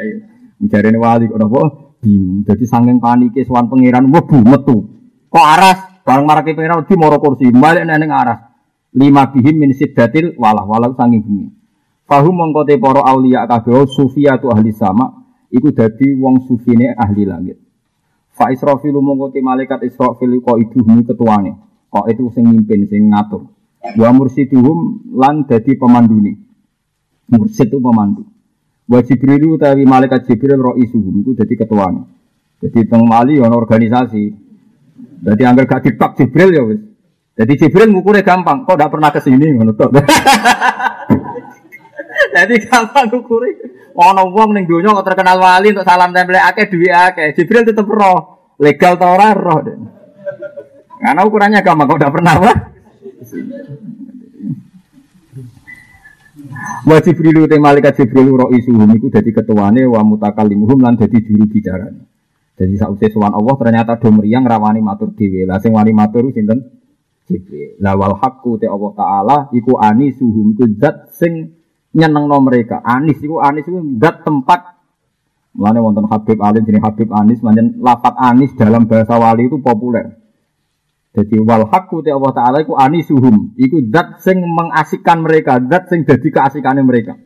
Jarene 0.70 0.98
wali 1.00 1.30
kok 1.30 1.38
napa? 1.38 1.62
Bingung. 2.00 2.46
Dadi 2.46 2.64
saking 2.64 2.98
panike 2.98 3.44
suwan 3.44 3.66
pangeran 3.66 4.08
mlebu 4.08 4.38
metu. 4.46 4.76
Kok 5.30 5.46
aras 5.46 5.89
bareng 6.04 6.26
marake 6.26 6.56
pangeran 6.56 6.86
di 6.86 6.94
moro 6.96 7.16
kursi, 7.20 7.48
balik 7.52 7.84
neng 7.86 8.10
aras. 8.10 8.40
Lima 8.90 9.30
bihim 9.30 9.54
min 9.54 9.70
siddatil 9.70 10.34
walah 10.34 10.66
walah 10.66 10.90
saking 10.98 11.22
bingung. 11.22 11.54
Fahum 12.10 12.42
te 12.66 12.74
para 12.74 13.06
auliya 13.06 13.46
kabeh 13.46 13.86
sufiyatu 13.86 14.50
ahli 14.50 14.74
sama 14.74 15.30
iku 15.46 15.70
dadi 15.70 16.10
wong 16.18 16.42
sufine 16.42 16.90
ahli 16.98 17.22
langit. 17.22 17.62
Fa 18.34 18.50
Israfil 18.50 18.98
mongko 18.98 19.30
te 19.30 19.38
malaikat 19.38 19.86
Israfil 19.86 20.42
kok 20.42 20.58
ibuhmu 20.58 21.06
ketuane. 21.06 21.54
Kok 21.86 22.06
itu 22.10 22.26
sing 22.34 22.50
mimpin 22.50 22.82
sing 22.90 23.14
ngatur. 23.14 23.46
Wa 23.94 24.10
mursiduhum 24.10 25.06
lan 25.14 25.46
dadi 25.46 25.78
pemandune. 25.78 26.34
Mursid 27.30 27.70
itu 27.70 27.78
pemandu. 27.78 28.26
Wa 28.90 29.06
Jibril 29.06 29.54
utawi 29.54 29.86
malaikat 29.86 30.26
Jibril 30.26 30.58
roh 30.58 30.74
isuhum 30.74 31.22
iku 31.22 31.38
dadi 31.38 31.54
ketuane. 31.54 32.02
Jadi 32.58 32.90
teng 32.90 33.06
Mali 33.06 33.38
ono 33.38 33.54
organisasi. 33.54 34.49
Jadi 35.20 35.42
anggar 35.44 35.68
gak 35.68 35.84
dipak 35.84 36.16
Jibril 36.16 36.50
ya 36.56 36.62
wis. 36.64 36.80
Jadi 37.36 37.52
Jibril 37.56 37.92
ngukurnya 37.92 38.24
gampang, 38.24 38.68
kok 38.68 38.76
tidak 38.76 38.92
pernah 38.92 39.10
ke 39.12 39.20
sini 39.20 39.46
ngono 39.52 39.72
tok. 39.72 39.90
Jadi 42.36 42.54
gampang 42.68 43.06
ngukuri. 43.08 43.50
Ono 43.96 44.22
wong 44.32 44.56
ning 44.56 44.64
donya 44.64 44.96
kok 44.96 45.06
terkenal 45.12 45.40
wali 45.40 45.72
untuk 45.72 45.84
salam 45.84 46.12
tempel 46.12 46.40
akeh 46.40 46.68
duwe 46.68 46.90
akeh. 46.92 47.36
Jibril 47.36 47.64
tetep 47.68 47.84
roh. 47.84 48.52
Legal 48.60 48.96
ta 49.00 49.06
ora 49.12 49.32
roh. 49.32 49.60
Karena 51.00 51.20
ukurannya 51.24 51.64
gampang 51.64 51.88
kok 51.88 51.98
tidak 52.00 52.14
pernah 52.16 52.34
apa. 52.36 52.52
Wa 56.84 56.98
Jibril 57.00 57.44
te 57.48 57.56
malaikat 57.60 58.04
Jibril 58.04 58.36
ro 58.36 58.46
isuhum 58.52 58.88
iku 58.96 59.08
dadi 59.12 59.32
ketuane 59.32 59.84
wa 59.84 60.00
mutakallimuhum 60.00 60.80
lan 60.80 60.96
dadi 60.96 61.20
juru 61.24 61.44
bicara. 61.48 61.88
Jadi 62.60 62.76
sausé 62.76 63.08
sowan 63.08 63.32
Allah 63.32 63.56
ternyata 63.56 63.96
do 63.96 64.12
mriyang 64.12 64.44
rawani 64.44 64.84
matur 64.84 65.16
dhewe. 65.16 65.48
Lah 65.48 65.56
sing 65.64 65.72
wani 65.72 65.96
matur 65.96 66.28
sinten? 66.28 66.60
Jibril. 67.24 67.80
Lah 67.80 67.96
wal 67.96 68.20
haqqu 68.20 68.60
te 68.60 68.68
Allah 68.68 68.92
taala 68.92 69.36
iku 69.56 69.80
anisuhum 69.80 70.52
iku 70.52 70.68
zat 70.76 71.08
sing 71.16 71.56
nyenengno 71.96 72.36
mereka. 72.44 72.84
Anis 72.84 73.16
iku 73.24 73.40
anis 73.40 73.64
iku 73.64 73.80
zat 73.96 74.28
tempat 74.28 74.80
Mulane 75.50 75.82
wonten 75.82 76.06
Habib 76.06 76.38
Alim 76.38 76.62
jenenge 76.62 76.86
Habib 76.86 77.10
Anis, 77.10 77.42
manjen 77.42 77.82
lafat 77.82 78.14
Anis 78.22 78.54
dalam 78.54 78.86
bahasa 78.86 79.18
wali 79.18 79.50
itu 79.50 79.58
populer. 79.58 80.14
Jadi 81.10 81.42
wal 81.42 81.66
haqqu 81.66 82.06
te 82.06 82.14
Allah 82.14 82.30
taala 82.30 82.62
iku 82.62 82.78
anisuhum, 82.78 83.58
iku 83.58 83.82
zat 83.90 84.22
sing 84.22 84.38
mengasikkan 84.46 85.26
mereka, 85.26 85.58
zat 85.58 85.90
sing 85.90 86.06
dadi 86.06 86.30
keasikane 86.30 86.86
mereka. 86.86 87.18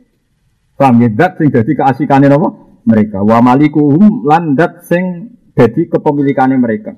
Paham 0.73 1.05
ya? 1.05 1.09
Zat 1.13 1.37
sing 1.37 1.53
dadi 1.53 1.77
keasikane 1.77 2.25
apa? 2.25 2.49
Mereka. 2.85 3.25
Wa 3.25 3.41
malikuhum 3.41 4.23
lan 4.25 4.53
zat 4.53 4.85
sing 4.85 5.35
dadi 5.57 5.89
kepemilikane 5.89 6.55
mereka. 6.57 6.93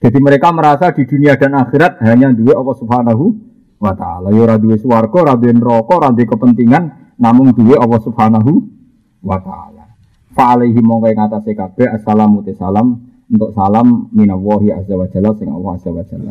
Jadi 0.00 0.18
mereka 0.20 0.52
merasa 0.52 0.92
di 0.92 1.08
dunia 1.08 1.36
dan 1.40 1.56
akhirat 1.56 2.00
hanya 2.04 2.32
dua 2.32 2.60
Allah 2.60 2.76
Subhanahu 2.76 3.24
wa 3.80 3.92
taala. 3.96 4.32
Ya 4.32 4.44
ora 4.44 4.56
duwe 4.60 4.76
swarga, 4.76 5.32
ora 5.32 5.34
neraka, 5.36 6.12
kepentingan, 6.12 7.16
namun 7.16 7.52
dua 7.56 7.80
Allah 7.80 8.00
Subhanahu 8.04 8.52
wa 9.24 9.38
taala. 9.40 9.84
Fa 10.36 10.52
alaihi 10.52 10.76
mongko 10.84 11.16
assalamu 11.96 12.44
te 12.44 12.52
salam 12.52 13.00
untuk 13.26 13.50
salam 13.56 14.06
minallahi 14.12 14.70
azza 14.70 14.94
wa 14.94 15.08
jalla 15.08 15.32
sing 15.34 15.48
Allah 15.48 15.70
azza 15.74 15.90
wa 15.90 16.04
jalla 16.04 16.30